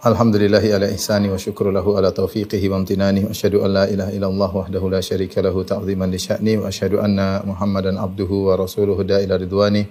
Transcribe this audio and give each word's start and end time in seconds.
Alhamdulillahi 0.00 0.72
ala 0.72 0.88
ihsani 0.88 1.28
wa 1.28 1.36
syukru 1.36 1.68
lahu 1.68 1.92
ala 1.92 2.08
taufiqihi 2.08 2.72
wa 2.72 2.80
amtinani 2.80 3.20
wa 3.20 3.36
asyhadu 3.36 3.60
an 3.60 3.68
la 3.68 3.84
ilaha 3.84 4.08
illallah 4.16 4.48
wahdahu 4.48 4.88
la 4.88 5.04
syarika 5.04 5.44
lahu 5.44 5.60
ta'ziman 5.60 6.08
li 6.08 6.16
sya'ni 6.16 6.56
wa 6.56 6.72
asyhadu 6.72 7.04
anna 7.04 7.44
Muhammadan 7.44 8.00
abduhu 8.00 8.48
wa 8.48 8.56
rasuluhu 8.56 9.04
da 9.04 9.20
ila 9.20 9.36
ridwani. 9.36 9.84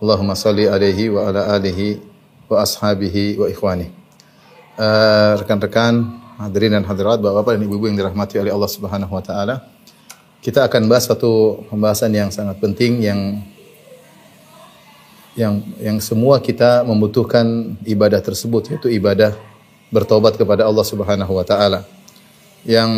Allahumma 0.00 0.32
salli 0.32 0.64
alaihi 0.64 1.12
wa 1.12 1.28
ala 1.28 1.52
alihi 1.60 2.00
wa 2.48 2.64
ashabihi 2.64 3.36
wa 3.36 3.44
ikhwani. 3.52 3.92
Eh, 4.80 5.32
rekan-rekan 5.36 5.92
hadirin 6.40 6.80
dan 6.80 6.88
hadirat, 6.88 7.20
Bapak-bapak 7.20 7.60
dan 7.60 7.68
Ibu-ibu 7.68 7.92
yang 7.92 8.00
dirahmati 8.00 8.40
oleh 8.40 8.48
Allah 8.48 8.70
Subhanahu 8.72 9.12
wa 9.12 9.20
taala. 9.20 9.60
Kita 10.40 10.64
akan 10.64 10.88
bahas 10.88 11.04
satu 11.04 11.68
pembahasan 11.68 12.16
yang 12.16 12.32
sangat 12.32 12.64
penting 12.64 12.96
yang 13.04 13.44
yang 15.34 15.62
yang 15.82 15.98
semua 15.98 16.38
kita 16.38 16.86
membutuhkan 16.86 17.74
ibadah 17.82 18.22
tersebut 18.22 18.70
yaitu 18.70 18.88
ibadah 18.90 19.34
bertobat 19.90 20.38
kepada 20.38 20.66
Allah 20.66 20.86
Subhanahu 20.86 21.32
wa 21.34 21.44
taala. 21.46 21.82
Yang 22.62 22.90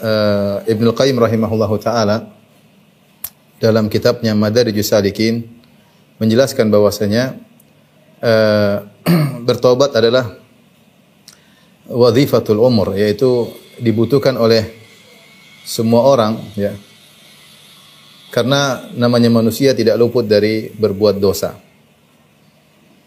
uh, 0.00 0.64
Ibnu 0.64 0.90
Qayyim 0.96 1.16
rahimahullahu 1.20 1.76
taala 1.78 2.32
dalam 3.60 3.92
kitabnya 3.92 4.32
Madarijus 4.32 4.90
Salikin 4.90 5.44
menjelaskan 6.16 6.72
bahwasanya 6.72 7.36
uh, 8.28 8.76
bertobat 9.46 9.92
adalah 9.92 10.40
wazifatul 11.88 12.60
umur 12.60 12.96
yaitu 12.96 13.48
dibutuhkan 13.80 14.36
oleh 14.40 14.72
semua 15.68 16.04
orang 16.08 16.40
ya. 16.56 16.72
Karena 18.28 18.84
namanya 18.92 19.32
manusia 19.32 19.72
tidak 19.72 19.96
luput 19.96 20.28
dari 20.28 20.68
berbuat 20.68 21.16
dosa. 21.16 21.56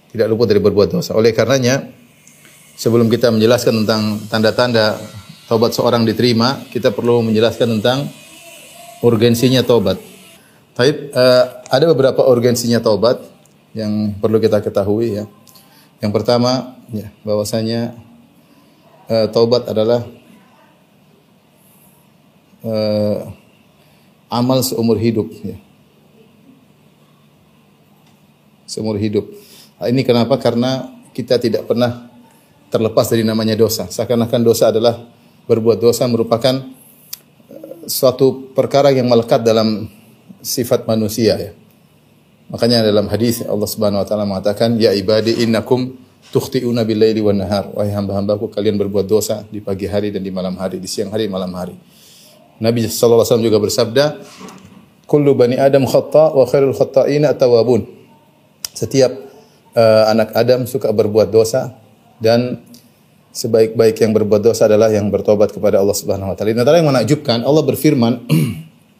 Tidak 0.09 0.27
luput 0.27 0.49
dari 0.49 0.57
berbuat 0.57 0.89
dosa. 0.97 1.13
Oleh 1.13 1.31
karenanya 1.31 1.85
sebelum 2.73 3.05
kita 3.07 3.29
menjelaskan 3.29 3.85
tentang 3.85 4.17
tanda-tanda 4.27 4.97
taubat 5.45 5.77
seorang 5.77 6.03
diterima, 6.03 6.65
kita 6.73 6.89
perlu 6.89 7.21
menjelaskan 7.21 7.79
tentang 7.79 8.09
urgensinya 9.05 9.61
taubat. 9.61 10.01
Tapi 10.73 11.13
uh, 11.13 11.45
ada 11.69 11.85
beberapa 11.91 12.25
urgensinya 12.25 12.81
taubat 12.81 13.21
yang 13.77 14.17
perlu 14.17 14.41
kita 14.41 14.63
ketahui 14.63 15.21
ya. 15.21 15.25
Yang 16.01 16.11
pertama 16.17 16.81
ya 16.89 17.13
bahwasanya 17.21 17.93
uh, 19.05 19.27
taubat 19.29 19.69
adalah 19.69 20.01
uh, 22.65 23.40
amal 24.31 24.63
seumur 24.63 24.95
hidup 24.95 25.27
ya. 25.43 25.59
Seumur 28.63 28.95
hidup. 28.95 29.27
Hal 29.75 29.91
ini 29.91 30.07
kenapa? 30.07 30.39
Karena 30.39 30.87
kita 31.11 31.35
tidak 31.35 31.67
pernah 31.67 32.07
terlepas 32.71 33.11
dari 33.11 33.27
namanya 33.27 33.59
dosa. 33.59 33.91
Seakan-akan 33.91 34.41
dosa 34.47 34.71
adalah 34.71 34.95
berbuat 35.43 35.83
dosa 35.83 36.07
merupakan 36.07 36.55
uh, 36.55 37.83
suatu 37.83 38.55
perkara 38.55 38.95
yang 38.95 39.11
melekat 39.11 39.43
dalam 39.43 39.91
sifat 40.39 40.87
manusia 40.87 41.35
ya. 41.35 41.51
Makanya 42.47 42.87
dalam 42.87 43.11
hadis 43.11 43.43
Allah 43.43 43.67
Subhanahu 43.67 44.03
wa 44.03 44.07
taala 44.07 44.23
mengatakan, 44.23 44.79
"Ya 44.79 44.95
ibadi 44.95 45.43
innakum 45.43 45.95
tukhti'una 46.31 46.87
bil-laili 46.87 47.19
wan 47.19 47.43
nahar." 47.43 47.71
Wahai 47.75 47.91
hamba-hambaku, 47.91 48.51
kalian 48.51 48.79
berbuat 48.79 49.07
dosa 49.07 49.43
di 49.51 49.59
pagi 49.59 49.87
hari 49.87 50.11
dan 50.15 50.23
di 50.23 50.31
malam 50.31 50.55
hari, 50.55 50.79
di 50.79 50.87
siang 50.87 51.11
hari, 51.11 51.27
malam 51.31 51.51
hari. 51.55 51.75
Nabi 52.61 52.85
sallallahu 52.85 53.25
alaihi 53.25 53.29
wasallam 53.33 53.47
juga 53.49 53.59
bersabda, 53.59 54.05
"Kullu 55.09 55.33
bani 55.33 55.57
Adam 55.57 55.89
khata 55.89 56.37
wa 56.37 56.45
khairul 56.45 56.77
khata'ina 56.77 57.33
at-tawwabun." 57.33 57.89
Setiap 58.77 59.09
uh, 59.73 60.05
anak 60.13 60.29
Adam 60.37 60.69
suka 60.69 60.93
berbuat 60.93 61.33
dosa 61.33 61.73
dan 62.21 62.61
sebaik-baik 63.33 63.97
yang 63.97 64.13
berbuat 64.13 64.45
dosa 64.45 64.69
adalah 64.69 64.93
yang 64.93 65.09
bertobat 65.09 65.49
kepada 65.49 65.81
Allah 65.81 65.97
Subhanahu 65.97 66.29
wa 66.31 66.35
taala. 66.37 66.53
Antara 66.53 66.77
yang 66.77 66.93
menakjubkan, 66.93 67.41
Allah 67.41 67.65
berfirman 67.65 68.29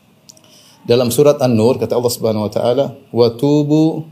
dalam 0.92 1.14
surat 1.14 1.38
An-Nur 1.38 1.78
kata 1.78 1.94
Allah 1.94 2.14
Subhanahu 2.18 2.50
wa 2.50 2.52
taala, 2.52 2.86
"Wa 3.14 3.30
tubu 3.38 4.10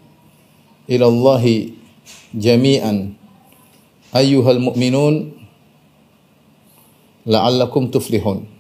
ila 0.86 1.06
Allahi 1.10 1.74
jami'an 2.38 3.18
ayyuhal 4.14 4.62
mu'minun 4.62 5.34
la'allakum 7.26 7.90
tuflihun." 7.90 8.60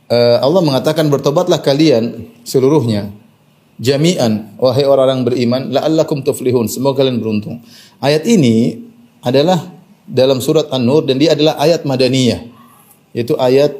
Allah 0.17 0.59
mengatakan 0.59 1.07
bertobatlah 1.07 1.63
kalian 1.63 2.27
seluruhnya 2.43 3.15
jami'an 3.81 4.53
wahai 4.61 4.85
orang-orang 4.85 5.25
beriman 5.25 5.61
la'allakum 5.73 6.21
tuflihun 6.21 6.69
semoga 6.69 7.01
kalian 7.01 7.17
beruntung. 7.17 7.65
Ayat 7.97 8.29
ini 8.29 8.77
adalah 9.25 9.73
dalam 10.05 10.37
surat 10.43 10.69
An-Nur 10.69 11.09
dan 11.09 11.17
dia 11.17 11.33
adalah 11.33 11.57
ayat 11.57 11.87
madaniyah. 11.87 12.45
Yaitu 13.15 13.33
ayat 13.41 13.73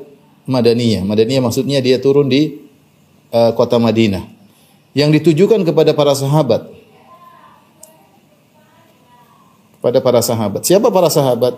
madaniyah. 0.49 1.05
Madaniyah 1.05 1.41
maksudnya 1.45 1.79
dia 1.79 2.01
turun 2.01 2.27
di 2.27 2.57
uh, 3.31 3.51
kota 3.53 3.77
Madinah. 3.77 4.27
Yang 4.91 5.21
ditujukan 5.21 5.63
kepada 5.63 5.95
para 5.95 6.11
sahabat. 6.17 6.67
Kepada 9.79 9.97
para 10.03 10.19
sahabat. 10.19 10.61
Siapa 10.67 10.91
para 10.91 11.07
sahabat? 11.07 11.55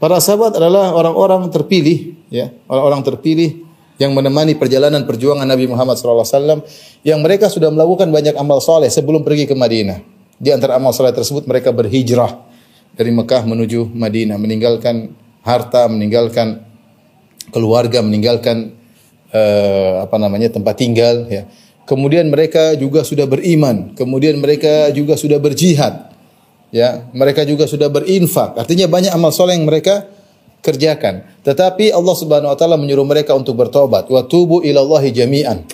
Para 0.00 0.18
sahabat 0.18 0.58
adalah 0.58 0.90
orang-orang 0.98 1.46
terpilih, 1.46 2.18
ya, 2.26 2.50
orang-orang 2.66 3.06
terpilih 3.06 3.62
yang 4.00 4.16
menemani 4.16 4.56
perjalanan 4.56 5.04
perjuangan 5.04 5.44
Nabi 5.44 5.68
Muhammad 5.68 6.00
SAW 6.00 6.64
yang 7.04 7.20
mereka 7.20 7.52
sudah 7.52 7.68
melakukan 7.68 8.08
banyak 8.08 8.34
amal 8.38 8.62
soleh 8.62 8.88
sebelum 8.88 9.20
pergi 9.26 9.44
ke 9.44 9.54
Madinah. 9.56 10.00
Di 10.42 10.50
antara 10.50 10.80
amal 10.80 10.90
soleh 10.96 11.12
tersebut 11.12 11.44
mereka 11.44 11.70
berhijrah 11.70 12.34
dari 12.96 13.12
Mekah 13.12 13.44
menuju 13.44 13.92
Madinah, 13.92 14.36
meninggalkan 14.40 15.12
harta, 15.44 15.86
meninggalkan 15.86 16.64
keluarga, 17.52 18.00
meninggalkan 18.00 18.74
uh, 19.32 20.06
apa 20.06 20.16
namanya 20.16 20.52
tempat 20.52 20.74
tinggal. 20.78 21.26
Ya. 21.28 21.48
Kemudian 21.82 22.30
mereka 22.30 22.78
juga 22.78 23.02
sudah 23.02 23.26
beriman, 23.26 23.92
kemudian 23.98 24.38
mereka 24.38 24.88
juga 24.94 25.18
sudah 25.18 25.36
berjihad. 25.42 26.14
Ya, 26.72 27.04
mereka 27.12 27.44
juga 27.44 27.68
sudah 27.68 27.92
berinfak. 27.92 28.56
Artinya 28.56 28.88
banyak 28.88 29.12
amal 29.12 29.28
soleh 29.28 29.60
yang 29.60 29.68
mereka 29.68 30.08
kerjakan. 30.62 31.26
Tetapi 31.42 31.90
Allah 31.90 32.14
Subhanahu 32.14 32.54
wa 32.54 32.56
taala 32.56 32.78
menyuruh 32.78 33.04
mereka 33.04 33.34
untuk 33.34 33.58
bertobat. 33.58 34.08
Wa 34.08 34.24
tubu 34.24 34.62
ilallahi 34.62 35.10
jami'an. 35.10 35.66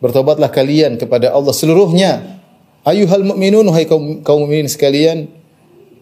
Bertobatlah 0.00 0.50
kalian 0.50 0.96
kepada 0.96 1.30
Allah 1.30 1.52
seluruhnya. 1.52 2.40
Ayuhal 2.84 3.24
mu'minun 3.24 3.64
wahai 3.68 3.88
kaum, 3.88 4.20
kaum 4.20 4.44
mukminin 4.44 4.68
sekalian. 4.68 5.28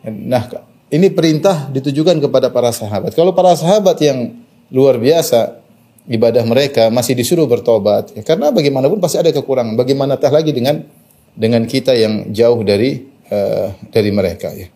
Nah, 0.03 0.51
ini 0.91 1.07
perintah 1.15 1.71
ditujukan 1.71 2.19
kepada 2.19 2.51
para 2.51 2.75
sahabat. 2.75 3.15
Kalau 3.15 3.31
para 3.31 3.55
sahabat 3.55 4.03
yang 4.03 4.35
luar 4.75 4.99
biasa 4.99 5.63
ibadah 6.11 6.43
mereka 6.43 6.91
masih 6.91 7.15
disuruh 7.15 7.47
bertobat. 7.47 8.11
Ya, 8.19 8.27
karena 8.27 8.51
bagaimanapun 8.51 8.99
pasti 8.99 9.23
ada 9.23 9.31
kekurangan. 9.31 9.79
Bagaimana 9.79 10.19
tah 10.19 10.35
lagi 10.35 10.51
dengan 10.51 10.83
dengan 11.39 11.63
kita 11.65 11.95
yang 11.95 12.35
jauh 12.35 12.61
dari 12.67 13.07
uh, 13.31 13.71
dari 13.95 14.11
mereka 14.11 14.51
ya. 14.51 14.67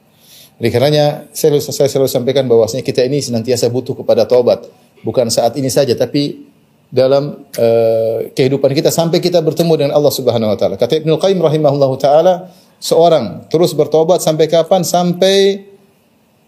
Oleh 0.56 0.72
karenanya 0.72 1.28
saya, 1.37 1.61
saya 1.61 1.89
selalu 1.89 2.09
sampaikan 2.09 2.49
bahwasanya 2.49 2.81
kita 2.81 3.05
ini 3.05 3.21
senantiasa 3.21 3.69
butuh 3.69 3.93
kepada 3.93 4.25
taubat, 4.25 4.65
bukan 5.05 5.28
saat 5.28 5.53
ini 5.61 5.69
saja 5.69 5.93
tapi 5.93 6.49
dalam 6.89 7.44
uh, 7.58 8.19
kehidupan 8.32 8.73
kita 8.73 8.88
sampai 8.88 9.20
kita 9.20 9.43
bertemu 9.44 9.73
dengan 9.76 9.93
Allah 9.93 10.12
Subhanahu 10.14 10.55
wa 10.55 10.58
taala. 10.58 10.81
Kata 10.81 10.97
Ibnu 11.03 11.19
Qayyim 11.20 11.44
rahimahullahu 11.44 11.94
taala, 12.00 12.49
seorang 12.81 13.44
terus 13.53 13.76
bertobat 13.76 14.25
sampai 14.25 14.49
kapan? 14.49 14.81
Sampai 14.81 15.67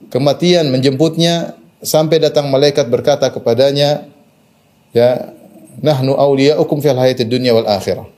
kematian 0.09 0.73
menjemputnya, 0.73 1.59
sampai 1.85 2.17
datang 2.23 2.49
malaikat 2.49 2.89
berkata 2.89 3.29
kepadanya, 3.29 4.09
ya, 4.97 5.37
nahnu 5.85 6.17
awliya'ukum 6.17 6.81
fil 6.81 6.97
hayatid 6.97 7.29
dunya 7.29 7.53
wal 7.53 7.69
akhirah. 7.69 8.09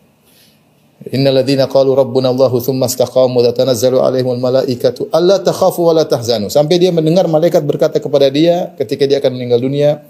Innal 1.09 1.41
ladzina 1.41 1.65
qalu 1.65 1.97
rabbuna 1.97 2.29
Allahu 2.29 2.61
tsumma 2.61 2.85
istaqamu 2.85 3.41
tatanazzalu 3.41 4.05
alaihimul 4.05 4.37
malaikatu 4.37 5.09
alla 5.09 5.41
takhafu 5.41 5.89
wa 5.89 5.97
la 5.97 6.05
tahzanu. 6.05 6.53
Sampai 6.53 6.77
dia 6.77 6.93
mendengar 6.93 7.25
malaikat 7.25 7.65
berkata 7.65 7.97
kepada 7.97 8.29
dia 8.29 8.77
ketika 8.77 9.09
dia 9.09 9.17
akan 9.17 9.33
meninggal 9.33 9.65
dunia, 9.65 10.05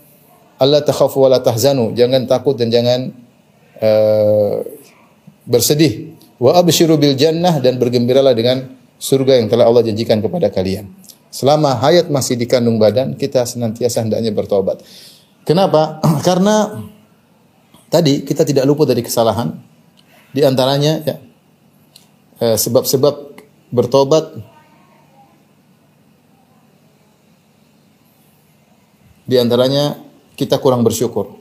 alla 0.58 0.82
takhafu 0.82 1.22
wa 1.22 1.30
la 1.30 1.38
tahzanu. 1.38 1.94
Jangan 1.94 2.26
takut 2.26 2.58
dan 2.58 2.74
jangan 2.74 3.14
uh, 3.78 4.66
bersedih. 5.46 6.18
Wa 6.42 6.58
abshiru 6.58 6.98
bil 6.98 7.14
jannah 7.14 7.62
dan 7.62 7.78
bergembiralah 7.78 8.34
dengan 8.34 8.74
surga 8.98 9.38
yang 9.38 9.46
telah 9.46 9.70
Allah 9.70 9.86
janjikan 9.86 10.18
kepada 10.18 10.50
kalian. 10.50 10.90
Selama 11.30 11.78
hayat 11.78 12.10
masih 12.10 12.34
di 12.34 12.50
kandung 12.50 12.82
badan, 12.82 13.14
kita 13.14 13.46
senantiasa 13.46 14.02
hendaknya 14.02 14.34
bertobat. 14.34 14.82
Kenapa? 15.46 16.02
Karena 16.26 16.82
tadi 17.86 18.26
kita 18.26 18.42
tidak 18.42 18.66
luput 18.66 18.90
dari 18.90 19.06
kesalahan. 19.06 19.69
Di 20.30 20.46
antaranya 20.46 21.02
ya 21.02 21.16
eh, 22.40 22.56
sebab-sebab 22.56 23.14
bertobat 23.70 24.38
di 29.26 29.36
antaranya 29.38 29.98
kita 30.34 30.58
kurang 30.58 30.82
bersyukur. 30.82 31.38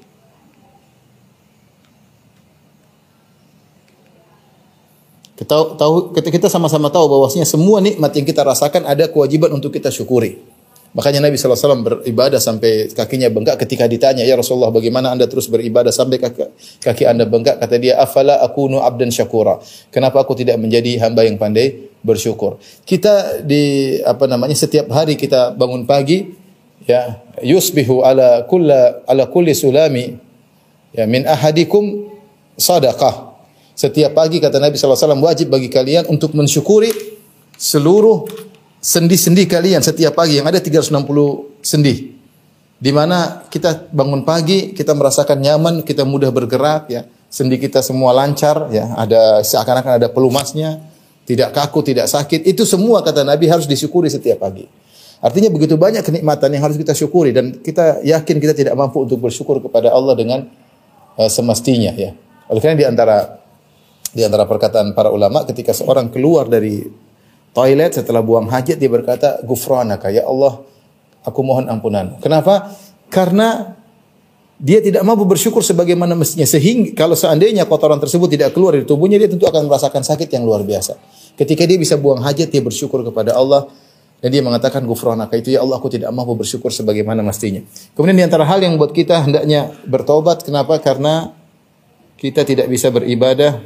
Kita 5.39 5.55
tahu 5.79 6.13
kita 6.13 6.51
sama-sama 6.51 6.91
tahu 6.93 7.09
bahwasanya 7.09 7.47
semua 7.47 7.79
nikmat 7.81 8.11
yang 8.13 8.27
kita 8.27 8.43
rasakan 8.43 8.85
ada 8.85 9.09
kewajiban 9.09 9.49
untuk 9.55 9.73
kita 9.73 9.89
syukuri. 9.89 10.58
Makanya 10.99 11.23
Nabi 11.23 11.39
SAW 11.39 11.79
beribadah 11.79 12.43
sampai 12.43 12.91
kakinya 12.91 13.31
bengkak 13.31 13.55
ketika 13.63 13.87
ditanya, 13.87 14.27
Ya 14.27 14.35
Rasulullah 14.35 14.67
bagaimana 14.67 15.15
anda 15.15 15.31
terus 15.31 15.47
beribadah 15.47 15.95
sampai 15.95 16.19
kaki, 16.19 17.07
anda 17.07 17.23
bengkak? 17.23 17.55
Kata 17.55 17.79
dia, 17.79 17.95
Afala 18.03 18.43
akunu 18.43 18.83
abdan 18.83 19.07
syakura. 19.07 19.63
Kenapa 19.95 20.19
aku 20.19 20.35
tidak 20.35 20.59
menjadi 20.59 20.99
hamba 20.99 21.23
yang 21.23 21.39
pandai 21.39 21.87
bersyukur? 22.03 22.59
Kita 22.83 23.39
di, 23.47 23.95
apa 24.03 24.27
namanya, 24.27 24.51
setiap 24.59 24.91
hari 24.91 25.15
kita 25.15 25.55
bangun 25.55 25.87
pagi, 25.87 26.35
ya, 26.83 27.23
yusbihu 27.47 28.03
ala 28.03 28.43
kulla, 28.43 28.99
ala 29.07 29.31
kulli 29.31 29.55
sulami, 29.55 30.19
ya, 30.91 31.07
min 31.07 31.23
ahadikum 31.23 32.11
sadaqah. 32.59 33.39
Setiap 33.71 34.11
pagi 34.11 34.43
kata 34.43 34.59
Nabi 34.59 34.75
SAW 34.75 35.15
wajib 35.23 35.47
bagi 35.47 35.71
kalian 35.71 36.11
untuk 36.11 36.35
mensyukuri 36.35 36.91
seluruh 37.55 38.48
sendi-sendi 38.79 39.43
kalian 39.45 39.83
setiap 39.83 40.15
pagi 40.15 40.39
yang 40.39 40.47
ada 40.47 40.63
360 40.63 40.95
sendi. 41.63 42.15
Di 42.79 42.91
mana 42.95 43.43
kita 43.51 43.91
bangun 43.91 44.23
pagi, 44.23 44.71
kita 44.71 44.95
merasakan 44.95 45.43
nyaman, 45.43 45.83
kita 45.83 46.07
mudah 46.07 46.31
bergerak 46.31 46.87
ya. 46.87 47.03
Sendi 47.29 47.61
kita 47.61 47.83
semua 47.85 48.15
lancar 48.15 48.71
ya, 48.73 48.95
ada 48.97 49.45
seakan-akan 49.45 50.01
ada 50.01 50.07
pelumasnya, 50.09 50.81
tidak 51.29 51.53
kaku, 51.53 51.85
tidak 51.85 52.09
sakit. 52.09 52.41
Itu 52.47 52.65
semua 52.65 53.05
kata 53.05 53.21
Nabi 53.21 53.45
harus 53.45 53.69
disyukuri 53.69 54.09
setiap 54.09 54.41
pagi. 54.41 54.65
Artinya 55.19 55.51
begitu 55.51 55.75
banyak 55.75 56.01
kenikmatan 56.01 56.49
yang 56.55 56.63
harus 56.63 56.79
kita 56.79 56.95
syukuri 56.95 57.35
dan 57.35 57.59
kita 57.59 58.01
yakin 58.07 58.39
kita 58.39 58.55
tidak 58.55 58.73
mampu 58.79 59.03
untuk 59.03 59.19
bersyukur 59.19 59.59
kepada 59.59 59.91
Allah 59.91 60.15
dengan 60.15 60.47
uh, 61.19 61.29
semestinya 61.29 61.91
ya. 61.91 62.15
Oleh 62.47 62.63
karena 62.63 62.79
di 62.79 62.87
antara 62.87 63.17
di 64.09 64.23
antara 64.25 64.47
perkataan 64.47 64.95
para 64.95 65.11
ulama 65.11 65.43
ketika 65.45 65.75
seorang 65.75 66.09
keluar 66.09 66.47
dari 66.47 66.81
toilet 67.59 67.91
setelah 67.91 68.23
buang 68.23 68.47
hajat 68.47 68.79
dia 68.79 68.87
berkata 68.87 69.43
gufranaka 69.43 70.07
ya 70.07 70.23
Allah 70.23 70.63
aku 71.27 71.39
mohon 71.43 71.67
ampunan. 71.67 72.15
Kenapa? 72.23 72.71
Karena 73.11 73.75
dia 74.59 74.79
tidak 74.79 75.03
mampu 75.03 75.27
bersyukur 75.27 75.59
sebagaimana 75.59 76.15
mestinya 76.15 76.47
sehingga 76.47 76.95
kalau 76.95 77.19
seandainya 77.19 77.67
kotoran 77.67 77.99
tersebut 77.99 78.31
tidak 78.31 78.55
keluar 78.55 78.75
dari 78.79 78.87
tubuhnya 78.87 79.19
dia 79.19 79.27
tentu 79.27 79.43
akan 79.43 79.67
merasakan 79.67 80.07
sakit 80.07 80.31
yang 80.31 80.47
luar 80.47 80.63
biasa. 80.63 80.95
Ketika 81.35 81.67
dia 81.67 81.75
bisa 81.75 81.99
buang 81.99 82.23
hajat 82.23 82.47
dia 82.47 82.63
bersyukur 82.63 83.03
kepada 83.03 83.35
Allah 83.35 83.67
dan 84.19 84.29
dia 84.31 84.43
mengatakan 84.43 84.83
gufranaka 84.83 85.35
itu 85.39 85.55
ya 85.55 85.63
Allah 85.63 85.79
aku 85.79 85.91
tidak 85.91 86.11
mampu 86.15 86.35
bersyukur 86.39 86.71
sebagaimana 86.71 87.23
mestinya. 87.23 87.63
Kemudian 87.95 88.19
di 88.19 88.23
antara 88.23 88.47
hal 88.47 88.59
yang 88.63 88.79
buat 88.79 88.95
kita 88.95 89.27
hendaknya 89.27 89.71
bertobat 89.87 90.43
kenapa? 90.43 90.79
Karena 90.79 91.35
kita 92.19 92.43
tidak 92.43 92.67
bisa 92.67 92.91
beribadah 92.91 93.63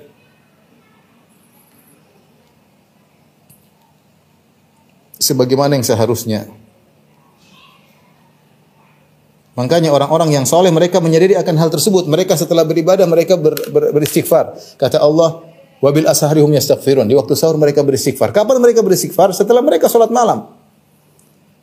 sebagaimana 5.23 5.79
yang 5.79 5.87
seharusnya. 5.87 6.51
Makanya 9.53 9.93
orang-orang 9.93 10.33
yang 10.33 10.45
soleh 10.49 10.73
mereka 10.73 10.97
menyadari 10.97 11.37
akan 11.37 11.55
hal 11.61 11.69
tersebut. 11.69 12.09
Mereka 12.09 12.33
setelah 12.33 12.65
beribadah 12.65 13.05
mereka 13.05 13.37
ber, 13.37 13.53
ber, 13.69 13.93
beristighfar. 13.93 14.57
Kata 14.81 14.97
Allah, 14.97 15.45
wabil 15.77 16.09
asharihum 16.09 16.49
yastaghfirun. 16.57 17.05
Di 17.05 17.13
waktu 17.13 17.37
sahur 17.37 17.61
mereka 17.61 17.85
beristighfar. 17.85 18.33
Kapan 18.33 18.57
mereka 18.57 18.81
beristighfar? 18.81 19.29
Setelah 19.29 19.61
mereka 19.61 19.85
sholat 19.85 20.09
malam. 20.09 20.49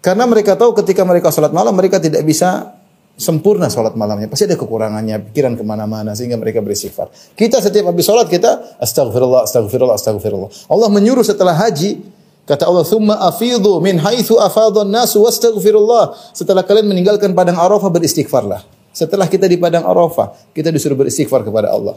Karena 0.01 0.25
mereka 0.25 0.55
tahu 0.55 0.73
ketika 0.81 1.03
mereka 1.03 1.35
sholat 1.35 1.51
malam 1.51 1.75
mereka 1.75 1.99
tidak 1.99 2.23
bisa 2.23 2.79
sempurna 3.19 3.67
sholat 3.67 3.99
malamnya. 3.99 4.31
Pasti 4.31 4.47
ada 4.47 4.55
kekurangannya, 4.57 5.27
pikiran 5.29 5.59
ke 5.59 5.65
mana-mana 5.67 6.15
sehingga 6.15 6.39
mereka 6.39 6.63
beristighfar. 6.63 7.11
Kita 7.35 7.59
setiap 7.59 7.91
habis 7.91 8.07
sholat 8.07 8.31
kita 8.31 8.81
astagfirullah, 8.81 9.45
astagfirullah, 9.51 9.97
astagfirullah. 9.99 10.51
Allah 10.71 10.89
menyuruh 10.89 11.27
setelah 11.27 11.53
haji 11.59 12.20
Kata 12.51 12.67
Allah, 12.67 12.83
"Tsumma 12.83 13.15
afidhu 13.31 13.79
min 13.79 14.03
haitsu 14.03 14.35
afadhan 14.43 14.91
nasu 14.91 15.23
wastaghfirullah." 15.23 16.35
Setelah 16.35 16.67
kalian 16.67 16.91
meninggalkan 16.91 17.31
padang 17.31 17.55
Arafah 17.55 17.87
beristighfarlah. 17.95 18.67
Setelah 18.91 19.31
kita 19.31 19.47
di 19.47 19.55
padang 19.55 19.87
Arafah, 19.87 20.35
kita 20.51 20.75
disuruh 20.75 20.99
beristighfar 20.99 21.47
kepada 21.47 21.71
Allah. 21.71 21.95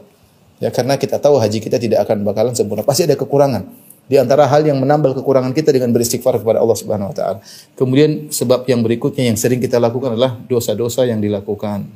Ya 0.62 0.70
karena 0.70 0.94
kita 0.94 1.18
tahu 1.18 1.42
haji 1.42 1.58
kita 1.58 1.82
tidak 1.82 2.06
akan 2.06 2.22
bakalan 2.22 2.54
sempurna. 2.54 2.86
Pasti 2.86 3.10
ada 3.10 3.18
kekurangan. 3.18 3.66
Di 4.06 4.22
antara 4.22 4.46
hal 4.46 4.62
yang 4.62 4.78
menambal 4.78 5.18
kekurangan 5.18 5.58
kita 5.58 5.74
dengan 5.74 5.90
beristighfar 5.90 6.38
kepada 6.38 6.62
Allah 6.62 6.78
Subhanahu 6.78 7.10
wa 7.10 7.16
taala. 7.18 7.42
Kemudian 7.74 8.30
sebab 8.30 8.70
yang 8.70 8.86
berikutnya 8.86 9.34
yang 9.34 9.38
sering 9.42 9.58
kita 9.58 9.82
lakukan 9.82 10.14
adalah 10.14 10.38
dosa-dosa 10.38 11.10
yang 11.10 11.18
dilakukan. 11.18 11.90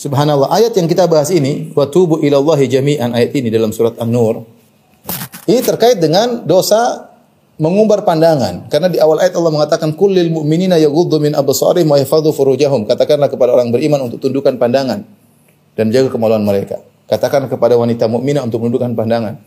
Subhanallah, 0.00 0.48
ayat 0.48 0.72
yang 0.80 0.88
kita 0.88 1.04
bahas 1.10 1.28
ini, 1.28 1.76
wa 1.76 1.84
tubu 1.84 2.24
ilallahi 2.24 2.70
jami'an 2.70 3.12
ayat 3.12 3.36
ini 3.36 3.52
dalam 3.52 3.74
surat 3.74 3.98
An-Nur 4.00 4.57
ini 5.48 5.64
terkait 5.64 5.96
dengan 5.96 6.44
dosa 6.44 7.08
mengumbar 7.56 8.04
pandangan. 8.04 8.68
Karena 8.68 8.92
di 8.92 9.00
awal 9.00 9.24
ayat 9.24 9.32
Allah 9.40 9.48
mengatakan 9.48 9.96
kullil 9.96 10.28
mu'minina 10.28 10.76
yaghuddu 10.76 11.16
min 11.16 11.32
absarihim 11.32 11.88
wa 11.88 11.96
furujahum. 12.04 12.84
Katakanlah 12.84 13.32
kepada 13.32 13.56
orang 13.56 13.72
beriman 13.72 14.04
untuk 14.04 14.20
tundukkan 14.20 14.60
pandangan 14.60 15.08
dan 15.72 15.86
jaga 15.88 16.12
kemaluan 16.12 16.44
mereka. 16.44 16.84
Katakan 17.08 17.48
kepada 17.48 17.80
wanita 17.80 18.04
mukminah 18.06 18.44
untuk 18.44 18.60
menundukkan 18.60 18.92
pandangan. 18.92 19.40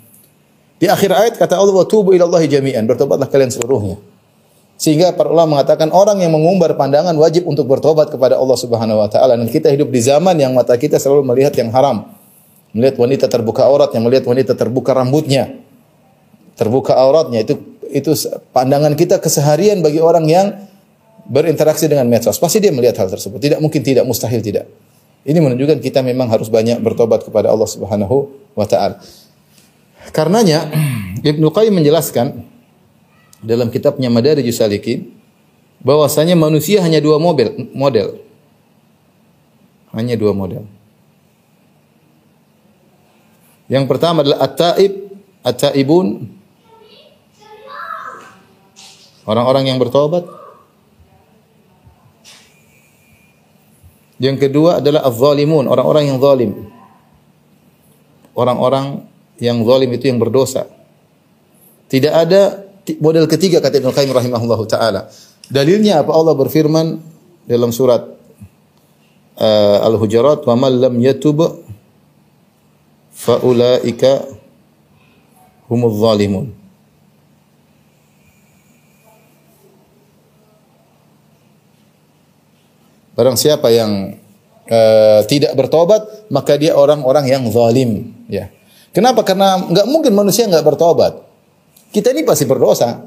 Di 0.82 0.90
akhir 0.90 1.14
ayat 1.14 1.34
kata 1.38 1.62
Allah 1.62 1.78
wa 1.78 1.86
tubu 1.86 2.18
ilallahi 2.18 2.50
jami'an. 2.50 2.90
Bertobatlah 2.90 3.30
kalian 3.30 3.54
seluruhnya. 3.54 4.02
Sehingga 4.82 5.14
para 5.14 5.30
ulama 5.30 5.62
mengatakan 5.62 5.94
orang 5.94 6.18
yang 6.26 6.34
mengumbar 6.34 6.74
pandangan 6.74 7.14
wajib 7.14 7.46
untuk 7.46 7.70
bertobat 7.70 8.10
kepada 8.10 8.42
Allah 8.42 8.58
Subhanahu 8.58 8.98
wa 8.98 9.06
taala 9.06 9.38
dan 9.38 9.46
kita 9.46 9.70
hidup 9.70 9.94
di 9.94 10.02
zaman 10.02 10.34
yang 10.42 10.58
mata 10.58 10.74
kita 10.74 10.98
selalu 10.98 11.22
melihat 11.22 11.54
yang 11.54 11.70
haram. 11.70 12.18
Melihat 12.74 12.98
wanita 12.98 13.30
terbuka 13.30 13.70
aurat, 13.70 13.94
yang 13.94 14.10
melihat 14.10 14.26
wanita 14.26 14.58
terbuka 14.58 14.98
rambutnya, 14.98 15.61
terbuka 16.56 16.96
auratnya 16.96 17.44
itu 17.44 17.60
itu 17.92 18.12
pandangan 18.56 18.96
kita 18.96 19.20
keseharian 19.20 19.84
bagi 19.84 20.00
orang 20.00 20.26
yang 20.26 20.48
berinteraksi 21.28 21.92
dengan 21.92 22.08
medsos. 22.08 22.40
Pasti 22.40 22.64
dia 22.64 22.72
melihat 22.72 23.04
hal 23.04 23.10
tersebut. 23.12 23.38
Tidak 23.38 23.60
mungkin 23.60 23.84
tidak, 23.84 24.08
mustahil 24.08 24.40
tidak. 24.40 24.68
Ini 25.22 25.38
menunjukkan 25.38 25.78
kita 25.84 26.02
memang 26.02 26.32
harus 26.34 26.50
banyak 26.50 26.82
bertobat 26.82 27.22
kepada 27.22 27.54
Allah 27.54 27.70
Subhanahu 27.70 28.32
wa 28.58 28.66
taala. 28.66 28.98
Karenanya 30.10 30.66
Ibnu 31.32 31.54
Qayyim 31.54 31.78
menjelaskan 31.78 32.42
dalam 33.46 33.70
kitabnya 33.70 34.10
Madarijus 34.10 34.58
Salikin 34.58 35.14
bahwasanya 35.86 36.34
manusia 36.34 36.82
hanya 36.82 36.98
dua 36.98 37.22
model, 37.22 37.70
model. 37.74 38.18
Hanya 39.94 40.18
dua 40.18 40.32
model. 40.34 40.66
Yang 43.70 43.86
pertama 43.88 44.26
adalah 44.26 44.42
at-taib, 44.42 45.16
at-taibun 45.46 46.41
Orang-orang 49.26 49.70
yang 49.70 49.78
bertobat. 49.78 50.26
Yang 54.22 54.50
kedua 54.50 54.78
adalah 54.82 55.02
az-zalimun, 55.10 55.66
orang-orang 55.66 56.14
yang 56.14 56.18
zalim. 56.22 56.70
Orang-orang 58.38 59.10
yang 59.42 59.66
zalim 59.66 59.90
itu 59.98 60.06
yang 60.14 60.22
berdosa. 60.22 60.70
Tidak 61.90 62.14
ada 62.14 62.70
model 63.02 63.26
ketiga 63.26 63.58
kata 63.60 63.82
Ibnu 63.82 63.90
Qayyim 63.90 64.14
rahimahullahu 64.14 64.64
taala. 64.70 65.10
Dalilnya 65.50 66.06
apa 66.06 66.14
Allah 66.14 66.38
berfirman 66.38 67.02
dalam 67.50 67.74
surat 67.74 68.06
uh, 69.42 69.78
Al-Hujurat, 69.90 70.46
"Wa 70.46 70.54
man 70.54 70.80
lam 70.80 70.96
yatub 71.02 71.66
fa 73.10 73.42
ulaika 73.42 74.30
humuz 75.66 75.98
zalimun." 75.98 76.61
Barang 83.22 83.38
siapa 83.38 83.70
yang 83.70 84.18
uh, 84.66 85.22
tidak 85.30 85.54
bertobat, 85.54 86.26
maka 86.34 86.58
dia 86.58 86.74
orang-orang 86.74 87.30
yang 87.30 87.46
zalim. 87.54 88.18
Ya. 88.26 88.50
Kenapa? 88.98 89.22
Karena 89.22 89.62
nggak 89.62 89.86
mungkin 89.86 90.18
manusia 90.18 90.50
nggak 90.50 90.66
bertobat. 90.66 91.22
Kita 91.94 92.10
ini 92.18 92.26
pasti 92.26 92.50
berdosa. 92.50 93.06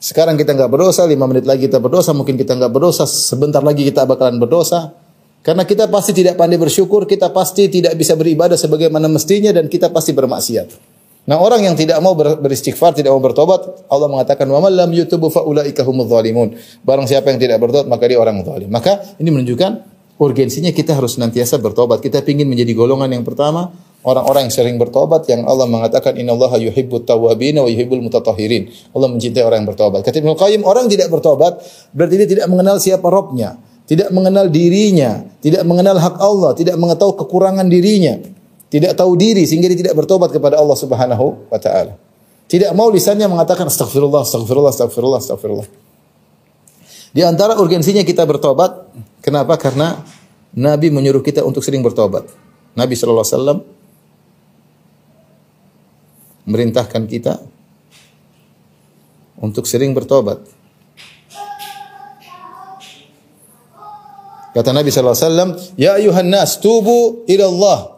Sekarang 0.00 0.40
kita 0.40 0.56
nggak 0.56 0.72
berdosa, 0.72 1.04
lima 1.04 1.28
menit 1.28 1.44
lagi 1.44 1.68
kita 1.68 1.76
berdosa, 1.76 2.16
mungkin 2.16 2.40
kita 2.40 2.56
nggak 2.56 2.72
berdosa, 2.72 3.04
sebentar 3.04 3.60
lagi 3.60 3.84
kita 3.84 4.08
bakalan 4.08 4.40
berdosa. 4.40 4.96
Karena 5.44 5.68
kita 5.68 5.92
pasti 5.92 6.16
tidak 6.16 6.40
pandai 6.40 6.56
bersyukur, 6.56 7.04
kita 7.04 7.28
pasti 7.28 7.68
tidak 7.68 8.00
bisa 8.00 8.16
beribadah 8.16 8.56
sebagaimana 8.56 9.12
mestinya 9.12 9.52
dan 9.52 9.68
kita 9.68 9.92
pasti 9.92 10.16
bermaksiat. 10.16 10.96
Nah, 11.28 11.36
orang 11.36 11.60
yang 11.60 11.76
tidak 11.76 12.00
mau 12.00 12.16
ber- 12.16 12.40
beristighfar, 12.40 12.96
tidak 12.96 13.12
mau 13.12 13.20
bertobat, 13.20 13.84
Allah 13.92 14.08
mengatakan, 14.08 14.48
"Wa 14.48 14.64
lam 14.72 14.88
yutubu 14.96 15.28
fa 15.28 15.44
humudz 15.44 16.08
zalimun." 16.08 16.56
Barang 16.80 17.04
siapa 17.04 17.28
yang 17.28 17.36
tidak 17.36 17.60
bertobat, 17.60 17.84
maka 17.84 18.08
dia 18.08 18.16
orang 18.16 18.40
zalim. 18.48 18.72
Maka 18.72 19.12
ini 19.20 19.28
menunjukkan 19.28 19.70
urgensinya 20.16 20.72
kita 20.72 20.96
harus 20.96 21.20
senantiasa 21.20 21.60
bertobat. 21.60 22.00
Kita 22.00 22.24
ingin 22.24 22.48
menjadi 22.48 22.72
golongan 22.72 23.12
yang 23.12 23.28
pertama, 23.28 23.68
orang-orang 24.08 24.48
yang 24.48 24.54
sering 24.56 24.80
bertobat 24.80 25.28
yang 25.28 25.44
Allah 25.44 25.68
mengatakan 25.68 26.16
innallaha 26.16 26.56
yuhibbut 26.56 27.04
tawwabin 27.04 27.60
wa 27.60 27.68
yuhibbul 27.68 28.00
mutatahhirin. 28.08 28.72
Allah 28.96 29.08
mencintai 29.12 29.44
orang 29.44 29.62
yang 29.62 29.68
bertobat. 29.68 30.00
Kata 30.08 30.16
Ibnu 30.24 30.32
Qayyim, 30.32 30.64
orang 30.64 30.88
tidak 30.88 31.12
bertobat 31.12 31.60
berarti 31.92 32.24
dia 32.24 32.28
tidak 32.40 32.46
mengenal 32.48 32.80
siapa 32.80 33.04
Robnya, 33.04 33.60
tidak 33.84 34.08
mengenal 34.16 34.48
dirinya, 34.48 35.28
tidak 35.44 35.60
mengenal 35.68 36.00
hak 36.00 36.16
Allah, 36.24 36.56
tidak 36.56 36.80
mengetahui 36.80 37.20
kekurangan 37.20 37.68
dirinya, 37.68 38.16
tidak 38.68 38.92
tahu 38.96 39.16
diri 39.16 39.48
sehingga 39.48 39.68
dia 39.72 39.80
tidak 39.80 39.96
bertobat 39.96 40.28
kepada 40.28 40.60
Allah 40.60 40.76
Subhanahu 40.76 41.48
wa 41.48 41.58
taala. 41.60 41.96
Tidak 42.48 42.72
mau 42.72 42.88
lisannya 42.88 43.28
mengatakan 43.28 43.68
astagfirullah, 43.68 44.24
astagfirullah, 44.24 44.72
astagfirullah, 44.72 45.20
astagfirullah. 45.20 45.68
Di 47.12 47.24
antara 47.24 47.56
urgensinya 47.56 48.04
kita 48.04 48.24
bertobat, 48.28 48.88
kenapa? 49.24 49.56
Karena 49.56 50.00
Nabi 50.56 50.88
menyuruh 50.92 51.20
kita 51.24 51.44
untuk 51.44 51.64
sering 51.64 51.84
bertobat. 51.84 52.24
Nabi 52.76 52.94
sallallahu 52.96 53.24
alaihi 53.24 53.36
wasallam 53.36 53.58
merintahkan 56.48 57.02
kita 57.04 57.40
untuk 59.40 59.68
sering 59.68 59.92
bertobat. 59.92 60.40
Kata 64.56 64.72
Nabi 64.72 64.88
sallallahu 64.88 65.16
alaihi 65.16 65.28
wasallam, 65.28 65.50
"Ya 65.76 66.00
ayuhan 66.00 66.28
nas, 66.32 66.56
tubu 66.56 67.24
ila 67.28 67.44
Allah." 67.44 67.97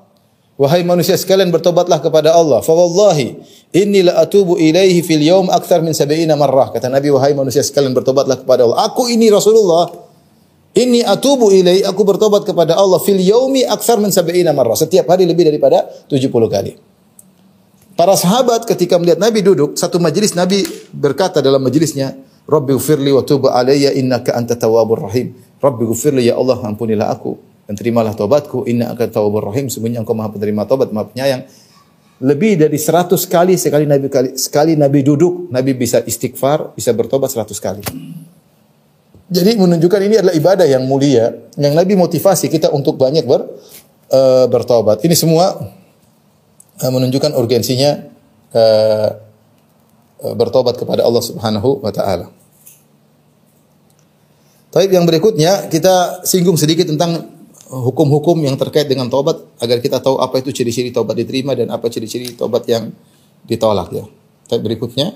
Wahai 0.61 0.85
manusia 0.85 1.17
sekalian 1.17 1.49
bertobatlah 1.49 2.05
kepada 2.05 2.37
Allah. 2.37 2.61
Fa 2.61 2.77
wallahi 2.77 3.33
inni 3.73 4.05
la 4.05 4.21
atubu 4.21 4.61
ilaihi 4.61 5.01
fil 5.01 5.25
yaum 5.25 5.49
akthar 5.49 5.81
min 5.81 5.97
70 5.97 6.29
marrah. 6.37 6.69
Kata 6.69 6.93
Nabi, 6.93 7.09
wahai 7.09 7.33
manusia 7.33 7.65
sekalian 7.65 7.97
bertobatlah 7.97 8.45
kepada 8.45 8.69
Allah. 8.69 8.85
Aku 8.93 9.09
ini 9.09 9.33
Rasulullah. 9.33 9.89
Inni 10.77 11.01
atubu 11.01 11.49
ilaihi, 11.49 11.81
aku 11.81 12.05
bertobat 12.05 12.45
kepada 12.45 12.77
Allah 12.77 13.01
fil 13.01 13.25
yaumi 13.25 13.65
akthar 13.65 14.05
min 14.05 14.13
70 14.13 14.53
marrah. 14.53 14.77
Setiap 14.77 15.09
hari 15.09 15.25
lebih 15.25 15.49
daripada 15.49 15.89
70 16.13 16.29
kali. 16.29 16.77
Para 17.97 18.13
sahabat 18.21 18.69
ketika 18.69 19.01
melihat 19.01 19.17
Nabi 19.17 19.41
duduk, 19.41 19.81
satu 19.81 19.97
majelis 19.97 20.37
Nabi 20.37 20.61
berkata 20.93 21.41
dalam 21.41 21.65
majelisnya, 21.65 22.13
Rabbi 22.45 22.77
gfirli 22.77 23.17
wa 23.17 23.25
tubu 23.25 23.49
alayya 23.49 23.97
innaka 23.97 24.37
anta 24.37 24.61
tawwabur 24.61 25.09
rahim. 25.09 25.33
Rabbi 25.57 25.89
gfirli 25.89 26.29
ya 26.29 26.37
Allah 26.37 26.61
ampunilah 26.61 27.09
aku 27.09 27.50
dan 27.71 27.79
terimalah 27.79 28.19
taubatku 28.19 28.67
inna 28.67 28.91
akan 28.91 29.09
tawwabur 29.15 29.55
rahim 29.55 29.71
sebenarnya 29.71 30.03
engkau 30.03 30.11
maha 30.11 30.35
penerima 30.35 30.67
taubat 30.67 30.91
maha 30.91 31.07
penyayang. 31.07 31.47
Lebih 32.19 32.67
dari 32.67 32.75
100 32.75 33.15
kali 33.31 33.55
sekali 33.55 33.87
Nabi 33.87 34.11
kali 34.11 34.35
sekali 34.35 34.75
Nabi 34.75 35.07
duduk, 35.07 35.47
Nabi 35.55 35.79
bisa 35.79 36.03
istighfar, 36.03 36.75
bisa 36.75 36.91
bertobat 36.91 37.31
100 37.31 37.47
kali. 37.63 37.87
Jadi 39.31 39.51
menunjukkan 39.55 40.01
ini 40.03 40.19
adalah 40.19 40.35
ibadah 40.35 40.67
yang 40.67 40.83
mulia 40.83 41.31
yang 41.55 41.79
Nabi 41.79 41.95
motivasi 41.95 42.51
kita 42.51 42.75
untuk 42.75 42.99
banyak 42.99 43.23
ber, 43.23 43.47
eh, 44.11 44.51
bertobat. 44.51 45.07
Ini 45.07 45.15
semua 45.15 45.55
eh, 46.75 46.91
menunjukkan 46.91 47.39
urgensinya 47.39 48.03
eh, 48.51 49.09
eh, 50.27 50.35
bertobat 50.35 50.75
kepada 50.75 51.07
Allah 51.07 51.23
Subhanahu 51.23 51.87
wa 51.87 51.95
taala. 51.95 52.35
Taib 54.75 54.91
yang 54.91 55.07
berikutnya 55.07 55.71
kita 55.71 56.27
singgung 56.27 56.59
sedikit 56.59 56.91
tentang 56.91 57.40
hukum-hukum 57.71 58.35
yang 58.43 58.59
terkait 58.59 58.91
dengan 58.91 59.07
taubat 59.07 59.47
agar 59.63 59.79
kita 59.79 60.03
tahu 60.03 60.19
apa 60.19 60.43
itu 60.43 60.51
ciri-ciri 60.51 60.91
taubat 60.91 61.15
diterima 61.15 61.55
dan 61.55 61.71
apa 61.71 61.87
ciri-ciri 61.87 62.35
taubat 62.35 62.67
yang 62.67 62.91
ditolak 63.47 63.95
ya. 63.95 64.05
Taib 64.51 64.67
berikutnya. 64.67 65.15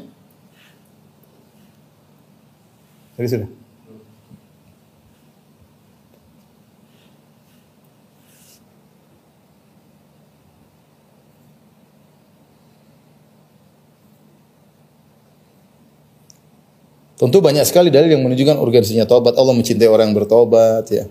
Tadi 3.18 3.26
sudah. 3.26 3.50
Tentu 17.14 17.38
banyak 17.38 17.62
sekali 17.64 17.88
dalil 17.94 18.14
yang 18.14 18.23
menunjukkan 18.26 18.58
urgensinya 18.58 19.06
taubat. 19.06 19.38
Allah 19.38 19.54
mencintai 19.54 19.87
orang 19.90 20.11
yang 20.11 20.18
bertobat 20.18 20.87
ya. 20.90 21.06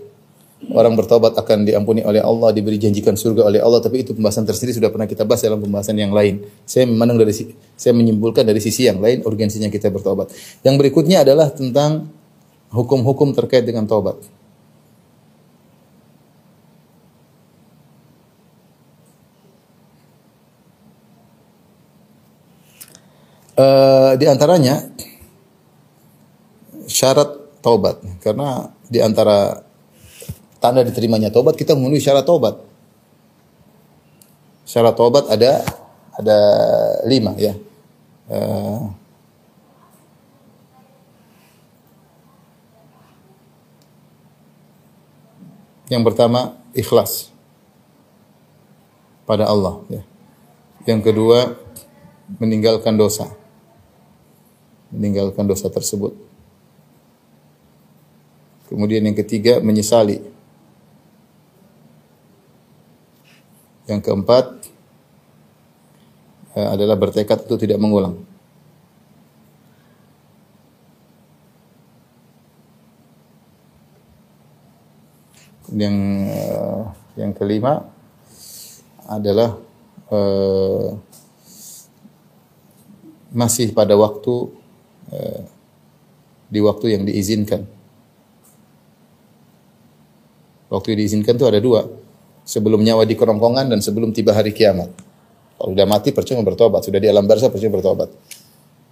Orang 0.72 0.96
bertobat 0.96 1.36
akan 1.36 1.68
diampuni 1.68 2.00
oleh 2.00 2.24
Allah, 2.24 2.48
diberi 2.54 2.80
janjikan 2.80 3.18
surga 3.18 3.44
oleh 3.44 3.60
Allah, 3.60 3.84
tapi 3.84 4.00
itu 4.00 4.16
pembahasan 4.16 4.48
tersendiri 4.48 4.80
sudah 4.80 4.88
pernah 4.88 5.04
kita 5.04 5.28
bahas 5.28 5.44
dalam 5.44 5.60
pembahasan 5.60 5.98
yang 5.98 6.14
lain. 6.14 6.40
Saya 6.64 6.88
memandang 6.88 7.20
dari 7.20 7.34
saya 7.76 7.92
menyimpulkan 7.92 8.48
dari 8.48 8.62
sisi 8.64 8.88
yang 8.88 9.02
lain 9.02 9.20
urgensinya 9.28 9.68
kita 9.68 9.92
bertobat. 9.92 10.32
Yang 10.64 10.74
berikutnya 10.80 11.20
adalah 11.26 11.52
tentang 11.52 12.08
hukum-hukum 12.72 13.36
terkait 13.36 13.68
dengan 13.68 13.84
taubat. 13.84 14.16
Uh, 23.54 24.18
di 24.18 24.26
antaranya 24.26 24.82
syarat 26.90 27.62
taubat 27.62 28.02
karena 28.18 28.74
di 28.90 28.98
antara 28.98 29.62
tanda 30.64 30.80
diterimanya 30.80 31.28
taubat 31.28 31.60
kita 31.60 31.76
memenuhi 31.76 32.00
syarat 32.00 32.24
taubat. 32.24 32.56
Syarat 34.64 34.96
taubat 34.96 35.28
ada 35.28 35.60
ada 36.16 36.38
lima 37.04 37.36
ya. 37.36 37.52
Uh, 38.24 38.88
yang 45.92 46.00
pertama 46.00 46.56
ikhlas 46.72 47.28
pada 49.28 49.44
Allah 49.44 49.84
ya. 49.92 50.00
Yang 50.88 51.12
kedua 51.12 51.60
meninggalkan 52.40 52.96
dosa. 52.96 53.28
Meninggalkan 54.88 55.44
dosa 55.44 55.68
tersebut. 55.68 56.16
Kemudian 58.72 59.04
yang 59.04 59.16
ketiga 59.16 59.60
menyesali. 59.60 60.33
Yang 63.84 64.00
keempat 64.00 64.44
eh, 66.56 66.68
adalah 66.68 66.96
bertekad 66.96 67.44
untuk 67.44 67.60
tidak 67.60 67.76
mengulang. 67.76 68.16
Yang 75.74 75.96
eh, 76.30 76.82
yang 77.14 77.32
kelima 77.34 77.86
adalah 79.06 79.54
uh, 80.10 80.96
masih 83.34 83.70
pada 83.76 83.94
waktu 83.94 84.34
uh, 85.12 85.40
di 86.48 86.60
waktu 86.62 86.98
yang 86.98 87.02
diizinkan. 87.04 87.66
Waktu 90.70 90.86
yang 90.94 90.98
diizinkan 91.04 91.34
itu 91.38 91.46
ada 91.46 91.60
dua. 91.62 92.03
Sebelum 92.44 92.84
nyawa 92.84 93.08
di 93.08 93.16
kerongkongan 93.16 93.72
dan 93.72 93.80
sebelum 93.80 94.12
tiba 94.12 94.36
hari 94.36 94.52
kiamat. 94.52 94.92
Kalau 95.56 95.70
sudah 95.72 95.88
mati 95.88 96.12
percuma 96.12 96.44
bertobat. 96.44 96.84
Sudah 96.84 97.00
di 97.00 97.08
alam 97.08 97.24
barzah 97.24 97.48
percuma 97.48 97.80
bertobat. 97.80 98.12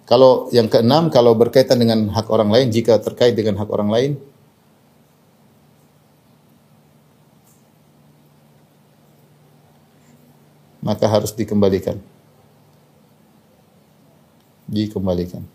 Kalau 0.08 0.48
yang 0.50 0.66
keenam, 0.66 1.08
kalau 1.12 1.36
berkaitan 1.36 1.78
dengan 1.78 2.10
hak 2.10 2.26
orang 2.32 2.50
lain, 2.50 2.72
jika 2.72 2.98
terkait 2.98 3.36
dengan 3.36 3.60
hak 3.60 3.68
orang 3.70 3.88
lain, 3.92 4.12
maka 10.82 11.06
harus 11.06 11.30
dikembalikan. 11.32 11.96
Dikembalikan. 14.66 15.46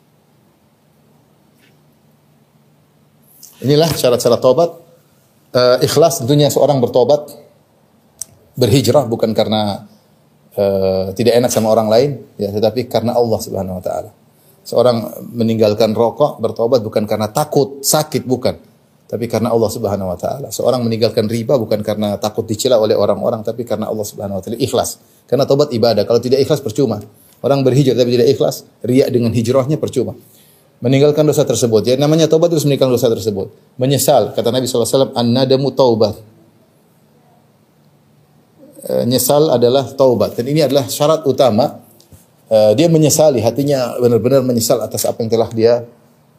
Inilah 3.61 3.91
syarat-syarat 3.91 4.39
taubat. 4.39 4.71
Uh, 5.51 5.79
ikhlas 5.81 6.21
tentunya 6.21 6.51
seorang 6.51 6.77
bertobat 6.83 7.46
berhijrah 8.57 9.05
bukan 9.05 9.31
karena 9.37 9.85
uh, 10.57 11.13
tidak 11.13 11.37
enak 11.37 11.51
sama 11.53 11.69
orang 11.69 11.87
lain, 11.87 12.09
ya, 12.35 12.49
tetapi 12.49 12.89
karena 12.89 13.13
Allah 13.13 13.39
Subhanahu 13.39 13.77
Wa 13.79 13.83
Taala. 13.85 14.11
Seorang 14.67 14.97
meninggalkan 15.31 15.95
rokok 15.95 16.43
bertobat 16.43 16.83
bukan 16.83 17.07
karena 17.07 17.31
takut 17.31 17.79
sakit 17.85 18.27
bukan, 18.27 18.57
tapi 19.07 19.29
karena 19.31 19.53
Allah 19.53 19.69
Subhanahu 19.71 20.11
Wa 20.11 20.17
Taala. 20.19 20.49
Seorang 20.51 20.83
meninggalkan 20.83 21.29
riba 21.29 21.55
bukan 21.55 21.79
karena 21.85 22.17
takut 22.17 22.43
dicela 22.43 22.81
oleh 22.81 22.97
orang-orang, 22.97 23.45
tapi 23.45 23.63
karena 23.63 23.87
Allah 23.87 24.03
Subhanahu 24.03 24.41
Wa 24.41 24.43
Taala. 24.43 24.57
Ikhlas, 24.59 24.99
karena 25.29 25.45
tobat 25.47 25.71
ibadah. 25.71 26.03
Kalau 26.03 26.19
tidak 26.19 26.41
ikhlas 26.43 26.59
percuma. 26.59 26.99
Orang 27.37 27.61
berhijrah 27.61 27.93
tapi 27.93 28.17
tidak 28.17 28.33
ikhlas, 28.33 28.65
riak 28.81 29.13
dengan 29.13 29.29
hijrahnya 29.29 29.77
percuma 29.77 30.17
meninggalkan 30.77 31.25
dosa 31.25 31.41
tersebut. 31.41 31.81
Ya 31.85 31.95
namanya 31.97 32.29
taubat 32.29 32.53
terus 32.53 32.65
meninggalkan 32.65 32.93
dosa 32.93 33.09
tersebut. 33.09 33.49
Menyesal 33.81 34.33
kata 34.37 34.49
Nabi 34.53 34.69
SAW, 34.69 35.13
an-nadamu 35.17 35.73
taubat. 35.73 36.17
E, 38.87 39.03
nyesal 39.03 39.51
adalah 39.51 39.83
taubat 39.91 40.39
dan 40.39 40.47
ini 40.47 40.63
adalah 40.63 40.87
syarat 40.87 41.27
utama 41.27 41.83
eh, 42.47 42.71
dia 42.79 42.87
menyesali, 42.87 43.43
hatinya 43.43 43.99
benar-benar 43.99 44.39
menyesal 44.47 44.79
atas 44.79 45.03
apa 45.03 45.19
yang 45.19 45.29
telah 45.31 45.49
dia 45.51 45.83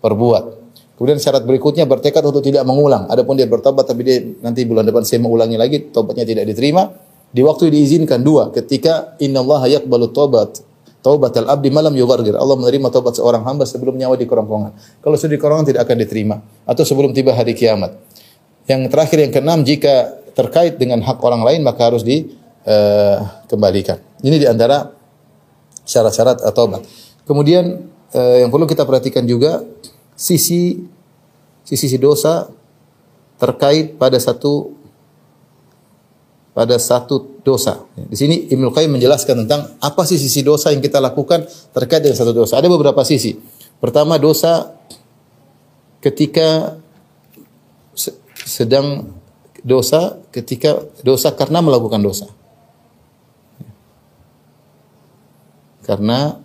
perbuat. 0.00 0.56
Kemudian 0.98 1.22
syarat 1.22 1.46
berikutnya 1.46 1.86
bertekad 1.86 2.26
untuk 2.26 2.42
tidak 2.42 2.66
mengulang. 2.66 3.06
Adapun 3.06 3.38
dia 3.38 3.46
bertobat 3.46 3.86
tapi 3.86 4.02
dia 4.02 4.18
nanti 4.42 4.66
bulan 4.66 4.82
depan 4.82 5.06
saya 5.06 5.22
mengulangi 5.22 5.54
lagi, 5.54 5.94
tobatnya 5.94 6.26
tidak 6.26 6.50
diterima. 6.50 6.90
Di 7.28 7.44
waktu 7.44 7.70
diizinkan 7.70 8.24
dua, 8.24 8.50
ketika 8.50 9.14
innallaha 9.20 9.68
yaqbalu 9.68 10.10
taubat 10.10 11.32
al 11.38 11.46
abdi 11.54 11.70
malam 11.70 11.94
yughargir. 11.94 12.34
Allah 12.34 12.58
menerima 12.58 12.90
taubat 12.90 13.14
seorang 13.14 13.46
hamba 13.46 13.62
sebelum 13.62 13.94
nyawa 13.94 14.18
di 14.18 14.26
kerongkongan. 14.26 14.98
Kalau 14.98 15.14
sudah 15.14 15.32
di 15.36 15.38
kerongkongan 15.38 15.66
tidak 15.70 15.82
akan 15.86 15.96
diterima 16.02 16.36
atau 16.66 16.82
sebelum 16.82 17.14
tiba 17.14 17.30
hari 17.30 17.54
kiamat. 17.54 17.94
Yang 18.66 18.90
terakhir 18.90 19.18
yang 19.22 19.32
keenam 19.32 19.58
jika 19.62 20.18
terkait 20.34 20.82
dengan 20.82 20.98
hak 21.06 21.22
orang 21.22 21.46
lain 21.46 21.60
maka 21.62 21.94
harus 21.94 22.02
dikembalikan. 22.68 23.96
Ini 24.20 24.36
di 24.36 24.46
antara 24.46 24.92
syarat-syarat 25.88 26.44
taubat. 26.52 26.84
Kemudian 27.24 27.88
eh, 28.12 28.44
yang 28.44 28.52
perlu 28.52 28.68
kita 28.68 28.84
perhatikan 28.84 29.24
juga 29.24 29.64
sisi 30.12 30.76
sisi 31.64 31.96
dosa 32.00 32.48
terkait 33.40 33.96
pada 33.96 34.20
satu 34.20 34.76
pada 36.52 36.74
satu 36.74 37.38
dosa. 37.46 37.86
Di 37.94 38.18
sini 38.18 38.50
Ibnu 38.50 38.74
Qayyim 38.74 38.98
menjelaskan 38.98 39.46
tentang 39.46 39.78
apa 39.78 40.02
sih 40.02 40.18
sisi 40.18 40.42
dosa 40.42 40.74
yang 40.74 40.82
kita 40.82 40.98
lakukan 40.98 41.46
terkait 41.70 42.02
dengan 42.02 42.18
satu 42.18 42.34
dosa. 42.34 42.58
Ada 42.58 42.66
beberapa 42.66 43.06
sisi. 43.06 43.38
Pertama 43.78 44.18
dosa 44.18 44.74
ketika 46.02 46.74
sedang 48.42 49.14
dosa 49.62 50.18
ketika 50.34 50.82
dosa 51.06 51.30
karena 51.30 51.62
melakukan 51.62 52.02
dosa. 52.02 52.26
Karena 55.88 56.36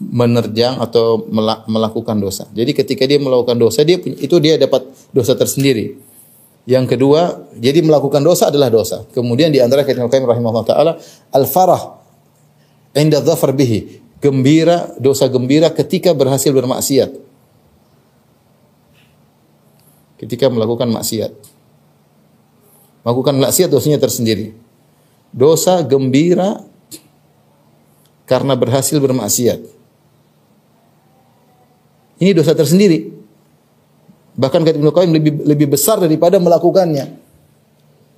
menerjang 0.00 0.80
atau 0.80 1.24
melakukan 1.68 2.16
dosa. 2.20 2.48
Jadi 2.52 2.72
ketika 2.72 3.04
dia 3.04 3.20
melakukan 3.20 3.56
dosa 3.56 3.80
dia 3.84 3.96
itu 4.00 4.36
dia 4.40 4.56
dapat 4.60 4.88
dosa 5.12 5.36
tersendiri. 5.36 5.96
Yang 6.66 6.98
kedua, 6.98 7.46
jadi 7.54 7.78
melakukan 7.78 8.20
dosa 8.26 8.50
adalah 8.50 8.68
dosa. 8.68 9.06
Kemudian 9.14 9.54
di 9.54 9.62
antara 9.62 9.86
kata 9.86 10.02
Qayyim 10.02 10.26
rahimahullah 10.26 10.66
taala, 10.66 10.92
al-farah 11.30 12.02
inda 12.90 13.22
dhafar 13.22 13.54
bihi, 13.54 14.02
gembira, 14.18 14.90
dosa 14.98 15.30
gembira 15.30 15.70
ketika 15.70 16.10
berhasil 16.10 16.50
bermaksiat. 16.50 17.14
Ketika 20.18 20.50
melakukan 20.50 20.90
maksiat. 20.90 21.32
Melakukan 23.06 23.36
maksiat 23.38 23.68
dosanya 23.70 24.02
tersendiri. 24.02 24.50
Dosa 25.30 25.86
gembira 25.86 26.66
karena 28.26 28.58
berhasil 28.58 28.98
bermaksiat. 28.98 29.62
Ini 32.20 32.30
dosa 32.34 32.52
tersendiri. 32.52 33.12
Bahkan 34.36 34.60
kata 34.66 34.76
Ibnu 34.76 34.92
Qayyim 34.92 35.12
lebih 35.16 35.32
lebih 35.48 35.66
besar 35.72 35.96
daripada 35.96 36.36
melakukannya. 36.36 37.24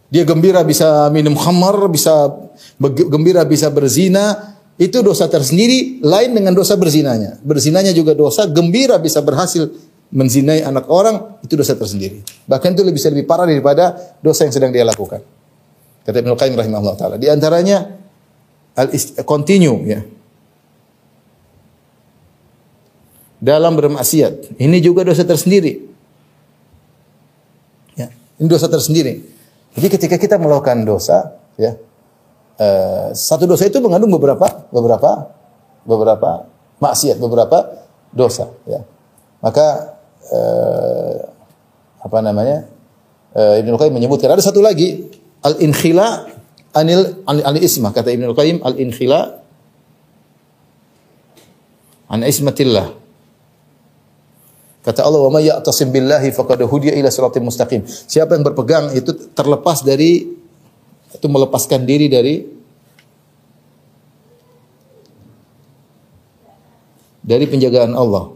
Dia 0.08 0.24
gembira 0.24 0.64
bisa 0.64 1.12
minum 1.12 1.36
khamar, 1.36 1.86
bisa 1.92 2.32
gembira 3.06 3.44
bisa 3.44 3.68
berzina, 3.68 4.56
itu 4.80 5.04
dosa 5.04 5.28
tersendiri 5.28 6.00
lain 6.00 6.32
dengan 6.32 6.56
dosa 6.56 6.74
berzinanya. 6.74 7.36
Berzinanya 7.44 7.92
juga 7.92 8.16
dosa, 8.16 8.48
gembira 8.48 8.96
bisa 8.96 9.20
berhasil 9.20 9.68
menzinai 10.08 10.64
anak 10.64 10.88
orang, 10.88 11.36
itu 11.44 11.52
dosa 11.60 11.76
tersendiri. 11.76 12.24
Bahkan 12.48 12.72
itu 12.72 12.82
lebih 12.82 13.00
lebih 13.12 13.26
parah 13.28 13.44
daripada 13.44 14.16
dosa 14.24 14.48
yang 14.48 14.54
sedang 14.56 14.72
dia 14.72 14.82
lakukan. 14.88 15.20
Kata 16.08 16.16
Ibnu 16.24 16.34
Qayyim 16.40 16.56
rahimahullah 16.56 16.96
taala. 16.96 17.16
Di 17.20 17.28
antaranya 17.28 17.84
al 18.78 18.94
continue 19.26 19.78
ya. 19.90 20.00
Dalam 23.38 23.74
bermaksiat. 23.78 24.58
Ini 24.58 24.78
juga 24.82 25.06
dosa 25.06 25.22
tersendiri. 25.26 25.88
Ini 28.38 28.46
dosa 28.46 28.70
tersendiri. 28.70 29.18
Jadi 29.74 29.86
ketika 29.90 30.16
kita 30.16 30.38
melakukan 30.38 30.86
dosa, 30.86 31.34
ya, 31.58 31.74
uh, 32.58 33.10
satu 33.10 33.50
dosa 33.50 33.66
itu 33.66 33.82
mengandung 33.82 34.14
beberapa, 34.14 34.46
beberapa, 34.70 35.34
beberapa 35.82 36.46
maksiat, 36.78 37.18
beberapa 37.18 37.82
dosa. 38.14 38.46
Ya. 38.70 38.86
Maka 39.42 39.98
uh, 40.30 41.14
apa 41.98 42.18
namanya? 42.22 42.70
Uh, 43.34 43.60
Ibnu 43.60 43.74
Qayyim 43.76 43.94
menyebutkan 43.98 44.30
ada 44.30 44.40
satu 44.40 44.62
lagi 44.62 45.04
al 45.44 45.58
inkhila 45.58 46.26
anil 46.76 47.24
anil 47.24 47.64
ismah 47.64 47.92
kata 47.92 48.12
Ibnu 48.12 48.34
Qayyim 48.36 48.58
al 48.64 48.74
inkhila 48.76 49.40
an 52.08 52.24
ismatillah 52.24 52.98
Kata 54.78 55.04
Allah, 55.04 55.20
"Wa 55.20 55.28
may 55.28 55.44
ya'tasim 55.44 55.92
billahi 55.92 56.32
faqad 56.32 56.64
hudiya 56.64 56.96
ila 56.96 57.12
siratim 57.12 57.44
mustaqim." 57.44 57.84
Siapa 57.84 58.32
yang 58.32 58.40
berpegang 58.40 58.88
itu 58.96 59.12
terlepas 59.36 59.84
dari 59.84 60.24
itu 61.12 61.26
melepaskan 61.28 61.84
diri 61.84 62.08
dari 62.08 62.40
dari 67.20 67.44
penjagaan 67.44 67.92
Allah. 67.92 68.32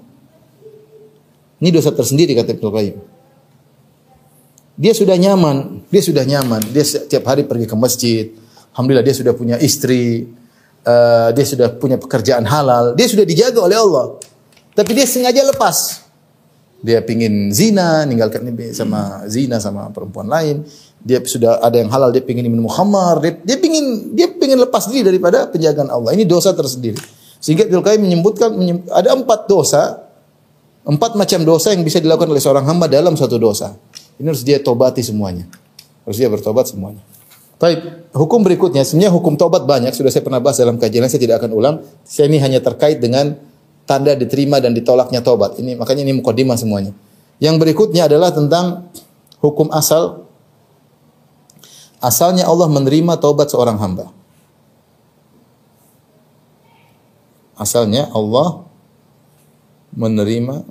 Ini 1.57 1.73
dosa 1.73 1.89
tersendiri 1.89 2.37
kata 2.37 2.53
Ibnu 2.53 2.69
Qayyim. 2.69 2.97
Dia 4.77 4.93
sudah 4.97 5.15
nyaman, 5.17 5.85
dia 5.93 6.03
sudah 6.03 6.25
nyaman, 6.25 6.63
dia 6.73 6.85
setiap 6.85 7.29
hari 7.29 7.45
pergi 7.45 7.69
ke 7.69 7.77
masjid. 7.77 8.25
Alhamdulillah 8.73 9.05
dia 9.05 9.17
sudah 9.17 9.37
punya 9.37 9.57
istri, 9.61 10.33
uh, 10.89 11.29
dia 11.33 11.45
sudah 11.45 11.77
punya 11.77 12.01
pekerjaan 12.01 12.49
halal, 12.49 12.97
dia 12.97 13.05
sudah 13.05 13.29
dijaga 13.29 13.61
oleh 13.61 13.77
Allah. 13.77 14.17
Tapi 14.73 14.97
dia 14.97 15.05
sengaja 15.05 15.45
lepas 15.45 16.03
dia 16.83 16.99
pingin 16.99 17.55
zina, 17.55 18.03
ninggalkan 18.03 18.43
sama 18.75 19.23
zina 19.31 19.63
sama 19.63 19.89
perempuan 19.95 20.27
lain. 20.27 20.67
Dia 20.99 21.23
sudah 21.23 21.63
ada 21.63 21.79
yang 21.79 21.91
halal, 21.95 22.11
dia 22.11 22.23
pingin 22.23 22.51
minum 22.51 22.67
khamar, 22.67 23.23
dia, 23.23 23.39
dia 23.39 23.57
pingin 23.59 24.15
dia 24.15 24.27
pingin 24.35 24.59
lepas 24.59 24.91
diri 24.91 25.07
daripada 25.07 25.47
penjagaan 25.47 25.87
Allah. 25.87 26.11
Ini 26.11 26.27
dosa 26.27 26.51
tersendiri. 26.51 26.99
Sehingga 27.39 27.71
Ibnu 27.71 27.83
Qayyim 27.83 28.03
menyebutkan 28.03 28.51
ada 28.91 29.15
empat 29.15 29.47
dosa, 29.47 30.11
empat 30.83 31.15
macam 31.15 31.47
dosa 31.47 31.71
yang 31.71 31.87
bisa 31.87 32.03
dilakukan 32.03 32.31
oleh 32.31 32.43
seorang 32.43 32.67
hamba 32.67 32.91
dalam 32.91 33.15
satu 33.15 33.39
dosa. 33.39 33.79
Ini 34.21 34.27
harus 34.29 34.45
dia 34.45 34.59
tobati 34.61 35.01
semuanya. 35.01 35.49
Harus 36.05 36.19
dia 36.19 36.29
bertobat 36.29 36.69
semuanya. 36.69 37.01
Baik, 37.63 38.11
hukum 38.11 38.43
berikutnya, 38.43 38.83
sebenarnya 38.83 39.15
hukum 39.15 39.39
tobat 39.39 39.63
banyak, 39.63 39.95
sudah 39.95 40.11
saya 40.11 40.27
pernah 40.27 40.43
bahas 40.43 40.59
dalam 40.59 40.83
kajian, 40.83 41.07
saya 41.07 41.23
tidak 41.23 41.39
akan 41.39 41.55
ulang. 41.55 41.77
Saya 42.03 42.27
ini 42.27 42.43
hanya 42.43 42.59
terkait 42.59 42.99
dengan 42.99 43.39
tanda 43.87 44.19
diterima 44.19 44.59
dan 44.59 44.75
ditolaknya 44.75 45.23
tobat. 45.23 45.55
Ini 45.63 45.79
makanya 45.79 46.03
ini 46.03 46.19
mukadimah 46.19 46.59
semuanya. 46.59 46.91
Yang 47.39 47.63
berikutnya 47.63 48.11
adalah 48.11 48.35
tentang 48.35 48.91
hukum 49.39 49.71
asal. 49.71 50.27
Asalnya 52.03 52.51
Allah 52.51 52.67
menerima 52.67 53.15
tobat 53.23 53.47
seorang 53.47 53.79
hamba. 53.79 54.11
Asalnya 57.55 58.11
Allah 58.11 58.67
menerima 59.95 60.67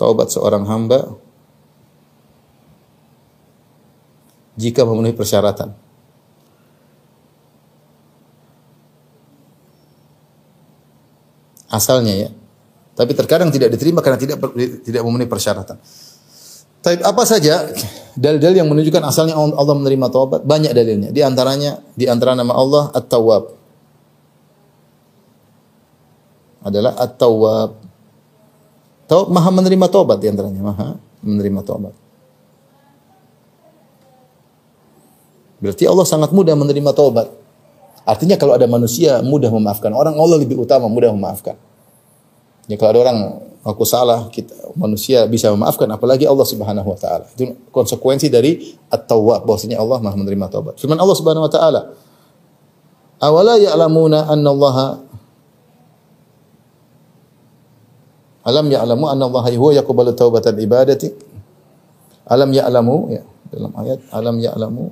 taubat 0.00 0.32
seorang 0.32 0.64
hamba 0.64 1.12
jika 4.56 4.88
memenuhi 4.88 5.12
persyaratan. 5.12 5.76
asalnya 11.70 12.14
ya. 12.26 12.30
Tapi 12.98 13.16
terkadang 13.16 13.48
tidak 13.48 13.72
diterima 13.72 14.04
karena 14.04 14.18
tidak 14.18 14.36
tidak 14.84 15.02
memenuhi 15.06 15.30
persyaratan. 15.30 15.78
Tapi 16.80 17.00
apa 17.00 17.22
saja 17.24 17.70
dalil-dalil 18.18 18.60
yang 18.60 18.68
menunjukkan 18.68 19.04
asalnya 19.06 19.38
Allah 19.38 19.76
menerima 19.78 20.06
taubat? 20.12 20.40
Banyak 20.44 20.72
dalilnya. 20.74 21.08
Di 21.14 21.22
antaranya 21.24 21.80
di 21.94 22.04
antara 22.10 22.36
nama 22.36 22.52
Allah 22.52 22.92
At-Tawwab. 22.92 23.44
Adalah 26.66 26.92
At-Tawwab. 27.00 27.89
Tahu 29.10 29.26
Maha 29.26 29.50
menerima 29.50 29.90
taubat 29.90 30.22
di 30.22 30.30
antaranya, 30.30 30.62
Maha 30.62 30.94
menerima 31.26 31.66
taubat. 31.66 31.90
Berarti 35.58 35.82
Allah 35.90 36.06
sangat 36.06 36.30
mudah 36.30 36.54
menerima 36.54 36.94
taubat. 36.94 37.26
Artinya 38.06 38.38
kalau 38.38 38.54
ada 38.54 38.70
manusia 38.70 39.18
mudah 39.18 39.50
memaafkan 39.50 39.90
orang, 39.90 40.14
Allah 40.14 40.38
lebih 40.38 40.62
utama 40.62 40.86
mudah 40.86 41.10
memaafkan. 41.10 41.58
Ya 42.70 42.78
kalau 42.78 42.94
ada 42.94 43.00
orang 43.10 43.18
aku 43.66 43.82
salah, 43.82 44.30
kita 44.30 44.54
manusia 44.78 45.26
bisa 45.26 45.50
memaafkan 45.50 45.90
apalagi 45.90 46.30
Allah 46.30 46.46
Subhanahu 46.46 46.94
wa 46.94 46.98
taala. 46.98 47.26
Itu 47.34 47.50
konsekuensi 47.74 48.30
dari 48.30 48.78
at-tawwab 48.94 49.42
bahwasanya 49.42 49.82
Allah 49.82 49.98
Maha 49.98 50.16
menerima 50.22 50.46
taubat. 50.54 50.78
Firman 50.78 51.02
Allah 51.02 51.16
Subhanahu 51.18 51.50
wa 51.50 51.52
taala, 51.52 51.80
"Awala 53.18 53.58
ya'lamuna 53.58 54.30
anna 54.30 54.48
Allah 54.54 55.02
Alam 58.40 58.72
ya'lamu 58.72 59.04
anna 59.10 59.28
Allah 59.28 59.44
huwa 59.56 59.70
yaqbalu 59.76 60.16
taubatan 60.16 60.56
ibadati?" 60.56 61.12
Alam 62.30 62.50
ya'lamu 62.54 62.96
ya 63.10 63.22
dalam 63.50 63.72
ayat 63.74 63.98
alam 64.14 64.36
ya'lamu 64.38 64.84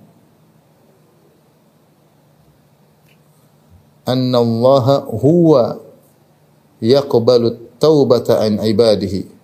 anna 4.09 4.39
Allah 4.43 4.87
huwa 5.07 5.65
yaqbalu 6.83 7.79
taubata 7.79 8.43
an 8.43 8.59
ibadihi. 8.59 9.39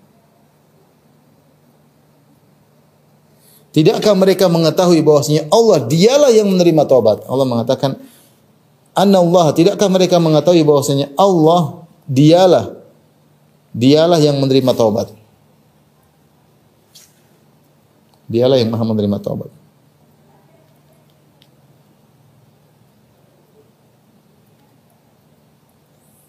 Tidakkah 3.75 4.15
mereka 4.15 4.47
mengetahui 4.47 5.03
bahwasanya 5.03 5.51
Allah 5.51 5.83
dialah 5.83 6.31
yang 6.31 6.47
menerima 6.47 6.87
taubat? 6.87 7.27
Allah 7.27 7.43
mengatakan, 7.43 7.99
Anna 8.95 9.19
Allah, 9.19 9.51
tidakkah 9.51 9.91
mereka 9.91 10.23
mengetahui 10.23 10.63
bahwasanya 10.63 11.11
Allah 11.19 11.83
dialah 12.07 12.84
dialah 13.75 14.23
yang 14.23 14.39
menerima 14.39 14.73
taubat. 14.73 15.11
Dialah 18.31 18.57
yang 18.57 18.73
maha 18.73 18.87
menerima 18.87 19.19
taubat. 19.21 19.51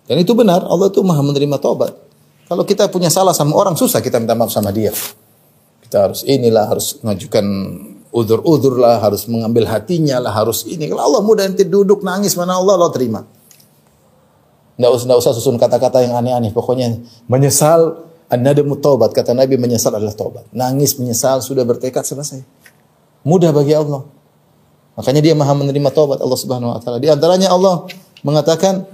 Dan 0.06 0.22
itu 0.22 0.38
benar, 0.38 0.62
Allah 0.66 0.90
itu 0.90 1.02
maha 1.02 1.22
menerima 1.26 1.58
taubat. 1.58 1.94
Kalau 2.46 2.62
kita 2.62 2.86
punya 2.94 3.10
salah 3.10 3.34
sama 3.34 3.58
orang, 3.58 3.74
susah 3.74 4.06
kita 4.06 4.22
minta 4.22 4.38
maaf 4.38 4.54
sama 4.54 4.70
dia. 4.70 4.94
Kita 5.82 6.10
harus 6.10 6.22
inilah, 6.22 6.70
harus 6.70 7.02
mengajukan 7.02 7.46
udur-udur 8.14 8.78
lah, 8.78 9.02
harus 9.02 9.26
mengambil 9.26 9.66
hatinya 9.66 10.22
lah, 10.22 10.30
harus 10.30 10.62
ini. 10.70 10.86
Kalau 10.86 11.10
Allah 11.10 11.22
mudah 11.26 11.50
nanti 11.50 11.66
duduk 11.66 12.06
nangis, 12.06 12.38
mana 12.38 12.62
Allah 12.62 12.78
Allah 12.78 12.94
terima. 12.94 13.26
Nggak 14.76 14.92
usah, 14.92 15.06
nggak 15.08 15.20
usah 15.24 15.32
susun 15.36 15.56
kata-kata 15.56 16.04
yang 16.04 16.20
aneh-aneh. 16.20 16.52
Pokoknya 16.52 17.00
menyesal, 17.32 18.06
an-nadamu 18.28 18.76
taubat. 18.80 19.16
Kata 19.16 19.32
Nabi 19.32 19.56
menyesal 19.56 19.96
adalah 19.96 20.12
taubat. 20.12 20.46
Nangis, 20.52 21.00
menyesal, 21.00 21.40
sudah 21.40 21.64
bertekad 21.64 22.04
selesai. 22.04 22.44
Mudah 23.24 23.56
bagi 23.56 23.74
Allah. 23.74 24.04
Makanya 24.96 25.22
dia 25.24 25.36
maha 25.36 25.52
menerima 25.56 25.90
taubat 25.92 26.24
Allah 26.24 26.40
Subhanahu 26.40 26.72
wa 26.72 26.80
taala. 26.80 27.04
Di 27.04 27.12
antaranya 27.12 27.52
Allah 27.52 27.84
mengatakan 28.24 28.88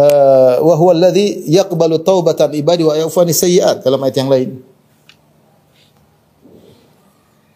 uh, 0.00 0.56
wa 0.64 0.74
huwa 0.80 0.92
alladhi 0.96 1.44
yaqbalu 1.44 2.00
taubatan 2.00 2.56
ibadi 2.56 2.88
wa 2.88 2.96
yaghfiru 2.96 3.28
sayyi'at 3.28 3.84
dalam 3.84 4.00
ayat 4.00 4.16
yang 4.16 4.30
lain. 4.32 4.50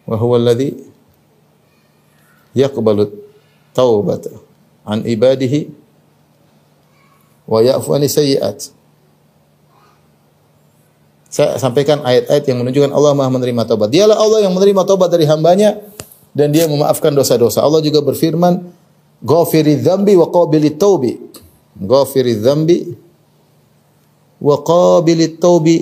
Wa 0.05 0.13
huwa 0.13 0.37
alladhi 0.37 0.77
yaqbalu 2.53 3.09
taubata 3.73 4.33
ibadihi 4.85 5.86
wa 7.47 7.63
ya'fu 7.63 7.89
an 7.95 8.03
sayyi'at. 8.03 8.75
Saya 11.27 11.59
sampaikan 11.59 12.03
ayat-ayat 12.03 12.43
yang 12.47 12.63
menunjukkan 12.63 12.91
Allah 12.91 13.11
Maha 13.15 13.29
menerima 13.31 13.67
taubat. 13.67 13.91
Dialah 13.91 14.15
Allah 14.15 14.47
yang 14.47 14.55
menerima 14.55 14.83
taubat 14.87 15.11
dari 15.11 15.27
hambanya 15.27 15.79
dan 16.31 16.51
dia 16.55 16.67
memaafkan 16.67 17.11
dosa-dosa. 17.11 17.63
Allah 17.63 17.83
juga 17.83 17.99
berfirman, 18.03 18.63
"Ghafiri 19.23 19.79
dzambi 19.79 20.15
wa 20.15 20.27
qabili 20.31 20.75
taubi." 20.75 21.19
Ghafiri 21.77 22.39
dzambi 22.39 22.79
wa 24.39 24.55
qabili 24.63 25.35
taubi. 25.37 25.79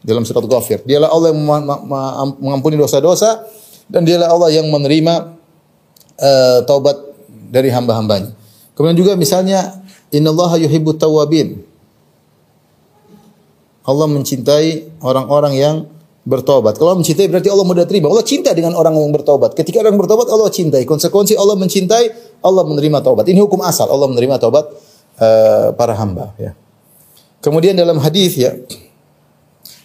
Dalam 0.00 0.24
surat 0.26 0.42
Ghafir. 0.48 0.82
Dialah 0.82 1.12
Allah 1.12 1.30
yang 1.30 1.44
mengampuni 2.40 2.74
dosa-dosa 2.74 3.46
dan 3.86 4.02
dialah 4.02 4.32
Allah 4.32 4.50
yang 4.50 4.66
menerima 4.66 5.39
uh, 6.20 6.58
taubat 6.68 6.96
dari 7.50 7.72
hamba-hambanya. 7.72 8.36
Kemudian 8.76 8.96
juga 8.96 9.12
misalnya 9.16 9.80
innallaha 10.12 10.60
yuhibbut 10.60 11.00
tawwabin. 11.00 11.64
Allah 13.84 14.06
mencintai 14.06 15.00
orang-orang 15.02 15.54
yang 15.56 15.76
bertobat. 16.22 16.76
Kalau 16.76 16.94
mencintai 17.00 17.26
berarti 17.26 17.48
Allah 17.50 17.66
mudah 17.66 17.88
terima. 17.88 18.12
Allah 18.12 18.22
cinta 18.22 18.54
dengan 18.54 18.76
orang 18.76 18.94
yang 18.94 19.10
bertobat. 19.10 19.56
Ketika 19.56 19.82
orang 19.82 19.98
bertobat 19.98 20.30
Allah 20.30 20.52
cintai. 20.52 20.86
Konsekuensi 20.86 21.34
Allah 21.34 21.56
mencintai, 21.58 22.38
Allah 22.44 22.62
menerima 22.62 23.02
taubat. 23.02 23.26
Ini 23.26 23.40
hukum 23.40 23.64
asal. 23.64 23.90
Allah 23.90 24.06
menerima 24.06 24.36
taubat 24.38 24.64
uh, 25.18 25.74
para 25.74 25.96
hamba 25.96 26.36
ya. 26.38 26.54
Kemudian 27.40 27.72
dalam 27.72 27.96
hadis 27.96 28.36
ya 28.36 28.52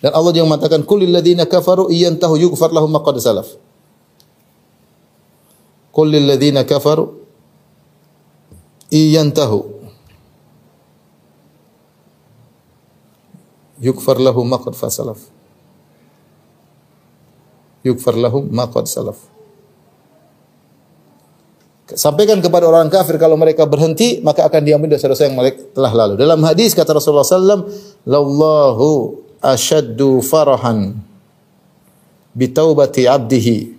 dan 0.05 0.13
Allah 0.13 0.31
juga 0.37 0.45
mengatakan 0.45 0.85
kulil 0.85 1.09
ladzina 1.09 1.49
kafaru 1.49 1.89
iyantahu 1.89 2.37
yughfar 2.37 2.69
lahum 2.69 2.93
ma 2.93 3.01
qad 3.01 3.17
salaf. 3.17 3.57
Kulil 5.95 6.27
ladzina 6.27 6.67
kafaru 6.67 7.07
iyantahu 8.91 9.63
yughfar 13.79 14.19
lahum 14.19 14.43
ma 14.43 14.59
qad 14.59 14.75
fasalaf. 14.75 15.23
Yughfar 17.87 18.19
lahum 18.19 18.51
ma 18.51 18.67
qad 18.67 18.91
salaf. 18.91 19.23
Sampaikan 21.85 22.41
kepada 22.41 22.65
orang 22.65 22.89
kafir 22.89 23.21
kalau 23.21 23.37
mereka 23.37 23.63
berhenti 23.69 24.17
maka 24.19 24.41
akan 24.49 24.61
diampuni 24.65 24.89
dosa-dosa 24.97 25.29
yang 25.29 25.37
mereka 25.37 25.63
telah 25.69 25.93
lalu. 25.93 26.17
Dalam 26.17 26.41
hadis 26.41 26.73
kata 26.73 26.97
Rasulullah 26.97 27.23
sallam, 27.23 27.69
"Lallahu 28.09 29.21
ashaddu 29.37 30.25
farahan 30.25 30.97
bi 32.33 32.49
taubati 32.49 33.05
'abdihi 33.05 33.74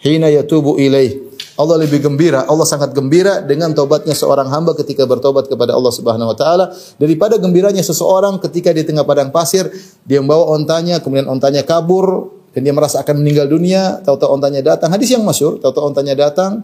hina 0.00 0.32
yatubu 0.32 0.80
ilaih." 0.80 1.22
Allah 1.54 1.86
lebih 1.86 2.02
gembira, 2.02 2.42
Allah 2.50 2.66
sangat 2.66 2.90
gembira 2.90 3.38
dengan 3.38 3.70
taubatnya 3.70 4.10
seorang 4.10 4.50
hamba 4.50 4.74
ketika 4.74 5.06
bertobat 5.06 5.46
kepada 5.46 5.70
Allah 5.70 5.94
Subhanahu 5.94 6.34
wa 6.34 6.36
taala 6.36 6.74
daripada 6.98 7.38
gembiranya 7.38 7.78
seseorang 7.78 8.42
ketika 8.42 8.74
di 8.74 8.82
tengah 8.82 9.06
padang 9.06 9.30
pasir 9.30 9.70
dia 10.02 10.18
membawa 10.18 10.50
ontanya 10.50 10.98
kemudian 10.98 11.30
ontanya 11.30 11.62
kabur 11.62 12.34
dan 12.54 12.62
dia 12.62 12.70
merasa 12.70 13.02
akan 13.02 13.18
meninggal 13.18 13.50
dunia, 13.50 13.98
tahu-tahu 14.06 14.38
ontanya 14.38 14.62
datang. 14.62 14.94
Hadis 14.94 15.10
yang 15.10 15.26
masyur, 15.26 15.58
tahu-tahu 15.58 15.90
ontanya 15.90 16.14
datang, 16.14 16.62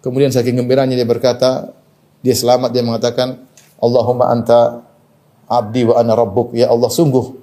kemudian 0.00 0.32
saking 0.32 0.56
gembiranya 0.56 0.96
dia 0.96 1.04
berkata, 1.04 1.68
dia 2.24 2.32
selamat, 2.32 2.72
dia 2.72 2.80
mengatakan, 2.80 3.44
Allahumma 3.76 4.32
anta 4.32 4.88
abdi 5.44 5.84
wa 5.84 6.00
ana 6.00 6.16
rabbuk. 6.16 6.56
Ya 6.56 6.72
Allah, 6.72 6.88
sungguh 6.88 7.36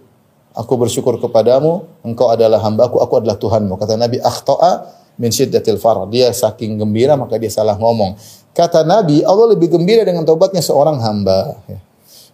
aku 0.57 0.73
bersyukur 0.81 1.21
kepadamu, 1.21 1.85
engkau 2.01 2.33
adalah 2.33 2.57
hambaku, 2.65 2.97
aku 3.05 3.21
adalah 3.21 3.37
Tuhanmu. 3.37 3.77
Kata 3.77 4.01
Nabi, 4.01 4.17
akhta'a 4.17 4.71
min 5.15 5.31
syiddatil 5.31 5.79
farah. 5.79 6.07
Dia 6.07 6.31
saking 6.31 6.79
gembira, 6.79 7.15
maka 7.19 7.35
dia 7.39 7.51
salah 7.51 7.75
ngomong. 7.75 8.15
Kata 8.55 8.87
Nabi, 8.87 9.19
Allah 9.23 9.51
lebih 9.51 9.67
gembira 9.67 10.07
dengan 10.07 10.23
taubatnya 10.23 10.63
seorang 10.63 10.99
hamba. 11.03 11.59
Ya. 11.67 11.79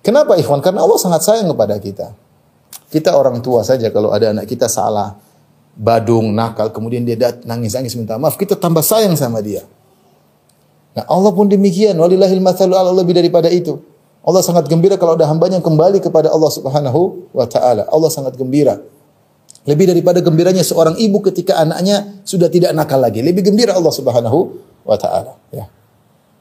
Kenapa 0.01 0.37
ikhwan? 0.37 0.61
Karena 0.61 0.85
Allah 0.85 0.97
sangat 0.97 1.25
sayang 1.25 1.49
kepada 1.49 1.77
kita. 1.77 2.13
Kita 2.91 3.17
orang 3.17 3.41
tua 3.41 3.65
saja 3.65 3.89
kalau 3.89 4.13
ada 4.13 4.33
anak 4.33 4.45
kita 4.49 4.69
salah, 4.69 5.17
badung, 5.77 6.33
nakal, 6.33 6.69
kemudian 6.69 7.07
dia 7.07 7.17
nangis-nangis 7.47 7.95
minta 7.95 8.19
maaf, 8.19 8.35
kita 8.35 8.57
tambah 8.57 8.83
sayang 8.83 9.15
sama 9.15 9.39
dia. 9.39 9.63
Nah, 10.91 11.07
Allah 11.07 11.31
pun 11.31 11.47
demikian, 11.47 11.95
walillahil 11.95 12.43
mathalu 12.43 12.75
ala 12.75 12.91
lebih 12.91 13.15
daripada 13.15 13.47
itu. 13.47 13.79
Allah 14.21 14.45
sangat 14.45 14.69
gembira 14.69 14.99
kalau 15.01 15.17
ada 15.17 15.25
hambanya 15.25 15.57
yang 15.57 15.65
kembali 15.65 15.97
kepada 15.97 16.29
Allah 16.29 16.51
Subhanahu 16.53 17.31
wa 17.33 17.45
taala. 17.49 17.89
Allah 17.89 18.09
sangat 18.13 18.37
gembira. 18.37 18.77
Lebih 19.61 19.93
daripada 19.93 20.19
gembiranya 20.25 20.65
seorang 20.65 20.97
ibu 20.97 21.21
ketika 21.21 21.61
anaknya 21.61 22.21
sudah 22.25 22.49
tidak 22.49 22.73
nakal 22.73 22.97
lagi. 22.97 23.21
Lebih 23.21 23.53
gembira 23.53 23.77
Allah 23.77 23.93
Subhanahu 23.93 24.57
wa 24.81 24.97
taala, 24.97 25.37
ya. 25.53 25.69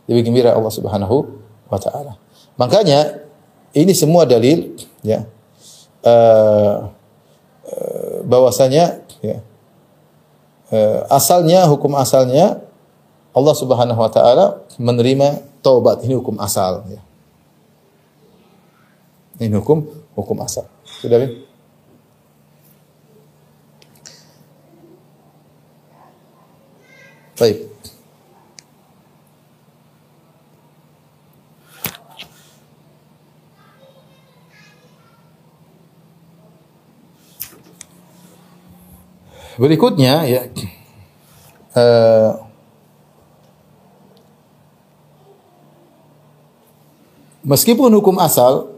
Lebih 0.08 0.32
gembira 0.32 0.56
Allah 0.56 0.72
Subhanahu 0.72 1.28
wa 1.68 1.78
taala. 1.78 2.16
Makanya 2.56 3.20
ini 3.76 3.92
semua 3.92 4.24
dalil 4.24 4.72
ya. 5.04 5.28
Uh, 6.00 6.88
bahwasanya 8.24 9.04
ya, 9.20 9.44
asalnya 11.12 11.68
hukum 11.68 11.92
asalnya 12.00 12.64
Allah 13.36 13.54
Subhanahu 13.54 14.00
wa 14.00 14.08
taala 14.08 14.64
menerima 14.80 15.44
taubat 15.60 16.00
ini 16.08 16.16
hukum 16.16 16.40
asal 16.40 16.88
ya. 16.88 17.04
Ini 19.44 19.52
hukum 19.60 19.84
hukum 20.16 20.40
asal. 20.40 20.64
Sudah 20.88 21.20
ya? 21.20 21.28
Baik. 27.40 27.72
Berikutnya 39.56 40.24
ya 40.28 40.52
uh, 41.76 42.32
meskipun 47.50 47.92
hukum 47.92 48.20
asal 48.20 48.68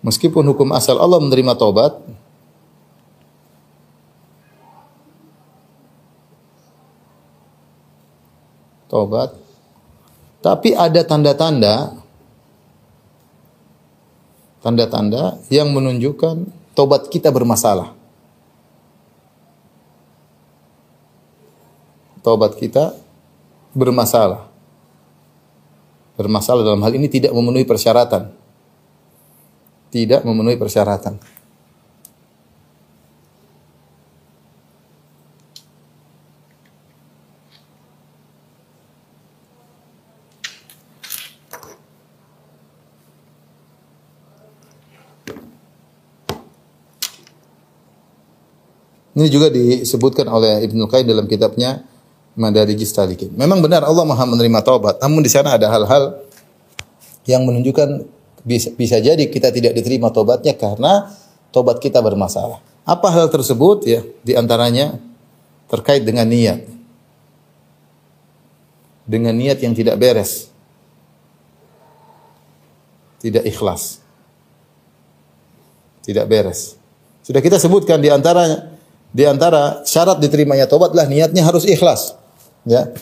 meskipun 0.00 0.44
hukum 0.52 0.72
asal 0.72 0.96
Allah 0.96 1.20
menerima 1.20 1.52
taubat 1.56 2.00
taubat 8.90 9.32
tapi 10.42 10.74
ada 10.74 11.00
tanda-tanda 11.06 12.00
tanda-tanda 14.60 15.40
yang 15.48 15.72
menunjukkan 15.72 16.48
tobat 16.76 17.08
kita 17.08 17.32
bermasalah. 17.32 17.96
Tobat 22.20 22.52
kita 22.60 22.92
bermasalah. 23.72 24.52
Bermasalah 26.20 26.60
dalam 26.60 26.84
hal 26.84 26.92
ini 26.92 27.08
tidak 27.08 27.32
memenuhi 27.32 27.64
persyaratan. 27.64 28.28
Tidak 29.88 30.20
memenuhi 30.28 30.60
persyaratan. 30.60 31.16
Ini 49.20 49.28
juga 49.28 49.52
disebutkan 49.52 50.24
oleh 50.32 50.64
Ibnu 50.64 50.88
Qayyim 50.88 51.12
dalam 51.12 51.28
kitabnya 51.28 51.84
Madarijis 52.40 52.88
Salikin. 52.88 53.36
Memang 53.36 53.60
benar 53.60 53.84
Allah 53.84 54.08
Maha 54.08 54.24
menerima 54.24 54.64
taubat, 54.64 54.96
namun 54.96 55.20
di 55.20 55.28
sana 55.28 55.60
ada 55.60 55.68
hal-hal 55.68 56.24
yang 57.28 57.44
menunjukkan 57.44 58.08
bisa, 58.40 58.72
bisa 58.72 58.96
jadi 58.96 59.20
kita 59.28 59.52
tidak 59.52 59.76
diterima 59.76 60.08
taubatnya 60.08 60.56
karena 60.56 61.12
taubat 61.52 61.84
kita 61.84 62.00
bermasalah. 62.00 62.64
Apa 62.88 63.12
hal 63.12 63.28
tersebut 63.28 63.84
ya? 63.84 64.00
Di 64.24 64.32
antaranya 64.40 64.96
terkait 65.68 66.00
dengan 66.00 66.24
niat. 66.24 66.64
Dengan 69.04 69.36
niat 69.36 69.60
yang 69.60 69.76
tidak 69.76 70.00
beres. 70.00 70.48
Tidak 73.20 73.44
ikhlas. 73.44 74.00
Tidak 76.08 76.24
beres. 76.24 76.80
Sudah 77.20 77.44
kita 77.44 77.60
sebutkan 77.60 78.00
di 78.00 78.08
antaranya 78.08 78.69
di 79.10 79.26
antara 79.26 79.82
syarat 79.82 80.22
diterimanya 80.22 80.70
tobatlah 80.70 81.06
niatnya 81.10 81.42
harus 81.42 81.66
ikhlas. 81.66 82.14
Ya. 82.62 82.94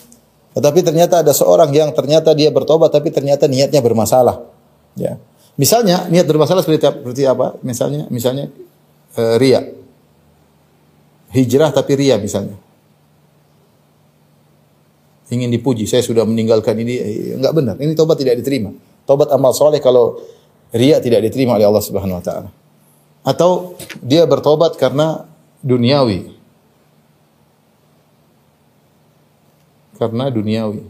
Tetapi 0.56 0.80
ternyata 0.80 1.20
ada 1.20 1.32
seorang 1.36 1.68
yang 1.70 1.92
ternyata 1.92 2.32
dia 2.32 2.48
bertobat 2.48 2.88
tapi 2.88 3.12
ternyata 3.12 3.44
niatnya 3.44 3.84
bermasalah. 3.84 4.40
Ya. 4.96 5.20
Misalnya 5.60 6.08
niat 6.08 6.24
bermasalah 6.24 6.64
seperti, 6.64 6.88
seperti 6.88 7.22
apa? 7.28 7.60
Misalnya 7.60 8.08
misalnya 8.08 8.48
e, 9.12 9.22
ria. 9.36 9.60
Hijrah 11.28 11.70
tapi 11.76 11.92
ria 11.98 12.16
misalnya. 12.16 12.56
Ingin 15.28 15.52
dipuji, 15.52 15.84
saya 15.84 16.00
sudah 16.00 16.24
meninggalkan 16.24 16.72
ini 16.80 16.94
enggak 17.36 17.52
benar. 17.52 17.76
Ini 17.76 17.92
tobat 17.92 18.16
tidak 18.16 18.40
diterima. 18.40 18.72
Tobat 19.04 19.28
amal 19.28 19.52
soleh 19.52 19.76
kalau 19.76 20.16
ria 20.72 21.04
tidak 21.04 21.20
diterima 21.28 21.60
oleh 21.60 21.68
Allah 21.68 21.84
Subhanahu 21.84 22.16
wa 22.16 22.24
taala. 22.24 22.48
Atau 23.28 23.76
dia 24.00 24.24
bertobat 24.24 24.80
karena 24.80 25.28
duniawi. 25.62 26.38
Karena 29.98 30.30
duniawi. 30.30 30.82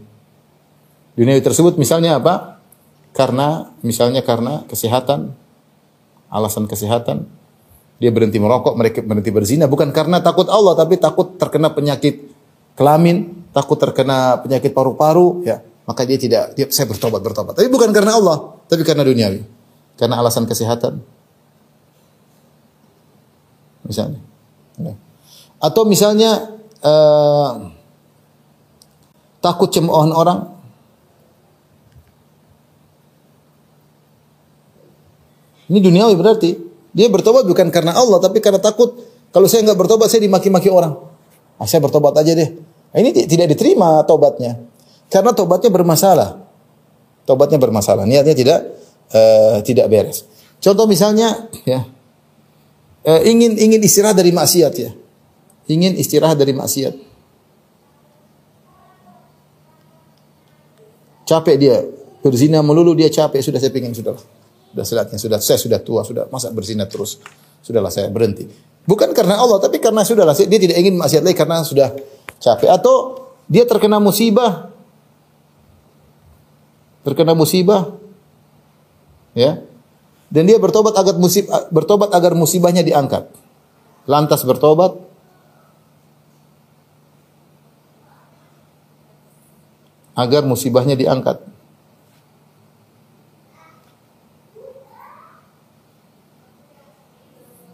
Duniawi 1.17 1.41
tersebut 1.41 1.75
misalnya 1.81 2.21
apa? 2.21 2.61
Karena 3.09 3.73
misalnya 3.81 4.21
karena 4.21 4.63
kesehatan, 4.69 5.33
alasan 6.29 6.69
kesehatan, 6.69 7.25
dia 7.97 8.13
berhenti 8.13 8.37
merokok, 8.37 8.77
mereka 8.77 9.01
berhenti 9.01 9.33
berzina 9.33 9.65
bukan 9.67 9.91
karena 9.91 10.23
takut 10.23 10.47
Allah 10.47 10.77
tapi 10.77 10.95
takut 10.95 11.35
terkena 11.35 11.73
penyakit 11.73 12.31
kelamin, 12.77 13.49
takut 13.51 13.75
terkena 13.75 14.39
penyakit 14.39 14.71
paru-paru, 14.71 15.43
ya. 15.43 15.59
Maka 15.89 16.05
dia 16.05 16.21
tidak 16.21 16.53
dia 16.53 16.69
saya 16.69 16.85
bertobat 16.85 17.17
bertobat. 17.17 17.57
Tapi 17.57 17.65
bukan 17.65 17.89
karena 17.89 18.13
Allah, 18.13 18.61
tapi 18.69 18.85
karena 18.85 19.01
duniawi. 19.01 19.41
Karena 19.97 20.21
alasan 20.21 20.45
kesehatan. 20.45 21.01
Misalnya. 23.83 24.28
Ya. 24.79 24.95
Atau 25.59 25.83
misalnya 25.83 26.55
uh, 26.79 27.71
takut 29.43 29.67
cemoohan 29.71 30.11
orang. 30.15 30.55
Ini 35.69 35.79
duniawi 35.79 36.15
berarti. 36.17 36.51
Dia 36.89 37.05
bertobat 37.05 37.45
bukan 37.45 37.69
karena 37.69 37.93
Allah, 37.93 38.17
tapi 38.17 38.41
karena 38.41 38.57
takut 38.57 38.97
kalau 39.29 39.45
saya 39.45 39.61
nggak 39.61 39.77
bertobat 39.77 40.09
saya 40.09 40.25
dimaki-maki 40.25 40.73
orang. 40.73 40.97
Ah, 41.61 41.67
saya 41.69 41.85
bertobat 41.85 42.17
aja 42.17 42.33
deh. 42.33 42.49
Nah, 42.89 42.97
ini 42.97 43.13
tidak 43.13 43.53
diterima 43.53 44.01
tobatnya. 44.09 44.57
Karena 45.11 45.29
tobatnya 45.37 45.69
bermasalah. 45.69 46.41
Tobatnya 47.29 47.61
bermasalah. 47.61 48.09
Niatnya 48.09 48.33
tidak 48.33 48.59
uh, 49.13 49.61
tidak 49.61 49.85
beres. 49.85 50.25
Contoh 50.57 50.89
misalnya 50.89 51.45
ya 51.61 51.85
uh, 53.09 53.21
ingin 53.25 53.57
ingin 53.57 53.81
istirahat 53.81 54.13
dari 54.13 54.29
maksiat 54.29 54.73
ya. 54.77 54.93
Ingin 55.69 55.97
istirahat 55.97 56.37
dari 56.37 56.53
maksiat. 56.53 56.93
Capek 61.25 61.55
dia 61.61 61.77
berzina 62.21 62.61
melulu 62.61 62.93
dia 62.93 63.09
capek. 63.09 63.41
Sudah 63.41 63.57
saya 63.61 63.73
pingin 63.73 63.93
sudah 63.93 64.17
sudah 64.69 64.85
salatnya 64.85 65.17
sudah 65.17 65.37
saya 65.41 65.57
sudah 65.57 65.79
tua 65.81 66.05
sudah. 66.05 66.29
Masa 66.29 66.53
berzina 66.53 66.85
terus? 66.85 67.17
Sudahlah 67.65 67.93
saya 67.93 68.09
berhenti. 68.09 68.45
Bukan 68.85 69.13
karena 69.13 69.37
Allah 69.37 69.61
tapi 69.61 69.77
karena 69.77 70.01
sudahlah 70.01 70.33
dia 70.33 70.59
tidak 70.61 70.77
ingin 70.77 70.97
maksiat 70.97 71.21
lagi 71.25 71.37
karena 71.37 71.61
sudah 71.61 71.89
capek. 72.41 72.69
Atau 72.69 73.25
dia 73.45 73.65
terkena 73.65 74.01
musibah. 74.01 74.73
Terkena 77.05 77.37
musibah. 77.37 77.93
Ya 79.37 79.68
dan 80.29 80.45
dia 80.45 80.61
bertobat 80.61 80.93
agar 80.93 81.17
musib 81.17 81.49
bertobat 81.73 82.13
agar 82.13 82.37
musibahnya 82.37 82.85
diangkat. 82.85 83.29
Lantas 84.05 84.45
bertobat 84.45 84.93
agar 90.13 90.45
musibahnya 90.45 90.93
diangkat. 90.93 91.41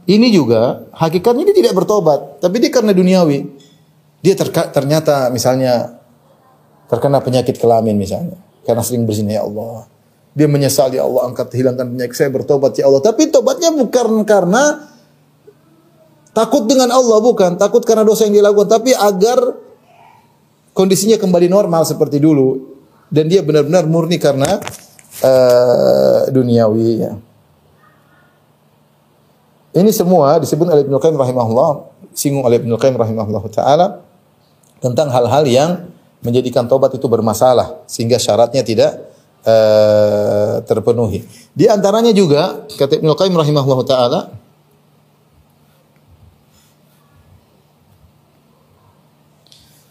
Ini 0.06 0.30
juga 0.30 0.86
hakikatnya 0.94 1.50
dia 1.50 1.66
tidak 1.66 1.74
bertobat, 1.82 2.38
tapi 2.38 2.62
dia 2.62 2.70
karena 2.70 2.94
duniawi. 2.94 3.50
Dia 4.22 4.38
ternyata 4.70 5.34
misalnya 5.34 5.98
terkena 6.86 7.18
penyakit 7.26 7.58
kelamin 7.58 7.98
misalnya 7.98 8.38
karena 8.66 8.86
sering 8.86 9.10
berzina 9.10 9.34
ya 9.34 9.44
Allah. 9.46 9.90
Dia 10.36 10.52
menyesal 10.52 10.92
ya 10.92 11.08
Allah 11.08 11.32
angkat 11.32 11.56
hilangkan 11.56 11.96
penyakit 11.96 12.16
saya 12.20 12.28
bertobat 12.28 12.76
ya 12.76 12.92
Allah. 12.92 13.00
Tapi 13.00 13.32
tobatnya 13.32 13.72
bukan 13.72 14.28
karena 14.28 14.92
takut 16.36 16.68
dengan 16.68 16.92
Allah 16.92 17.24
bukan, 17.24 17.56
takut 17.56 17.88
karena 17.88 18.04
dosa 18.04 18.28
yang 18.28 18.36
dia 18.36 18.44
lakukan, 18.44 18.68
tapi 18.68 18.92
agar 18.92 19.40
kondisinya 20.76 21.16
kembali 21.16 21.48
normal 21.48 21.88
seperti 21.88 22.20
dulu 22.20 22.76
dan 23.08 23.32
dia 23.32 23.40
benar-benar 23.40 23.88
murni 23.88 24.20
karena 24.20 24.60
uh, 25.24 26.28
duniawi 26.28 26.92
ya. 27.00 27.16
Ini 29.76 29.92
semua 29.96 30.40
disebut 30.40 30.68
oleh 30.68 30.84
Ibnu 30.84 31.00
Qayyim 31.00 31.16
rahimahullah, 31.16 31.72
singgung 32.12 32.44
oleh 32.44 32.60
Ibnu 32.60 32.76
Qayyim 32.76 33.00
rahimahullah 33.00 33.44
taala 33.52 33.88
tentang 34.84 35.08
hal-hal 35.16 35.48
yang 35.48 35.72
menjadikan 36.20 36.68
tobat 36.68 36.92
itu 36.92 37.08
bermasalah 37.08 37.88
sehingga 37.88 38.20
syaratnya 38.20 38.64
tidak 38.64 39.15
uh, 39.46 40.60
terpenuhi. 40.66 41.24
Di 41.56 41.70
antaranya 41.70 42.12
juga 42.12 42.66
kata 42.76 43.00
Ibnu 43.00 43.14
Qayyim 43.16 43.36
rahimahullah 43.38 43.80
taala 43.86 44.20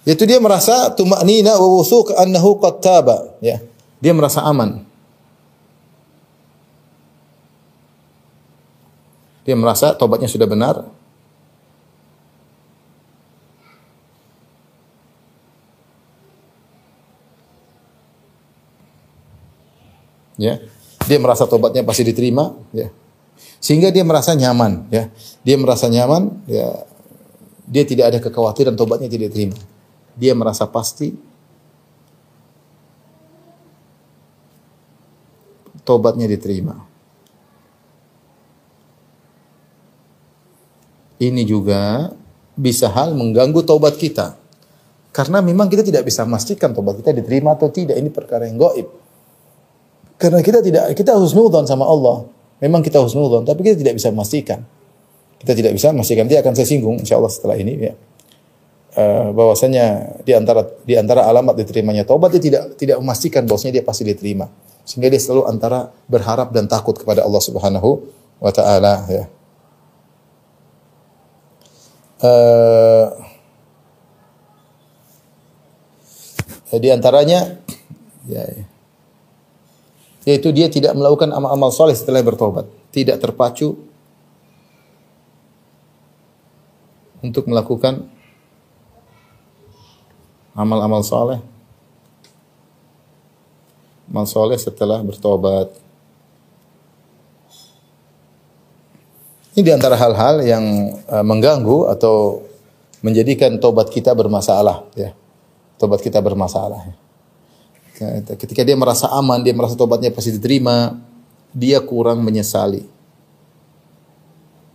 yaitu 0.05 0.29
dia 0.29 0.37
merasa 0.37 0.93
tuma'nina 0.93 1.57
wa 1.57 1.69
wuthuq 1.81 2.13
annahu 2.19 2.61
qad 2.61 2.85
taba 2.85 3.33
ya. 3.41 3.63
Dia 4.05 4.13
merasa 4.13 4.45
aman. 4.45 4.85
Dia 9.45 9.57
merasa 9.57 9.93
tobatnya 9.97 10.29
sudah 10.29 10.49
benar, 10.49 10.89
ya. 20.41 20.61
Dia 21.05 21.19
merasa 21.21 21.45
tobatnya 21.45 21.85
pasti 21.85 22.07
diterima, 22.07 22.57
ya. 22.73 22.89
Sehingga 23.61 23.93
dia 23.93 24.05
merasa 24.05 24.33
nyaman, 24.33 24.89
ya. 24.89 25.13
Dia 25.45 25.57
merasa 25.61 25.89
nyaman, 25.89 26.45
ya. 26.49 26.85
Dia 27.65 27.85
tidak 27.85 28.05
ada 28.13 28.19
kekhawatiran 28.21 28.77
tobatnya 28.77 29.09
tidak 29.09 29.33
diterima. 29.33 29.57
Dia 30.17 30.33
merasa 30.37 30.69
pasti 30.69 31.17
tobatnya 35.85 36.25
diterima. 36.29 36.81
Ini 41.21 41.43
juga 41.47 42.13
bisa 42.57 42.91
hal 42.91 43.15
mengganggu 43.15 43.63
tobat 43.63 43.97
kita. 43.97 44.37
Karena 45.15 45.39
memang 45.39 45.71
kita 45.71 45.87
tidak 45.87 46.11
bisa 46.11 46.27
memastikan 46.27 46.75
tobat 46.75 46.99
kita 46.99 47.15
diterima 47.15 47.55
atau 47.55 47.71
tidak. 47.71 47.95
Ini 47.95 48.11
perkara 48.11 48.51
yang 48.51 48.59
goib. 48.59 49.04
Karena 50.25 50.41
kita 50.41 50.65
tidak 50.65 50.97
kita 50.97 51.21
husnudzon 51.21 51.69
sama 51.69 51.85
Allah. 51.85 52.25
Memang 52.65 52.81
kita 52.81 52.97
husnudzon, 53.05 53.45
tapi 53.45 53.61
kita 53.61 53.77
tidak 53.77 54.01
bisa 54.01 54.09
memastikan. 54.09 54.65
Kita 55.37 55.53
tidak 55.53 55.77
bisa 55.77 55.93
memastikan. 55.93 56.25
Dia 56.25 56.41
akan 56.41 56.57
saya 56.57 56.65
singgung 56.65 56.97
insya 56.97 57.21
Allah 57.21 57.29
setelah 57.29 57.61
ini 57.61 57.77
ya. 57.77 57.93
Uh, 58.97 59.37
bahwasanya 59.37 60.17
di 60.25 60.33
antara 60.33 60.65
di 60.89 60.97
antara 60.97 61.29
alamat 61.29 61.61
diterimanya 61.61 62.09
taubat 62.09 62.33
dia 62.33 62.41
tidak 62.41 62.79
tidak 62.81 62.97
memastikan 63.05 63.45
bahwasanya 63.45 63.77
dia 63.77 63.85
pasti 63.85 64.09
diterima. 64.09 64.49
Sehingga 64.89 65.13
dia 65.13 65.21
selalu 65.21 65.45
antara 65.45 65.93
berharap 66.09 66.57
dan 66.57 66.73
takut 66.73 66.97
kepada 66.97 67.21
Allah 67.21 67.43
Subhanahu 67.45 68.09
wa 68.41 68.49
taala 68.49 69.05
ya. 69.13 69.25
Uh, 72.25 73.13
di 76.81 76.89
antaranya 76.89 77.61
ya, 78.25 78.41
ya, 78.41 78.65
yaitu 80.25 80.53
dia 80.53 80.73
tidak 80.73 80.97
melakukan 80.97 81.33
amal-amal 81.33 81.73
soleh 81.73 81.97
setelah 81.97 82.25
bertobat, 82.25 82.65
tidak 82.93 83.21
terpacu 83.21 83.77
untuk 87.25 87.49
melakukan 87.49 88.09
amal-amal 90.57 91.05
soleh 91.05 91.41
amal 94.15 94.31
soleh 94.31 94.55
setelah 94.55 95.01
bertobat. 95.03 95.75
Ini 99.55 99.63
di 99.63 99.71
antara 99.71 99.95
hal-hal 99.95 100.43
yang 100.43 100.65
uh, 101.07 101.23
mengganggu 101.27 101.91
atau 101.95 102.43
menjadikan 103.03 103.59
tobat 103.63 103.91
kita 103.91 104.11
bermasalah 104.15 104.87
ya. 104.99 105.15
Tobat 105.79 106.03
kita 106.03 106.19
bermasalah 106.19 106.91
ya. 106.91 106.95
Ketika 108.35 108.67
dia 108.67 108.75
merasa 108.75 109.07
aman 109.15 109.39
dia 109.43 109.55
merasa 109.55 109.79
tobatnya 109.79 110.11
pasti 110.11 110.35
diterima 110.35 110.99
dia 111.55 111.79
kurang 111.79 112.21
menyesali. 112.27 112.83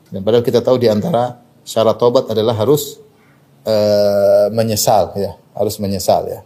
Dan 0.10 0.24
padahal 0.26 0.42
kita 0.42 0.64
tahu 0.64 0.80
di 0.80 0.88
antara 0.90 1.38
syarat 1.68 2.00
tobat 2.00 2.32
adalah 2.32 2.56
harus 2.56 2.98
uh, 3.68 4.48
menyesal 4.50 5.14
ya. 5.20 5.36
Harus 5.54 5.76
menyesal 5.78 6.26
ya. 6.32 6.40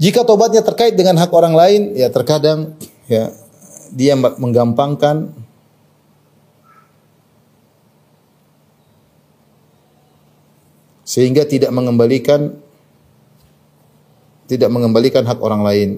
Jika 0.00 0.26
tobatnya 0.26 0.64
terkait 0.64 0.98
dengan 0.98 1.14
hak 1.20 1.30
orang 1.30 1.54
lain, 1.54 1.94
ya 1.94 2.10
terkadang 2.10 2.74
ya 3.06 3.30
dia 3.94 4.18
menggampangkan 4.18 5.30
sehingga 11.06 11.46
tidak 11.46 11.70
mengembalikan 11.70 12.58
tidak 14.50 14.68
mengembalikan 14.68 15.24
hak 15.24 15.38
orang 15.40 15.62
lain. 15.64 15.90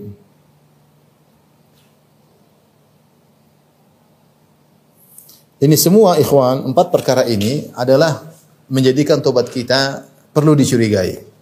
Ini 5.56 5.76
semua 5.80 6.20
ikhwan, 6.20 6.68
empat 6.68 6.92
perkara 6.92 7.24
ini 7.24 7.72
adalah 7.72 8.28
menjadikan 8.68 9.24
tobat 9.24 9.48
kita 9.48 10.04
perlu 10.36 10.52
dicurigai 10.52 11.36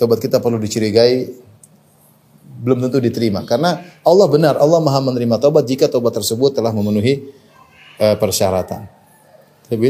tobat 0.00 0.16
kita 0.16 0.40
perlu 0.40 0.56
dicurigai 0.56 1.28
belum 2.64 2.88
tentu 2.88 3.04
diterima 3.04 3.44
karena 3.44 3.84
Allah 4.00 4.26
benar 4.32 4.56
Allah 4.56 4.80
Maha 4.80 5.04
menerima 5.04 5.36
tobat 5.36 5.68
jika 5.68 5.92
tobat 5.92 6.16
tersebut 6.16 6.56
telah 6.56 6.72
memenuhi 6.72 7.28
uh, 8.00 8.16
persyaratan. 8.16 8.88
Tapi 9.68 9.88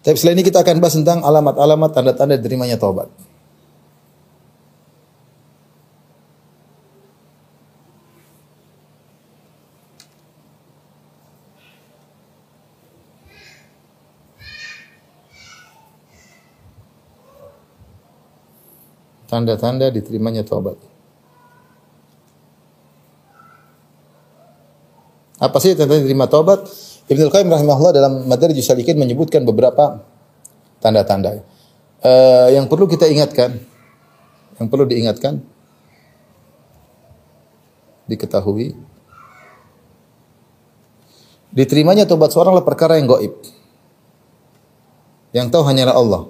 tapi 0.00 0.16
selain 0.16 0.36
ini 0.40 0.44
kita 0.44 0.64
akan 0.64 0.80
bahas 0.80 0.96
tentang 0.96 1.20
alamat-alamat 1.24 1.90
tanda-tanda 1.92 2.36
diterimanya 2.36 2.76
tobat. 2.76 3.08
Tanda-tanda 19.30 19.94
diterimanya 19.94 20.42
taubat. 20.42 20.74
Apa 25.38 25.56
sih 25.62 25.78
tanda 25.78 25.94
diterima 25.94 26.26
taubat? 26.26 26.66
Ibnu 27.06 27.30
Qayyim 27.30 27.48
rahimahullah 27.48 27.94
dalam 27.94 28.12
Madarijus 28.26 28.66
Salikin 28.66 28.98
menyebutkan 28.98 29.46
beberapa 29.46 30.02
tanda-tanda. 30.82 31.46
Uh, 32.02 32.50
yang 32.50 32.66
perlu 32.66 32.90
kita 32.90 33.06
ingatkan, 33.06 33.54
yang 34.58 34.66
perlu 34.66 34.84
diingatkan, 34.84 35.38
diketahui, 38.10 38.74
diterimanya 41.54 42.04
tobat 42.04 42.34
seorang 42.34 42.58
adalah 42.58 42.66
perkara 42.66 42.98
yang 42.98 43.06
goib. 43.06 43.34
Yang 45.30 45.46
tahu 45.54 45.62
hanyalah 45.62 45.94
Allah. 45.94 46.22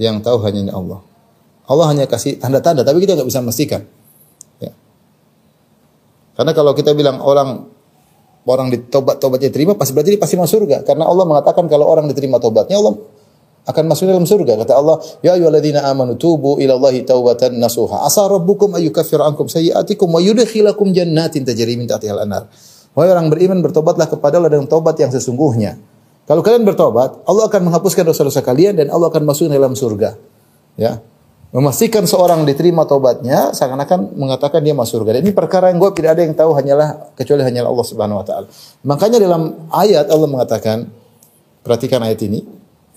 Yang 0.00 0.24
tahu 0.24 0.40
hanya 0.48 0.72
Allah. 0.72 1.04
Allah 1.68 1.86
hanya 1.92 2.08
kasih 2.08 2.40
tanda-tanda, 2.40 2.82
tapi 2.82 3.04
kita 3.04 3.14
nggak 3.14 3.28
bisa 3.28 3.44
memastikan. 3.44 3.84
Ya. 4.58 4.72
Karena 6.34 6.56
kalau 6.56 6.72
kita 6.72 6.96
bilang 6.96 7.20
orang 7.20 7.68
orang 8.48 8.72
ditobat 8.72 9.20
tobatnya 9.20 9.52
terima, 9.52 9.76
pasti 9.76 9.92
berarti 9.92 10.16
dia 10.16 10.20
pasti 10.20 10.34
masuk 10.40 10.64
surga. 10.64 10.82
Karena 10.88 11.04
Allah 11.04 11.28
mengatakan 11.28 11.68
kalau 11.68 11.86
orang 11.86 12.08
diterima 12.08 12.40
tobatnya, 12.40 12.80
Allah 12.80 12.96
akan 13.68 13.84
masuk 13.86 14.08
dalam 14.08 14.24
surga. 14.24 14.56
Kata 14.64 14.72
Allah, 14.80 14.96
Ya 15.20 15.36
ayyuhalladzina 15.36 15.84
amanu 15.84 16.16
tubu 16.16 16.56
ila 16.58 16.80
Allahi 16.80 17.04
taubatan 17.04 17.60
nasuha. 17.60 18.02
Asa 18.02 18.24
rabbukum 18.24 18.72
ayyukaffir 18.74 19.20
ankum 19.20 19.46
sayyi'atikum 19.46 20.10
wa 20.10 20.18
yudkhilakum 20.18 20.96
jannatin 20.96 21.44
tajri 21.44 21.76
min 21.76 21.86
tahtiha 21.86 22.16
al-anhar. 22.16 22.48
Wahai 22.96 23.14
orang 23.14 23.30
beriman, 23.30 23.62
bertobatlah 23.62 24.10
kepada 24.10 24.42
Allah 24.42 24.50
dengan 24.50 24.66
tobat 24.66 24.98
yang 24.98 25.14
sesungguhnya 25.14 25.78
kalau 26.30 26.46
kalian 26.46 26.62
bertobat, 26.62 27.26
Allah 27.26 27.50
akan 27.50 27.66
menghapuskan 27.66 28.06
dosa-dosa 28.06 28.38
kalian 28.38 28.78
dan 28.78 28.86
Allah 28.86 29.10
akan 29.10 29.26
masuk 29.26 29.50
dalam 29.50 29.74
surga. 29.74 30.14
Ya. 30.78 31.02
Memastikan 31.50 32.06
seorang 32.06 32.46
diterima 32.46 32.86
tobatnya 32.86 33.50
seakan-akan 33.50 34.14
mengatakan 34.14 34.62
dia 34.62 34.70
masuk 34.70 35.02
surga. 35.02 35.18
Dan 35.18 35.26
ini 35.26 35.34
perkara 35.34 35.74
yang 35.74 35.82
gue 35.82 35.90
tidak 35.90 36.14
ada 36.14 36.22
yang 36.22 36.38
tahu 36.38 36.54
hanyalah 36.54 37.10
kecuali 37.18 37.42
hanyalah 37.42 37.74
Allah 37.74 37.86
Subhanahu 37.90 38.22
wa 38.22 38.26
taala. 38.30 38.46
Makanya 38.86 39.18
dalam 39.18 39.58
ayat 39.74 40.06
Allah 40.06 40.28
mengatakan 40.30 40.86
perhatikan 41.66 41.98
ayat 42.06 42.22
ini. 42.22 42.46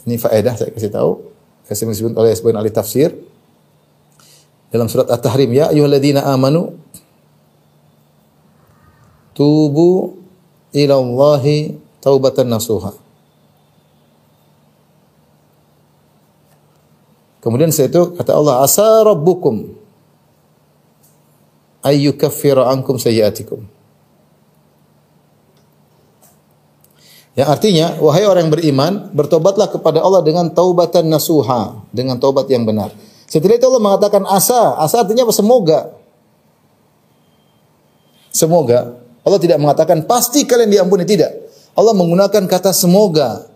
Ini 0.06 0.22
faedah 0.22 0.54
saya 0.54 0.70
kasih 0.70 0.94
tahu. 0.94 1.26
Kasih 1.66 1.90
disebut 1.90 2.14
oleh 2.14 2.38
sebagian 2.38 2.62
ahli 2.62 2.70
tafsir. 2.70 3.18
Dalam 4.70 4.86
surat 4.86 5.10
At-Tahrim, 5.10 5.50
ya 5.58 5.74
ayyuhalladzina 5.74 6.22
amanu 6.30 6.78
tubu 9.34 10.22
ila 10.78 11.02
taubatan 11.98 12.54
nasuha. 12.54 13.03
Kemudian 17.44 17.76
setelah 17.76 17.92
itu 17.92 18.04
kata 18.16 18.32
Allah, 18.40 18.56
"Asa 18.64 19.04
rabbukum 19.04 19.76
ayyukaffira 21.84 22.72
ankum 22.72 22.96
sayyi'atikum." 22.96 23.68
Yang 27.34 27.50
artinya, 27.50 27.88
wahai 28.00 28.30
orang 28.30 28.48
yang 28.48 28.54
beriman, 28.54 28.94
bertobatlah 29.12 29.68
kepada 29.74 30.00
Allah 30.00 30.22
dengan 30.24 30.48
taubatan 30.54 31.10
nasuha, 31.10 31.84
dengan 31.90 32.16
taubat 32.22 32.46
yang 32.48 32.64
benar. 32.64 32.94
Setelah 33.26 33.58
itu 33.58 33.66
Allah 33.66 33.82
mengatakan 33.82 34.24
asa, 34.30 34.78
asa 34.78 35.02
artinya 35.02 35.26
apa? 35.26 35.34
Semoga. 35.34 35.80
Semoga. 38.30 39.02
Allah 39.26 39.40
tidak 39.42 39.58
mengatakan 39.58 40.06
pasti 40.06 40.46
kalian 40.46 40.70
diampuni, 40.70 41.10
tidak. 41.10 41.34
Allah 41.74 41.98
menggunakan 41.98 42.46
kata 42.46 42.70
semoga. 42.70 43.50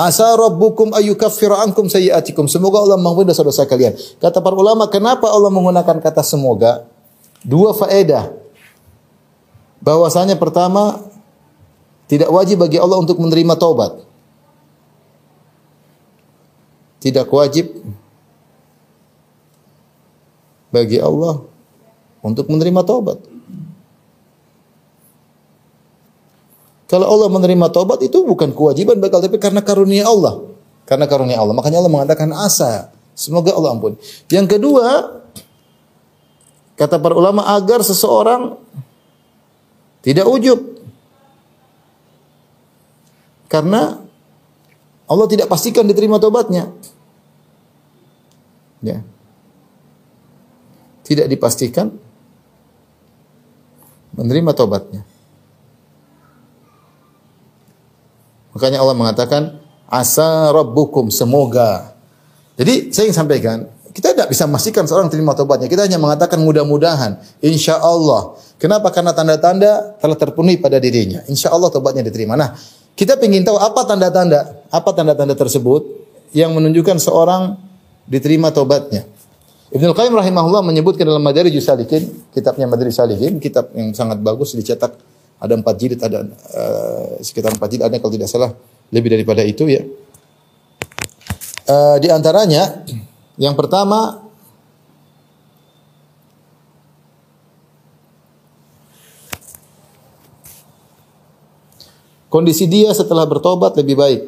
Asa 0.00 0.32
rabbukum 0.32 0.96
ayyukaffira 0.96 1.60
ankum 1.60 1.84
sayyi'atikum. 1.84 2.48
Semoga 2.48 2.80
Allah 2.80 2.96
mengampuni 2.96 3.28
dosa-dosa 3.28 3.68
kalian. 3.68 3.92
Kata 4.16 4.40
para 4.40 4.56
ulama, 4.56 4.88
kenapa 4.88 5.28
Allah 5.28 5.52
menggunakan 5.52 6.00
kata 6.00 6.24
semoga? 6.24 6.88
Dua 7.44 7.76
faedah. 7.76 8.32
Bahwasanya 9.84 10.40
pertama, 10.40 11.04
tidak 12.08 12.32
wajib 12.32 12.64
bagi 12.64 12.80
Allah 12.80 12.96
untuk 12.96 13.20
menerima 13.20 13.52
taubat. 13.60 14.00
Tidak 17.04 17.28
wajib 17.28 17.68
bagi 20.72 20.96
Allah 20.96 21.44
untuk 22.24 22.48
menerima 22.48 22.80
taubat. 22.88 23.29
Kalau 26.90 27.06
Allah 27.06 27.30
menerima 27.30 27.70
taubat 27.70 28.02
itu 28.02 28.26
bukan 28.26 28.50
kewajiban 28.50 28.98
bakal 28.98 29.22
tapi 29.22 29.38
karena 29.38 29.62
karunia 29.62 30.10
Allah. 30.10 30.42
Karena 30.90 31.06
karunia 31.06 31.38
Allah. 31.38 31.54
Makanya 31.54 31.78
Allah 31.78 31.92
mengatakan 31.94 32.34
asa. 32.34 32.90
Semoga 33.14 33.54
Allah 33.54 33.78
ampun. 33.78 33.94
Yang 34.26 34.58
kedua, 34.58 35.22
kata 36.74 36.98
para 36.98 37.14
ulama 37.14 37.46
agar 37.54 37.86
seseorang 37.86 38.58
tidak 40.02 40.26
ujub. 40.26 40.58
Karena 43.46 44.02
Allah 45.06 45.26
tidak 45.30 45.46
pastikan 45.46 45.86
diterima 45.86 46.18
tobatnya. 46.18 46.74
Ya. 48.82 49.06
Tidak 51.06 51.30
dipastikan 51.30 51.94
menerima 54.18 54.50
tobatnya. 54.58 55.06
Makanya 58.54 58.82
Allah 58.82 58.96
mengatakan 58.98 59.42
asa 59.86 60.50
rabbukum 60.50 61.10
semoga. 61.10 61.94
Jadi 62.58 62.92
saya 62.92 63.08
ingin 63.08 63.16
sampaikan, 63.16 63.56
kita 63.90 64.14
tidak 64.14 64.30
bisa 64.30 64.46
memastikan 64.46 64.84
seorang 64.86 65.10
terima 65.10 65.34
tobatnya. 65.34 65.66
Kita 65.66 65.86
hanya 65.86 65.98
mengatakan 65.98 66.38
mudah-mudahan, 66.38 67.18
insya 67.42 67.80
Allah. 67.82 68.38
Kenapa? 68.60 68.92
Karena 68.94 69.10
tanda-tanda 69.10 69.98
telah 69.98 70.14
terpenuhi 70.14 70.60
pada 70.60 70.78
dirinya. 70.78 71.24
Insya 71.26 71.50
Allah 71.50 71.72
tobatnya 71.72 72.06
diterima. 72.06 72.38
Nah, 72.38 72.54
kita 72.94 73.16
ingin 73.18 73.42
tahu 73.42 73.56
apa 73.58 73.82
tanda-tanda, 73.88 74.62
apa 74.70 74.90
tanda-tanda 74.94 75.34
tersebut 75.34 75.82
yang 76.30 76.54
menunjukkan 76.54 77.00
seorang 77.02 77.58
diterima 78.06 78.54
tobatnya. 78.54 79.08
Ibnu 79.70 79.94
Qayyim 79.94 80.14
rahimahullah 80.14 80.66
menyebutkan 80.66 81.06
dalam 81.06 81.22
Madarijus 81.22 81.70
Salikin, 81.70 82.10
kitabnya 82.34 82.66
Madarijus 82.66 82.98
Salikin, 82.98 83.38
kitab 83.38 83.70
yang 83.72 83.94
sangat 83.94 84.18
bagus 84.18 84.54
dicetak 84.58 84.98
ada 85.40 85.56
empat 85.56 85.74
jilid, 85.80 86.00
ada 86.04 86.20
uh, 86.28 87.16
sekitar 87.24 87.56
empat 87.56 87.68
jilid, 87.72 87.84
ada 87.88 87.96
kalau 87.96 88.12
tidak 88.12 88.28
salah 88.28 88.52
lebih 88.92 89.08
daripada 89.16 89.40
itu 89.40 89.64
ya. 89.64 89.82
Uh, 91.64 91.96
di 91.96 92.12
antaranya 92.12 92.84
yang 93.40 93.56
pertama 93.56 94.20
kondisi 102.28 102.68
dia 102.68 102.92
setelah 102.92 103.24
bertobat 103.24 103.74
lebih 103.80 103.96
baik. 103.96 104.22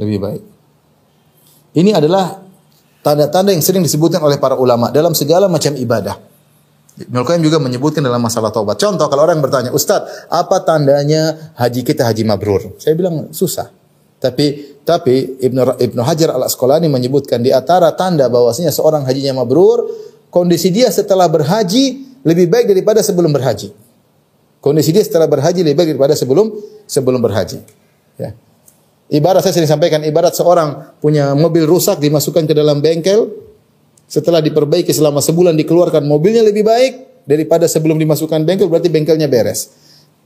Lebih 0.00 0.18
baik. 0.18 0.42
Ini 1.78 1.94
adalah 1.94 2.41
tanda-tanda 3.02 3.50
yang 3.50 3.60
sering 3.60 3.82
disebutkan 3.82 4.22
oleh 4.22 4.38
para 4.38 4.56
ulama 4.56 4.88
dalam 4.94 5.12
segala 5.12 5.50
macam 5.50 5.74
ibadah. 5.74 6.16
Ibnu 6.92 7.24
Qayyim 7.24 7.42
juga 7.42 7.56
menyebutkan 7.56 8.04
dalam 8.04 8.20
masalah 8.20 8.52
taubat. 8.52 8.76
Contoh 8.76 9.08
kalau 9.08 9.24
orang 9.24 9.40
bertanya, 9.40 9.72
"Ustaz, 9.72 10.28
apa 10.28 10.60
tandanya 10.60 11.52
haji 11.56 11.80
kita 11.82 12.04
haji 12.04 12.22
mabrur?" 12.22 12.76
Saya 12.76 12.92
bilang 12.92 13.32
susah. 13.32 13.72
Tapi 14.22 14.78
tapi 14.86 15.40
Ibnu 15.40 15.82
Ibnu 15.82 16.00
Hajar 16.04 16.30
Al 16.36 16.46
Asqalani 16.46 16.86
menyebutkan 16.86 17.42
di 17.42 17.50
antara 17.50 17.90
tanda 17.96 18.30
bahwasanya 18.30 18.70
seorang 18.70 19.02
hajinya 19.02 19.42
mabrur, 19.42 19.88
kondisi 20.30 20.70
dia 20.70 20.92
setelah 20.94 21.26
berhaji 21.26 22.18
lebih 22.22 22.46
baik 22.46 22.70
daripada 22.70 23.02
sebelum 23.02 23.34
berhaji. 23.34 23.74
Kondisi 24.62 24.94
dia 24.94 25.02
setelah 25.02 25.26
berhaji 25.26 25.66
lebih 25.66 25.74
baik 25.74 25.88
daripada 25.96 26.14
sebelum 26.14 26.54
sebelum 26.86 27.18
berhaji. 27.18 27.58
Ya. 28.20 28.36
Ibarat 29.12 29.44
saya 29.44 29.60
sering 29.60 29.68
sampaikan, 29.68 30.00
ibarat 30.08 30.32
seorang 30.32 30.96
punya 30.96 31.36
mobil 31.36 31.68
rusak 31.68 32.00
dimasukkan 32.00 32.48
ke 32.48 32.56
dalam 32.56 32.80
bengkel, 32.80 33.28
setelah 34.08 34.40
diperbaiki 34.40 34.88
selama 34.88 35.20
sebulan 35.20 35.52
dikeluarkan 35.52 36.00
mobilnya 36.08 36.40
lebih 36.40 36.64
baik 36.64 37.24
daripada 37.28 37.68
sebelum 37.68 38.00
dimasukkan 38.00 38.40
bengkel, 38.48 38.72
berarti 38.72 38.88
bengkelnya 38.88 39.28
beres. 39.28 39.68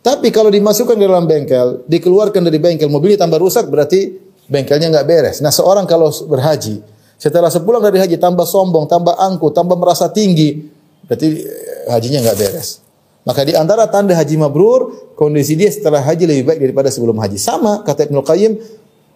Tapi 0.06 0.30
kalau 0.30 0.54
dimasukkan 0.54 0.94
ke 0.94 1.02
dalam 1.02 1.26
bengkel, 1.26 1.82
dikeluarkan 1.90 2.46
dari 2.46 2.62
bengkel, 2.62 2.86
mobilnya 2.86 3.26
tambah 3.26 3.42
rusak, 3.42 3.66
berarti 3.66 4.22
bengkelnya 4.46 4.94
nggak 4.94 5.06
beres. 5.06 5.42
Nah 5.42 5.50
seorang 5.50 5.82
kalau 5.90 6.06
berhaji, 6.30 6.78
setelah 7.18 7.50
sepulang 7.50 7.82
dari 7.82 7.98
haji 7.98 8.22
tambah 8.22 8.46
sombong, 8.46 8.86
tambah 8.86 9.18
angku, 9.18 9.50
tambah 9.50 9.74
merasa 9.74 10.06
tinggi, 10.14 10.62
berarti 11.10 11.26
eh, 11.42 11.90
hajinya 11.90 12.22
nggak 12.22 12.38
beres. 12.38 12.85
Maka 13.26 13.42
di 13.42 13.58
antara 13.58 13.90
tanda 13.90 14.14
haji 14.14 14.38
mabrur, 14.38 15.10
kondisi 15.18 15.58
dia 15.58 15.66
setelah 15.66 15.98
haji 15.98 16.30
lebih 16.30 16.44
baik 16.46 16.58
daripada 16.62 16.88
sebelum 16.94 17.18
haji. 17.18 17.34
Sama 17.42 17.82
kata 17.82 18.06
Ibnu 18.06 18.22
Qayyim 18.22 18.54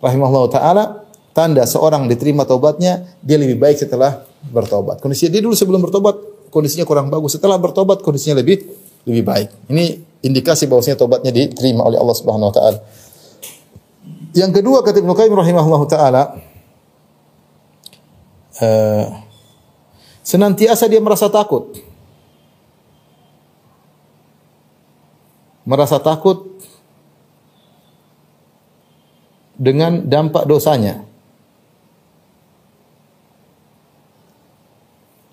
rahimahullah 0.03 0.51
taala, 0.51 0.85
tanda 1.31 1.63
seorang 1.63 2.11
diterima 2.11 2.43
taubatnya, 2.43 3.07
dia 3.23 3.39
lebih 3.39 3.63
baik 3.63 3.79
setelah 3.79 4.27
bertobat. 4.51 4.99
Kondisi 4.99 5.31
dia 5.31 5.39
dulu 5.39 5.55
sebelum 5.55 5.79
bertobat 5.87 6.19
kondisinya 6.51 6.83
kurang 6.83 7.07
bagus, 7.07 7.39
setelah 7.39 7.55
bertobat 7.55 8.03
kondisinya 8.03 8.43
lebih 8.43 8.67
lebih 9.07 9.23
baik. 9.23 9.49
Ini 9.71 10.03
indikasi 10.27 10.67
bahwasanya 10.67 10.99
tobatnya 10.99 11.31
diterima 11.31 11.87
oleh 11.87 12.03
Allah 12.03 12.17
Subhanahu 12.19 12.51
wa 12.51 12.55
taala. 12.55 12.79
Yang 14.35 14.59
kedua 14.59 14.83
kata 14.83 14.99
Ibnu 14.99 15.15
Qayyim 15.15 15.35
rahimahullah 15.39 15.83
taala, 15.87 16.23
uh, 18.59 19.07
senantiasa 20.27 20.91
dia 20.91 20.99
merasa 20.99 21.31
takut 21.31 21.90
merasa 25.65 26.01
takut 26.01 26.61
dengan 29.61 30.09
dampak 30.09 30.49
dosanya. 30.49 31.05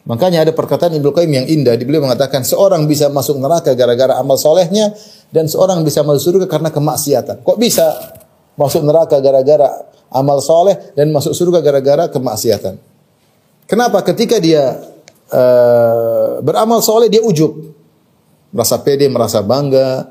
Makanya 0.08 0.48
ada 0.48 0.56
perkataan 0.56 0.96
Ibnu 0.96 1.12
Qayyim 1.12 1.32
yang 1.36 1.48
indah, 1.52 1.76
beliau 1.84 2.08
mengatakan 2.08 2.44
seorang 2.48 2.88
bisa 2.88 3.12
masuk 3.12 3.44
neraka 3.44 3.76
gara-gara 3.76 4.16
amal 4.16 4.40
solehnya 4.40 4.96
dan 5.36 5.52
seorang 5.52 5.84
bisa 5.84 6.00
masuk 6.00 6.32
surga 6.32 6.48
karena 6.48 6.72
kemaksiatan. 6.72 7.44
Kok 7.44 7.60
bisa 7.60 8.16
masuk 8.56 8.88
neraka 8.88 9.20
gara-gara 9.20 9.68
amal 10.08 10.40
soleh 10.40 10.96
dan 10.96 11.12
masuk 11.12 11.36
surga 11.36 11.60
gara-gara 11.60 12.08
kemaksiatan? 12.08 12.80
Kenapa? 13.68 14.00
Ketika 14.00 14.40
dia 14.40 14.80
uh, 15.28 16.40
beramal 16.40 16.80
soleh 16.80 17.12
dia 17.12 17.20
ujub, 17.20 17.52
merasa 18.56 18.80
pede, 18.80 19.12
merasa 19.12 19.44
bangga, 19.44 20.08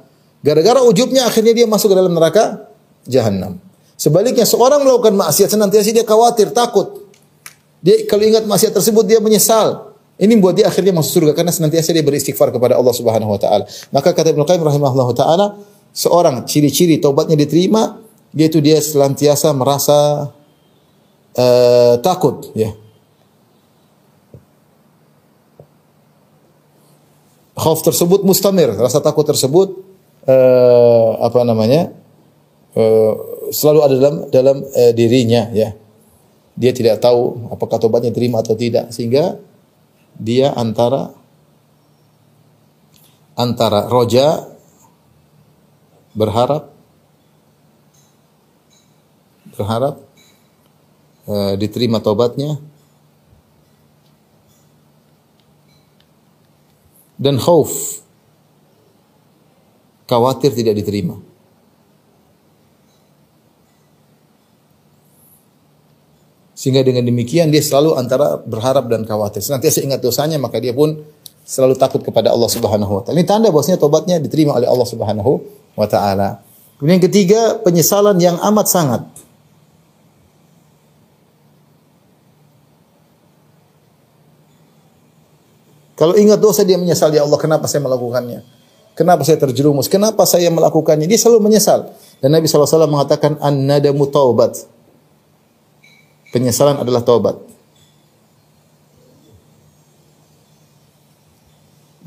Gara-gara 0.47 0.79
ujubnya 0.87 1.27
akhirnya 1.27 1.51
dia 1.51 1.67
masuk 1.67 1.91
ke 1.91 1.97
dalam 1.99 2.15
neraka 2.15 2.71
jahanam. 3.03 3.59
Sebaliknya 3.99 4.47
seorang 4.47 4.87
melakukan 4.87 5.19
maksiat 5.19 5.59
senantiasa 5.59 5.91
dia 5.91 6.07
khawatir, 6.07 6.55
takut. 6.55 7.11
Dia 7.83 8.07
kalau 8.07 8.23
ingat 8.23 8.47
maksiat 8.47 8.71
tersebut 8.71 9.03
dia 9.11 9.19
menyesal. 9.19 9.91
Ini 10.17 10.39
buat 10.39 10.55
dia 10.55 10.71
akhirnya 10.71 10.95
masuk 10.95 11.19
surga 11.19 11.33
karena 11.35 11.51
senantiasa 11.51 11.91
dia 11.91 12.07
beristighfar 12.07 12.55
kepada 12.55 12.79
Allah 12.79 12.95
Subhanahu 12.95 13.35
wa 13.35 13.41
taala. 13.43 13.67
Maka 13.91 14.15
kata 14.15 14.31
Ibnu 14.33 14.47
Qayyim 14.47 14.63
rahimahullah 14.63 15.09
taala, 15.19 15.47
seorang 15.91 16.47
ciri-ciri 16.47 17.03
taubatnya 17.03 17.35
diterima, 17.35 17.99
yaitu 18.31 18.63
dia 18.63 18.79
senantiasa 18.79 19.51
merasa 19.51 20.31
uh, 21.35 21.95
takut, 22.01 22.55
ya. 22.55 22.71
Khauf 27.57 27.83
tersebut 27.83 28.23
mustamir, 28.23 28.73
rasa 28.77 29.01
takut 29.03 29.25
tersebut 29.25 29.86
uh, 30.27 31.09
apa 31.23 31.41
namanya 31.47 31.95
uh, 32.75 33.13
selalu 33.51 33.81
ada 33.83 33.95
dalam 33.97 34.17
dalam 34.31 34.57
uh, 34.63 34.93
dirinya 34.93 35.49
ya. 35.55 35.73
Dia 36.57 36.73
tidak 36.73 37.05
tahu 37.05 37.53
apakah 37.53 37.77
tobatnya 37.77 38.11
terima 38.17 38.41
atau 38.41 38.57
tidak 38.57 38.89
sehingga 38.89 39.37
dia 40.17 40.57
antara 40.57 41.13
antara 43.37 43.85
roja 43.93 44.49
berharap 46.17 46.73
berharap 49.53 50.01
uh, 51.29 51.53
diterima 51.61 52.01
tobatnya 52.01 52.57
dan 57.21 57.37
khauf 57.37 58.01
khawatir 60.07 60.55
tidak 60.55 60.79
diterima. 60.79 61.19
Sehingga 66.57 66.83
dengan 66.83 67.05
demikian 67.05 67.53
dia 67.53 67.61
selalu 67.61 67.95
antara 68.01 68.41
berharap 68.41 68.89
dan 68.89 69.05
khawatir. 69.05 69.45
Senantiasa 69.45 69.85
ingat 69.85 70.01
dosanya 70.01 70.41
maka 70.41 70.57
dia 70.59 70.73
pun 70.73 70.99
selalu 71.47 71.79
takut 71.79 72.03
kepada 72.03 72.33
Allah 72.33 72.51
Subhanahu 72.51 72.91
wa 72.91 73.03
taala. 73.07 73.23
Ini 73.23 73.29
tanda 73.29 73.53
bahwasanya 73.55 73.79
tobatnya 73.79 74.17
diterima 74.19 74.57
oleh 74.57 74.67
Allah 74.67 74.89
Subhanahu 74.89 75.33
wa 75.79 75.87
taala. 75.87 76.43
Kemudian 76.81 76.99
yang 76.99 77.07
ketiga, 77.07 77.41
penyesalan 77.63 78.19
yang 78.19 78.37
amat 78.41 78.67
sangat. 78.67 79.03
Kalau 85.97 86.13
ingat 86.13 86.37
dosa 86.37 86.61
dia 86.61 86.77
menyesal 86.77 87.09
ya 87.09 87.25
Allah 87.25 87.41
kenapa 87.41 87.65
saya 87.65 87.81
melakukannya? 87.81 88.56
Kenapa 88.97 89.29
saya 89.29 89.37
terjerumus? 89.37 89.93
Kenapa 89.93 90.25
saya 90.25 90.49
melakukannya? 90.49 91.05
Dia 91.05 91.21
selalu 91.21 91.53
menyesal. 91.53 91.93
Dan 92.25 92.33
Nabi 92.33 92.49
SAW 92.49 92.89
mengatakan, 92.89 93.37
An-nadamu 93.45 94.09
taubat. 94.09 94.57
Penyesalan 96.33 96.81
adalah 96.81 97.05
taubat. 97.05 97.37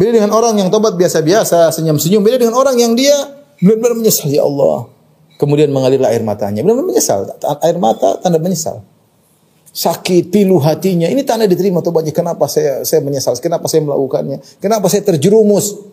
Beda 0.01 0.17
dengan 0.17 0.33
orang 0.33 0.57
yang 0.57 0.73
taubat 0.73 0.97
biasa-biasa, 0.97 1.69
senyum-senyum. 1.77 2.25
Beda 2.25 2.41
dengan 2.41 2.57
orang 2.57 2.73
yang 2.81 2.97
dia 2.97 3.13
benar-benar 3.61 3.93
menyesal. 3.93 4.31
Ya 4.33 4.41
Allah. 4.41 4.89
Kemudian 5.37 5.69
mengalirlah 5.69 6.09
air 6.09 6.25
matanya. 6.25 6.65
Benar-benar 6.65 6.89
menyesal. 6.89 7.29
Air 7.61 7.77
mata 7.77 8.17
tanda 8.17 8.41
menyesal. 8.41 8.81
Sakit, 9.69 10.33
pilu 10.33 10.57
hatinya. 10.57 11.05
Ini 11.05 11.21
tanda 11.21 11.45
diterima 11.45 11.85
taubatnya. 11.85 12.15
Kenapa 12.15 12.49
saya 12.49 12.81
saya 12.81 13.05
menyesal? 13.05 13.37
Kenapa 13.37 13.69
saya 13.69 13.85
melakukannya? 13.85 14.41
Kenapa 14.57 14.89
saya 14.89 15.05
terjerumus? 15.05 15.88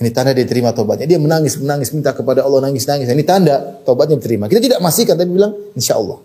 Ini 0.00 0.08
tanda 0.16 0.32
dia 0.32 0.48
terima 0.48 0.72
tobatnya. 0.72 1.04
Dia 1.04 1.20
menangis, 1.20 1.60
menangis, 1.60 1.92
minta 1.92 2.16
kepada 2.16 2.40
Allah, 2.40 2.64
nangis, 2.64 2.88
nangis. 2.88 3.04
Ini 3.04 3.20
tanda 3.20 3.60
tobatnya 3.84 4.16
diterima. 4.16 4.48
Kita 4.48 4.56
tidak 4.64 4.80
masihkan, 4.80 5.12
tapi 5.12 5.28
bilang, 5.28 5.52
insya 5.76 6.00
Allah. 6.00 6.16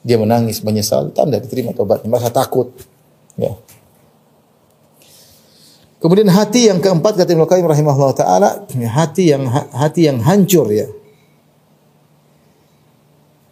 dia 0.00 0.16
menangis, 0.16 0.64
menyesal, 0.64 1.12
tanda 1.12 1.36
diterima 1.36 1.76
tobatnya, 1.76 2.08
merasa 2.08 2.32
takut. 2.32 2.72
Ya. 3.36 3.52
Kemudian 6.00 6.32
hati 6.32 6.72
yang 6.72 6.80
keempat 6.80 7.20
kata 7.20 7.36
Ibnu 7.36 7.44
Qayyim 7.44 7.68
rahimahullah 7.68 8.16
taala, 8.16 8.64
ya, 8.72 8.88
hati 8.88 9.36
yang 9.36 9.44
hati 9.52 10.08
yang 10.08 10.24
hancur 10.24 10.72
ya. 10.72 10.88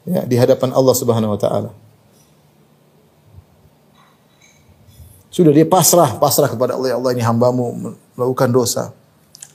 Ya, 0.08 0.24
di 0.24 0.40
hadapan 0.40 0.72
Allah 0.72 0.94
Subhanahu 0.96 1.36
wa 1.36 1.40
taala. 1.40 1.70
Sudah 5.28 5.52
dia 5.52 5.68
pasrah, 5.68 6.16
pasrah 6.16 6.48
kepada 6.48 6.80
Allah, 6.80 6.88
ya 6.88 6.96
Allah 6.96 7.12
ini 7.12 7.20
hambamu 7.20 7.92
melakukan 8.16 8.48
dosa. 8.48 8.96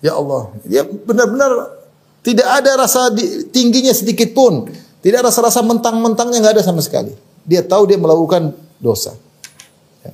Ya 0.03 0.19
Allah, 0.19 0.51
dia 0.67 0.83
benar-benar 0.83 1.79
tidak 2.23 2.47
ada 2.47 2.75
rasa 2.75 3.11
di, 3.11 3.47
tingginya 3.51 3.95
sedikit 3.95 4.35
pun. 4.35 4.67
Tidak 4.99 5.19
ada 5.19 5.27
rasa-rasa 5.27 5.59
mentang-mentangnya 5.63 6.39
nggak 6.43 6.55
ada 6.59 6.63
sama 6.63 6.79
sekali. 6.79 7.11
Dia 7.43 7.63
tahu 7.63 7.87
dia 7.87 7.99
melakukan 7.99 8.55
dosa. 8.79 9.15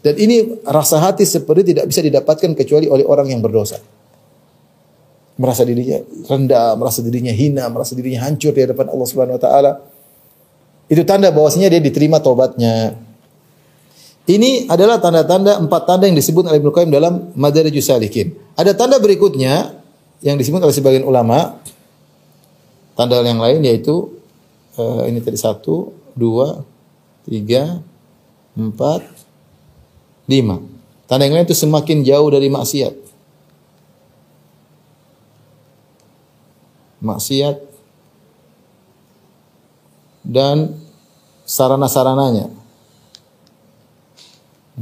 Dan 0.02 0.14
ini 0.22 0.62
rasa 0.66 1.02
hati 1.02 1.26
seperti 1.26 1.74
tidak 1.74 1.90
bisa 1.90 2.06
didapatkan 2.06 2.54
kecuali 2.54 2.86
oleh 2.86 3.06
orang 3.06 3.34
yang 3.34 3.42
berdosa. 3.42 3.82
Merasa 5.42 5.66
dirinya 5.66 5.98
rendah, 6.30 6.78
merasa 6.78 7.02
dirinya 7.02 7.34
hina, 7.34 7.66
merasa 7.74 7.98
dirinya 7.98 8.30
hancur 8.30 8.54
di 8.54 8.62
hadapan 8.66 8.94
Allah 8.94 9.08
Subhanahu 9.10 9.38
wa 9.38 9.42
taala. 9.42 9.72
Itu 10.90 11.02
tanda 11.06 11.34
bahwasanya 11.34 11.74
dia 11.74 11.82
diterima 11.82 12.22
tobatnya. 12.22 12.94
Ini 14.30 14.70
adalah 14.70 15.02
tanda-tanda 15.02 15.58
empat 15.58 15.90
tanda 15.90 16.06
yang 16.06 16.18
disebut 16.18 16.46
oleh 16.46 16.62
Ibnu 16.62 16.70
Qayyim 16.70 16.94
dalam 16.94 17.34
Madarijus 17.34 17.90
Salikin. 17.90 18.34
Ada 18.54 18.78
tanda 18.78 19.02
berikutnya 19.02 19.78
yang 20.20 20.36
disebut 20.36 20.59
oleh 20.59 20.76
sebagian 20.76 21.07
ulama 21.07 21.59
Tanda 22.99 23.24
yang 23.24 23.39
lain 23.39 23.63
yaitu 23.63 24.11
uh, 24.76 25.07
ini 25.07 25.24
tadi 25.24 25.39
satu, 25.39 25.95
dua, 26.20 26.67
tiga, 27.24 27.80
empat, 28.59 29.07
lima. 30.28 30.59
Tanda 31.07 31.24
yang 31.24 31.39
lain 31.39 31.47
itu 31.47 31.55
semakin 31.55 32.03
jauh 32.03 32.28
dari 32.28 32.51
maksiat. 32.51 32.91
Maksiat 36.99 37.55
dan 40.28 40.76
sarana-sarananya. 41.47 42.51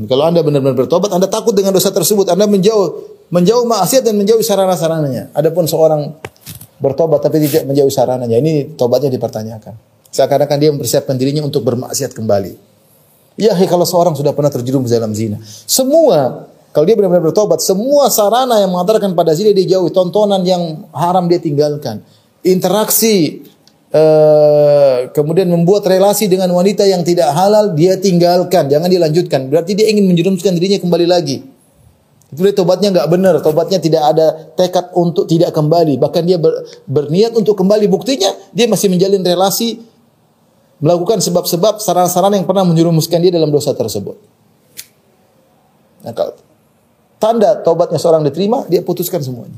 Kalau 0.10 0.26
Anda 0.26 0.42
benar-benar 0.42 0.74
bertobat, 0.74 1.14
Anda 1.14 1.30
takut 1.30 1.54
dengan 1.54 1.78
dosa 1.78 1.94
tersebut, 1.94 2.34
Anda 2.34 2.50
menjauh 2.50 3.17
menjauh 3.34 3.68
maksiat 3.68 4.04
dan 4.04 4.16
menjauh 4.16 4.40
sarana-sarananya. 4.40 5.36
Adapun 5.36 5.68
seorang 5.68 6.16
bertobat 6.80 7.26
tapi 7.26 7.44
tidak 7.46 7.68
menjauhi 7.68 7.92
sarananya. 7.92 8.38
Ini 8.40 8.78
tobatnya 8.80 9.12
dipertanyakan. 9.12 9.74
Seakan-akan 10.14 10.58
dia 10.58 10.70
mempersiapkan 10.72 11.16
dirinya 11.20 11.44
untuk 11.44 11.68
bermaksiat 11.68 12.16
kembali. 12.16 12.54
Ya, 13.38 13.54
kalau 13.70 13.86
seorang 13.86 14.18
sudah 14.18 14.34
pernah 14.34 14.50
terjerumus 14.50 14.90
dalam 14.90 15.14
zina, 15.14 15.38
semua 15.70 16.50
kalau 16.74 16.86
dia 16.86 16.94
benar-benar 16.94 17.34
bertobat, 17.34 17.58
semua 17.58 18.06
sarana 18.14 18.62
yang 18.62 18.70
mengantarkan 18.70 19.18
pada 19.18 19.34
zina 19.34 19.50
dia 19.50 19.78
jauhi, 19.78 19.90
tontonan 19.90 20.46
yang 20.46 20.86
haram 20.94 21.26
dia 21.26 21.42
tinggalkan, 21.42 22.06
interaksi, 22.46 23.46
uh, 23.90 25.10
kemudian 25.10 25.50
membuat 25.50 25.90
relasi 25.90 26.30
dengan 26.30 26.54
wanita 26.54 26.86
yang 26.86 27.02
tidak 27.02 27.34
halal 27.34 27.74
dia 27.74 27.98
tinggalkan, 27.98 28.70
jangan 28.70 28.94
dilanjutkan. 28.94 29.50
Berarti 29.50 29.74
dia 29.74 29.90
ingin 29.90 30.06
menjerumuskan 30.06 30.54
dirinya 30.54 30.78
kembali 30.78 31.08
lagi. 31.10 31.57
Itu 32.28 32.44
dia 32.44 32.52
tobatnya 32.52 32.92
nggak 32.92 33.08
benar, 33.08 33.34
tobatnya 33.40 33.80
tidak 33.80 34.04
ada 34.04 34.52
tekad 34.60 34.92
untuk 34.92 35.32
tidak 35.32 35.56
kembali, 35.56 35.96
bahkan 35.96 36.28
dia 36.28 36.36
ber, 36.36 36.52
berniat 36.84 37.32
untuk 37.40 37.56
kembali. 37.56 37.88
Buktinya 37.88 38.36
dia 38.52 38.68
masih 38.68 38.92
menjalin 38.92 39.24
relasi, 39.24 39.80
melakukan 40.84 41.24
sebab-sebab 41.24 41.80
saran-saran 41.80 42.36
yang 42.36 42.44
pernah 42.44 42.68
menjerumuskan 42.68 43.24
dia 43.24 43.32
dalam 43.32 43.48
dosa 43.48 43.72
tersebut. 43.72 44.20
Nah, 46.04 46.12
kalau 46.12 46.36
tanda 47.16 47.64
tobatnya 47.64 47.96
seorang 47.96 48.28
diterima, 48.28 48.68
dia 48.68 48.84
putuskan 48.84 49.24
semuanya. 49.24 49.56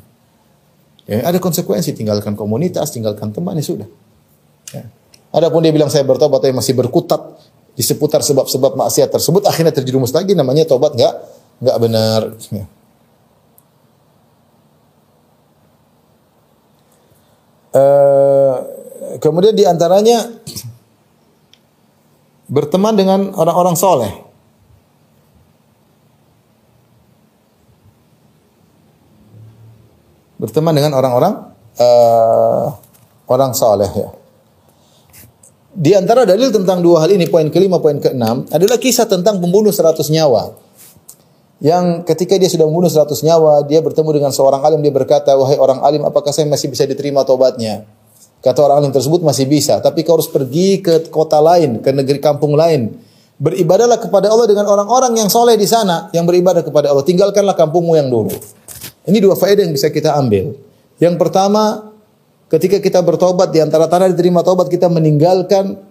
Ya, 1.09 1.26
ada 1.26 1.41
konsekuensi, 1.41 1.97
tinggalkan 1.97 2.38
komunitas, 2.38 2.93
tinggalkan 2.93 3.34
teman, 3.34 3.57
ya 3.57 3.65
sudah. 3.65 3.89
Ya. 4.70 4.86
Adapun 5.34 5.65
dia 5.65 5.74
bilang 5.74 5.89
saya 5.89 6.05
bertobat 6.05 6.45
tapi 6.45 6.53
masih 6.53 6.78
berkutat 6.78 7.17
di 7.74 7.82
seputar 7.82 8.22
sebab-sebab 8.22 8.78
maksiat 8.78 9.09
tersebut, 9.09 9.49
akhirnya 9.49 9.74
terjerumus 9.74 10.13
lagi, 10.13 10.38
namanya 10.38 10.70
tobat 10.70 10.93
nggak 10.93 11.38
nggak 11.60 11.78
benar. 11.80 12.22
Uh, 17.70 18.55
kemudian 19.22 19.53
di 19.53 19.68
antaranya 19.68 20.26
berteman 22.49 22.95
dengan 22.97 23.20
orang-orang 23.36 23.76
soleh. 23.78 24.14
Berteman 30.39 30.72
dengan 30.72 30.95
orang-orang 30.95 31.34
uh, 31.78 32.68
orang 33.28 33.51
soleh 33.51 33.91
ya. 33.91 34.10
Di 35.70 35.93
antara 35.93 36.26
dalil 36.26 36.49
tentang 36.49 36.82
dua 36.82 37.05
hal 37.05 37.14
ini, 37.14 37.30
poin 37.30 37.45
kelima, 37.53 37.78
poin 37.78 38.01
keenam, 38.01 38.47
adalah 38.49 38.82
kisah 38.82 39.05
tentang 39.05 39.38
pembunuh 39.38 39.70
seratus 39.70 40.10
nyawa 40.10 40.68
yang 41.60 42.07
ketika 42.07 42.39
dia 42.39 42.47
sudah 42.47 42.64
membunuh 42.64 42.88
100 42.88 43.20
nyawa, 43.20 43.68
dia 43.68 43.84
bertemu 43.84 44.10
dengan 44.16 44.32
seorang 44.32 44.64
alim, 44.64 44.80
dia 44.80 44.95
berkata, 44.95 45.36
"Wahai 45.36 45.60
orang 45.60 45.84
alim, 45.84 46.07
apakah 46.07 46.32
saya 46.32 46.47
masih 46.47 46.72
bisa 46.72 46.88
diterima 46.88 47.28
tobatnya?" 47.28 47.84
Kata 48.39 48.64
orang 48.64 48.88
alim 48.88 48.91
tersebut, 48.95 49.20
"Masih 49.20 49.43
bisa, 49.43 49.84
tapi 49.84 50.07
kau 50.07 50.16
harus 50.16 50.32
pergi 50.32 50.80
ke 50.80 51.12
kota 51.12 51.43
lain, 51.43 51.84
ke 51.84 51.91
negeri 51.91 52.24
kampung 52.24 52.55
lain. 52.55 52.95
Beribadahlah 53.36 53.99
kepada 53.99 54.32
Allah 54.32 54.47
dengan 54.47 54.72
orang-orang 54.72 55.20
yang 55.20 55.28
soleh 55.28 55.60
di 55.60 55.68
sana, 55.68 56.07
yang 56.16 56.24
beribadah 56.24 56.64
kepada 56.64 56.95
Allah. 56.95 57.03
Tinggalkanlah 57.03 57.60
kampungmu 57.60 57.99
yang 57.99 58.07
dulu." 58.07 58.32
Ini 59.03 59.20
dua 59.20 59.36
faedah 59.36 59.68
yang 59.68 59.76
bisa 59.76 59.91
kita 59.91 60.16
ambil. 60.16 60.55
Yang 60.95 61.16
pertama, 61.20 61.91
ketika 62.47 62.80
kita 62.80 63.03
bertobat 63.03 63.51
di 63.51 63.60
antara 63.60 63.91
tanah 63.91 64.07
diterima 64.16 64.47
tobat, 64.47 64.72
kita 64.72 64.88
meninggalkan 64.88 65.88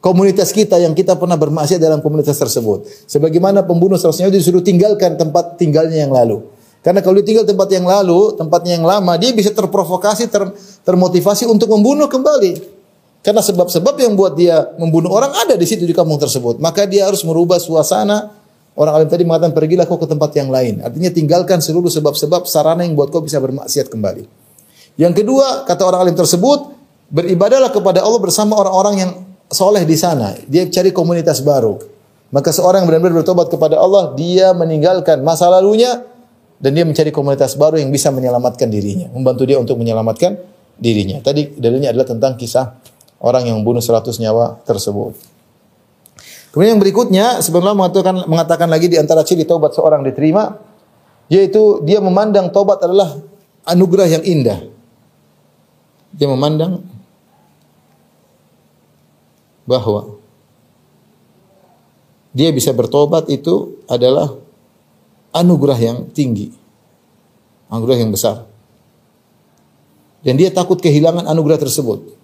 komunitas 0.00 0.50
kita 0.50 0.80
yang 0.80 0.96
kita 0.96 1.14
pernah 1.14 1.36
bermaksiat 1.36 1.78
dalam 1.78 2.00
komunitas 2.00 2.40
tersebut. 2.40 2.88
Sebagaimana 3.06 3.62
pembunuh 3.62 4.00
seharusnya 4.00 4.32
disuruh 4.32 4.64
tinggalkan 4.64 5.20
tempat 5.20 5.60
tinggalnya 5.60 6.02
yang 6.02 6.12
lalu. 6.12 6.40
Karena 6.80 7.04
kalau 7.04 7.20
dia 7.20 7.26
tinggal 7.28 7.44
tempat 7.44 7.68
yang 7.68 7.84
lalu, 7.84 8.40
tempatnya 8.40 8.80
yang 8.80 8.88
lama, 8.88 9.12
dia 9.20 9.36
bisa 9.36 9.52
terprovokasi, 9.52 10.32
ter, 10.32 10.48
termotivasi 10.80 11.44
untuk 11.44 11.68
membunuh 11.68 12.08
kembali. 12.08 12.80
Karena 13.20 13.44
sebab-sebab 13.44 14.00
yang 14.00 14.16
buat 14.16 14.32
dia 14.32 14.64
membunuh 14.80 15.12
orang 15.12 15.28
ada 15.44 15.52
di 15.60 15.68
situ 15.68 15.84
di 15.84 15.92
kampung 15.92 16.16
tersebut. 16.16 16.56
Maka 16.56 16.88
dia 16.88 17.04
harus 17.04 17.20
merubah 17.20 17.60
suasana. 17.60 18.32
Orang 18.72 18.96
alim 18.96 19.12
tadi 19.12 19.28
mengatakan 19.28 19.52
pergilah 19.52 19.84
kau 19.84 20.00
ke 20.00 20.08
tempat 20.08 20.32
yang 20.40 20.48
lain. 20.48 20.80
Artinya 20.80 21.12
tinggalkan 21.12 21.60
seluruh 21.60 21.92
sebab-sebab 21.92 22.48
sarana 22.48 22.80
yang 22.80 22.96
buat 22.96 23.12
kau 23.12 23.20
bisa 23.20 23.36
bermaksiat 23.36 23.92
kembali. 23.92 24.24
Yang 24.96 25.20
kedua, 25.20 25.68
kata 25.68 25.84
orang 25.84 26.08
alim 26.08 26.16
tersebut, 26.16 26.72
beribadahlah 27.12 27.68
kepada 27.68 28.00
Allah 28.00 28.20
bersama 28.24 28.56
orang-orang 28.56 28.94
yang 29.04 29.10
soleh 29.50 29.82
di 29.84 29.98
sana, 29.98 30.38
dia 30.46 30.64
cari 30.70 30.94
komunitas 30.94 31.42
baru. 31.42 31.76
Maka 32.30 32.54
seorang 32.54 32.86
benar-benar 32.86 33.20
bertobat 33.20 33.50
kepada 33.50 33.76
Allah, 33.76 34.14
dia 34.14 34.54
meninggalkan 34.54 35.26
masa 35.26 35.50
lalunya 35.50 36.06
dan 36.62 36.70
dia 36.78 36.86
mencari 36.86 37.10
komunitas 37.10 37.58
baru 37.58 37.82
yang 37.82 37.90
bisa 37.90 38.14
menyelamatkan 38.14 38.70
dirinya, 38.70 39.10
membantu 39.10 39.42
dia 39.50 39.58
untuk 39.58 39.74
menyelamatkan 39.82 40.38
dirinya. 40.78 41.18
Tadi 41.18 41.58
dalilnya 41.58 41.90
adalah 41.90 42.06
tentang 42.06 42.38
kisah 42.38 42.78
orang 43.18 43.50
yang 43.50 43.58
membunuh 43.58 43.82
100 43.82 44.16
nyawa 44.22 44.62
tersebut. 44.62 45.18
Kemudian 46.50 46.74
yang 46.74 46.82
berikutnya 46.82 47.26
sebenarnya 47.42 47.78
mengatakan 47.78 48.14
mengatakan 48.26 48.68
lagi 48.70 48.90
di 48.90 48.98
antara 48.98 49.22
ciri 49.22 49.46
tobat 49.46 49.70
seorang 49.70 50.02
diterima 50.02 50.58
yaitu 51.30 51.78
dia 51.86 52.02
memandang 52.02 52.50
tobat 52.50 52.82
adalah 52.82 53.22
anugerah 53.62 54.18
yang 54.18 54.24
indah. 54.26 54.58
Dia 56.10 56.26
memandang 56.26 56.82
bahwa 59.70 60.18
dia 62.34 62.50
bisa 62.50 62.74
bertobat 62.74 63.30
itu 63.30 63.78
adalah 63.86 64.34
anugerah 65.30 65.78
yang 65.78 65.98
tinggi. 66.10 66.50
Anugerah 67.70 68.02
yang 68.02 68.10
besar. 68.10 68.50
Dan 70.26 70.34
dia 70.34 70.50
takut 70.50 70.82
kehilangan 70.82 71.26
anugerah 71.30 71.62
tersebut. 71.62 72.18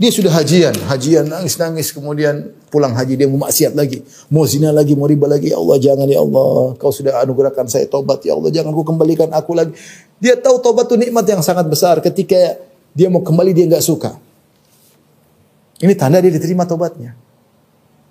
Dia 0.00 0.08
sudah 0.08 0.32
hajian, 0.32 0.72
hajian 0.88 1.28
nangis-nangis 1.28 1.92
kemudian 1.92 2.56
pulang 2.70 2.94
haji 2.94 3.18
dia 3.18 3.26
mau 3.26 3.42
maksiat 3.44 3.74
lagi, 3.74 4.00
mau 4.30 4.46
zina 4.46 4.70
lagi, 4.70 4.94
mau 4.94 5.10
riba 5.10 5.26
lagi. 5.26 5.50
Ya 5.50 5.58
Allah 5.58 5.76
jangan 5.76 6.06
ya 6.06 6.22
Allah, 6.22 6.78
kau 6.78 6.94
sudah 6.94 7.20
anugerahkan 7.20 7.66
saya 7.66 7.90
tobat 7.90 8.22
ya 8.22 8.38
Allah, 8.38 8.48
jangan 8.54 8.70
kau 8.70 8.86
kembalikan 8.86 9.28
aku 9.34 9.52
lagi. 9.58 9.74
Dia 10.22 10.38
tahu 10.38 10.62
tobat 10.62 10.86
itu 10.86 10.96
nikmat 10.96 11.26
yang 11.26 11.42
sangat 11.42 11.66
besar. 11.66 11.98
Ketika 11.98 12.56
dia 12.94 13.10
mau 13.10 13.20
kembali 13.20 13.50
dia 13.50 13.66
nggak 13.66 13.84
suka. 13.84 14.16
Ini 15.80 15.92
tanda 15.98 16.22
dia 16.22 16.30
diterima 16.30 16.64
tobatnya. 16.64 17.18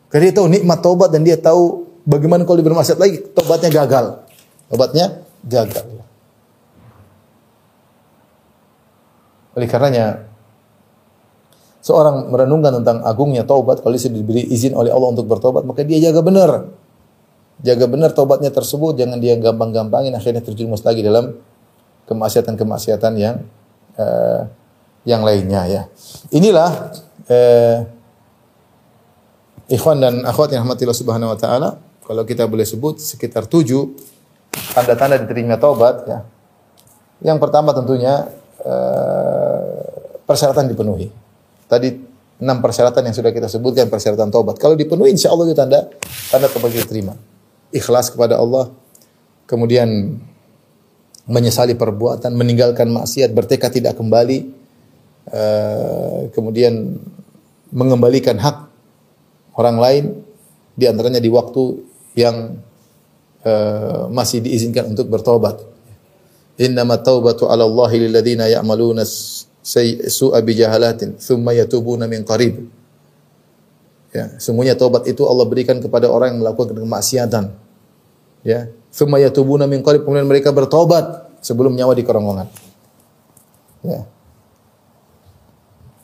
Karena 0.09 0.29
dia 0.29 0.35
tahu 0.41 0.47
nikmat 0.49 0.79
tobat 0.81 1.09
dan 1.13 1.21
dia 1.21 1.37
tahu 1.37 1.85
bagaimana 2.05 2.43
kalau 2.43 2.59
bermaksiat 2.61 2.97
lagi 2.97 3.21
tobatnya 3.33 3.69
gagal. 3.69 4.05
Tobatnya 4.69 5.05
gagal. 5.45 5.85
Oleh 9.57 9.67
karenanya 9.69 10.28
seorang 11.79 12.27
merenungkan 12.27 12.83
tentang 12.83 13.03
agungnya 13.07 13.47
taubat 13.47 13.79
kalau 13.79 13.95
dia 13.95 14.11
diberi 14.11 14.43
izin 14.51 14.75
oleh 14.75 14.91
Allah 14.91 15.15
untuk 15.15 15.27
bertobat 15.27 15.63
maka 15.63 15.83
dia 15.87 15.99
jaga 15.99 16.19
benar. 16.23 16.51
Jaga 17.59 17.91
benar 17.91 18.15
taubatnya 18.15 18.51
tersebut 18.51 18.95
jangan 18.95 19.19
dia 19.19 19.35
gampang-gampangin 19.35 20.15
akhirnya 20.15 20.39
terjerumus 20.39 20.79
lagi 20.83 21.03
dalam 21.03 21.35
kemaksiatan-kemaksiatan 22.07 23.13
yang 23.19 23.43
uh, 23.99 24.47
yang 25.03 25.23
lainnya 25.23 25.61
ya. 25.67 25.81
Inilah 26.31 26.95
uh, 27.27 27.77
ikhwan 29.67 29.99
dan 29.99 30.23
akhwat 30.23 30.55
yang 30.55 30.63
rahmatillah 30.63 30.95
subhanahu 30.95 31.35
wa 31.35 31.39
taala 31.39 31.69
kalau 32.03 32.23
kita 32.25 32.47
boleh 32.47 32.65
sebut 32.65 32.97
sekitar 32.97 33.45
tujuh 33.45 33.93
tanda-tanda 34.73 35.19
diterima 35.19 35.59
taubat 35.59 35.95
ya. 36.07 36.19
Yang 37.19 37.37
pertama 37.43 37.75
tentunya 37.75 38.31
uh, 38.63 39.83
persyaratan 40.23 40.71
dipenuhi. 40.71 41.28
Tadi 41.69 41.89
enam 42.41 42.57
persyaratan 42.59 43.05
yang 43.05 43.15
sudah 43.15 43.29
kita 43.29 43.45
sebutkan 43.45 43.85
persyaratan 43.87 44.33
taubat. 44.33 44.57
Kalau 44.57 44.73
dipenuhi 44.73 45.13
insya 45.13 45.29
Allah 45.29 45.45
itu 45.45 45.55
tanda 45.55 45.85
tanda 46.33 46.49
taubat 46.49 46.73
diterima 46.73 47.13
ikhlas 47.69 48.09
kepada 48.09 48.41
Allah, 48.41 48.73
kemudian 49.45 50.17
menyesali 51.29 51.77
perbuatan, 51.77 52.33
meninggalkan 52.33 52.89
maksiat, 52.89 53.29
bertekad 53.29 53.69
tidak 53.69 53.93
kembali, 53.93 54.49
uh, 55.29 56.33
kemudian 56.33 56.97
mengembalikan 57.69 58.41
hak 58.41 58.65
orang 59.53 59.77
lain, 59.77 60.03
di 60.73 60.89
antaranya 60.89 61.21
di 61.21 61.29
waktu 61.29 61.85
yang 62.17 62.57
uh, 63.45 64.09
masih 64.09 64.41
diizinkan 64.41 64.89
untuk 64.89 65.05
bertobat. 65.05 65.61
Innama 66.59 66.97
taubatu 66.97 67.45
ala 67.47 67.63
Allah 67.63 67.91
lilladzina 67.93 68.49
ya'maluna 68.49 69.05
su'a 69.63 70.39
bijahalatin 70.43 71.19
thumma 71.19 71.55
yatubuna 71.55 72.07
min 72.07 72.23
qarib. 72.23 72.67
Ya, 74.09 74.33
semuanya 74.41 74.73
taubat 74.73 75.05
itu 75.05 75.21
Allah 75.27 75.45
berikan 75.45 75.77
kepada 75.77 76.09
orang 76.09 76.33
yang 76.33 76.39
melakukan 76.41 76.73
kemaksiatan. 76.73 77.53
Ya, 78.41 78.71
thumma 78.89 79.21
yatubuna 79.21 79.69
min 79.69 79.85
qarib 79.85 80.07
kemudian 80.07 80.25
mereka 80.25 80.49
bertobat 80.49 81.29
sebelum 81.45 81.75
nyawa 81.77 81.93
di 81.93 82.03
kerongkongan. 82.03 82.47
Ya. 83.85 84.07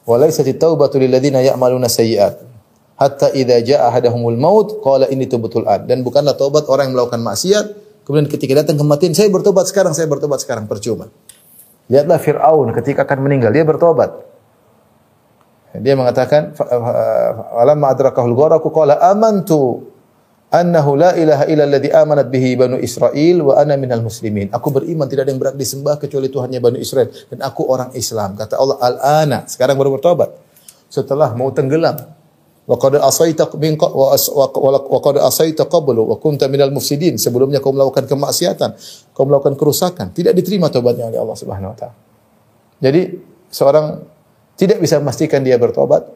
Walaysat 0.05 0.45
at-taubatu 0.45 1.01
lil 1.01 1.09
ladzina 1.09 1.41
ya'maluna 1.41 1.89
sayyi'at 1.89 2.55
hatta 2.95 3.31
idza 3.35 3.59
jaa 3.63 3.91
ahadahumul 3.91 4.39
maut 4.39 4.79
qala 4.79 5.11
inni 5.11 5.27
tubtul 5.27 5.67
ad 5.67 5.87
dan 5.87 6.01
bukanlah 6.01 6.35
taubat 6.39 6.67
orang 6.71 6.91
yang 6.91 6.95
melakukan 6.95 7.19
maksiat 7.19 7.65
kemudian 8.07 8.31
ketika 8.31 8.63
datang 8.63 8.79
kematian 8.79 9.11
saya 9.11 9.27
bertobat 9.27 9.67
sekarang 9.67 9.91
saya 9.91 10.07
bertobat 10.07 10.39
sekarang 10.39 10.65
percuma. 10.69 11.11
Lihatlah 11.85 12.17
Firaun 12.17 12.73
ketika 12.73 13.05
akan 13.05 13.29
meninggal 13.29 13.53
dia 13.53 13.61
bertobat. 13.61 14.09
Dia 15.75 15.93
mengatakan 15.93 16.55
alamma 17.51 17.91
adrakahul 17.91 18.31
gharaqu 18.31 18.71
qala 18.71 18.95
amantu 19.11 19.91
annahu 20.47 20.95
la 20.95 21.11
ilaha 21.19 21.43
illa 21.51 21.67
amanat 21.99 22.31
bihi 22.31 22.55
banu 22.55 22.79
Israel 22.79 23.37
wa 23.43 23.59
ana 23.59 23.75
minal 23.75 23.99
muslimin. 23.99 24.47
Aku 24.55 24.71
beriman 24.71 25.05
tidak 25.11 25.27
ada 25.27 25.35
yang 25.35 25.41
berhak 25.43 25.59
disembah 25.59 25.99
kecuali 25.99 26.31
Tuhannya 26.31 26.63
Banu 26.63 26.79
Israel 26.79 27.11
dan 27.27 27.43
aku 27.43 27.67
orang 27.67 27.91
Islam. 27.91 28.39
Kata 28.39 28.55
Allah 28.55 28.77
al-ana, 28.79 29.39
sekarang 29.51 29.75
baru 29.75 29.99
bertobat. 29.99 30.31
Setelah 30.87 31.35
mau 31.35 31.51
tenggelam. 31.51 32.14
Wa 32.65 32.81
qad 32.81 32.97
asaita 32.97 33.53
min 33.61 33.77
wa 33.77 34.99
qad 35.01 35.15
asaita 35.21 35.69
qablu 35.69 36.01
wa 36.01 36.17
kunta 36.17 36.49
minal 36.49 36.73
mufsidin. 36.73 37.21
Sebelumnya 37.21 37.61
kau 37.61 37.69
melakukan 37.69 38.09
kemaksiatan, 38.09 38.73
kau 39.13 39.25
melakukan 39.29 39.53
kerusakan, 39.53 40.09
tidak 40.17 40.33
diterima 40.33 40.73
tobatnya 40.73 41.13
oleh 41.13 41.21
Allah 41.21 41.37
Subhanahu 41.37 41.71
wa 41.73 41.77
taala. 41.77 41.95
Jadi 42.81 43.01
seorang 43.53 44.01
tidak 44.57 44.81
bisa 44.81 44.97
memastikan 44.97 45.45
dia 45.45 45.61
bertobat, 45.61 46.09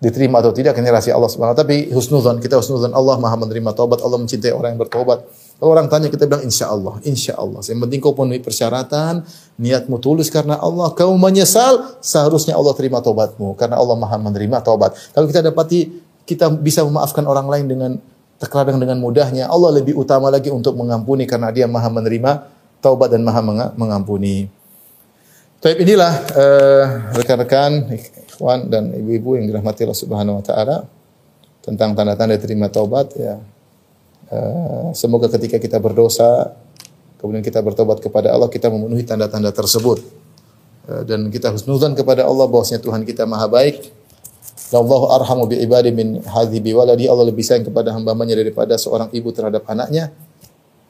diterima 0.00 0.40
atau 0.40 0.50
tidak 0.50 0.74
rahasia 0.80 1.12
Allah 1.12 1.28
Subhanahu 1.28 1.54
tapi 1.54 1.92
husnuzan 1.92 2.40
kita 2.40 2.56
husnuzan 2.56 2.96
Allah 2.96 3.20
Maha 3.20 3.36
menerima 3.36 3.76
taubat, 3.76 4.00
Allah 4.00 4.16
mencintai 4.16 4.50
orang 4.50 4.74
yang 4.74 4.80
bertobat. 4.80 5.22
Kalau 5.60 5.76
orang 5.76 5.92
tanya 5.92 6.08
kita 6.08 6.24
bilang 6.24 6.40
insya 6.40 6.72
Allah, 6.72 6.96
insya 7.04 7.36
Allah. 7.36 7.60
Yang 7.60 7.84
penting 7.84 8.00
kau 8.00 8.16
penuhi 8.16 8.40
persyaratan, 8.40 9.28
niatmu 9.60 10.00
tulus 10.00 10.32
karena 10.32 10.56
Allah, 10.56 10.88
kau 10.96 11.12
menyesal, 11.20 12.00
seharusnya 12.00 12.56
Allah 12.56 12.72
terima 12.72 13.04
taubatmu 13.04 13.60
karena 13.60 13.76
Allah 13.76 13.92
Maha 13.92 14.16
menerima 14.16 14.64
taubat. 14.64 14.96
Kalau 15.12 15.28
kita 15.28 15.44
dapati 15.44 15.92
kita 16.24 16.48
bisa 16.48 16.80
memaafkan 16.80 17.28
orang 17.28 17.44
lain 17.44 17.66
dengan 17.68 17.90
terkadang 18.40 18.80
dengan 18.80 18.96
mudahnya, 19.04 19.52
Allah 19.52 19.76
lebih 19.76 20.00
utama 20.00 20.32
lagi 20.32 20.48
untuk 20.48 20.72
mengampuni 20.80 21.28
karena 21.28 21.52
Dia 21.52 21.68
Maha 21.68 21.92
menerima 21.92 22.48
taubat 22.80 23.12
dan 23.12 23.20
Maha 23.20 23.44
mengampuni. 23.76 24.48
Tapi 25.60 25.76
inilah 25.84 26.12
uh, 26.40 26.84
rekan-rekan, 27.20 27.92
ikhwan 28.32 28.72
dan 28.72 28.96
ibu-ibu 28.96 29.36
yang 29.36 29.44
dirahmati 29.44 29.84
Allah 29.84 30.00
Subhanahu 30.00 30.40
wa 30.40 30.44
taala 30.44 30.88
tentang 31.60 31.92
tanda-tanda 31.92 32.40
terima 32.40 32.72
taubat 32.72 33.12
ya. 33.12 33.36
Uh, 34.30 34.94
semoga 34.94 35.26
ketika 35.26 35.58
kita 35.58 35.82
berdosa 35.82 36.54
kemudian 37.18 37.42
kita 37.42 37.58
bertobat 37.66 37.98
kepada 37.98 38.30
Allah 38.30 38.46
kita 38.46 38.70
memenuhi 38.70 39.02
tanda-tanda 39.02 39.50
tersebut. 39.50 39.98
Uh, 40.86 41.02
dan 41.02 41.26
kita 41.34 41.50
husnuzan 41.50 41.98
kepada 41.98 42.22
Allah 42.24 42.46
bahwasanya 42.46 42.78
Tuhan 42.78 43.02
kita 43.02 43.26
Maha 43.26 43.50
baik. 43.50 43.90
Allahu 44.70 45.10
arhamu 45.10 45.50
bi 45.50 45.58
ibadi 45.58 45.90
min 45.90 46.22
hadhi 46.22 46.62
bi 46.62 46.70
waladi. 46.70 47.10
Allah 47.10 47.26
lebih 47.26 47.42
sayang 47.42 47.66
kepada 47.66 47.90
hamba-hambanya 47.90 48.38
daripada 48.38 48.78
seorang 48.78 49.10
ibu 49.10 49.34
terhadap 49.34 49.66
anaknya. 49.66 50.14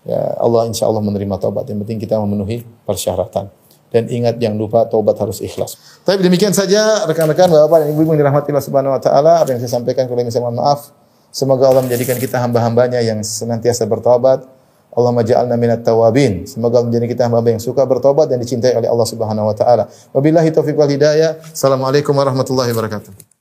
Ya, 0.05 0.21
Allah 0.37 0.69
insya 0.69 0.85
Allah 0.85 1.01
menerima 1.01 1.41
taubat. 1.41 1.65
Yang 1.65 1.89
penting 1.89 1.99
kita 2.05 2.21
memenuhi 2.21 2.61
persyaratan 2.85 3.49
dan 3.91 4.07
ingat 4.07 4.39
yang 4.39 4.55
lupa 4.55 4.87
taubat 4.87 5.19
harus 5.19 5.43
ikhlas. 5.43 5.77
Tapi 6.07 6.23
demikian 6.23 6.55
saja 6.55 7.05
rekan-rekan 7.11 7.51
Bapak 7.51 7.85
dan 7.85 7.89
Ibu 7.91 8.07
yang 8.07 8.23
dirahmati 8.23 8.55
Allah 8.55 8.65
Subhanahu 8.65 8.95
wa 8.95 9.03
taala, 9.03 9.43
apa 9.43 9.51
yang 9.51 9.61
saya 9.61 9.83
sampaikan 9.83 10.07
kalau 10.07 10.23
saya 10.31 10.43
mohon 10.47 10.59
maaf. 10.63 10.95
Semoga 11.31 11.71
Allah 11.71 11.87
menjadikan 11.87 12.19
kita 12.19 12.43
hamba-hambanya 12.43 12.99
yang 13.03 13.23
senantiasa 13.23 13.87
bertobat. 13.87 14.47
Allah 14.91 15.13
maja'alna 15.15 15.55
minat 15.55 15.87
tawabin. 15.87 16.51
Semoga 16.51 16.83
Allah 16.83 16.91
menjadikan 16.91 17.15
kita 17.15 17.23
hamba 17.31 17.47
yang 17.47 17.63
suka 17.63 17.87
bertobat 17.87 18.27
dan 18.27 18.43
dicintai 18.43 18.75
oleh 18.75 18.91
Allah 18.91 19.07
Subhanahu 19.07 19.47
wa 19.47 19.55
taala. 19.55 19.87
Wabillahi 20.11 20.51
taufiq 20.51 20.75
wal 20.75 20.91
hidayah. 20.91 21.39
Assalamualaikum 21.55 22.11
warahmatullahi 22.11 22.75
wabarakatuh. 22.75 23.40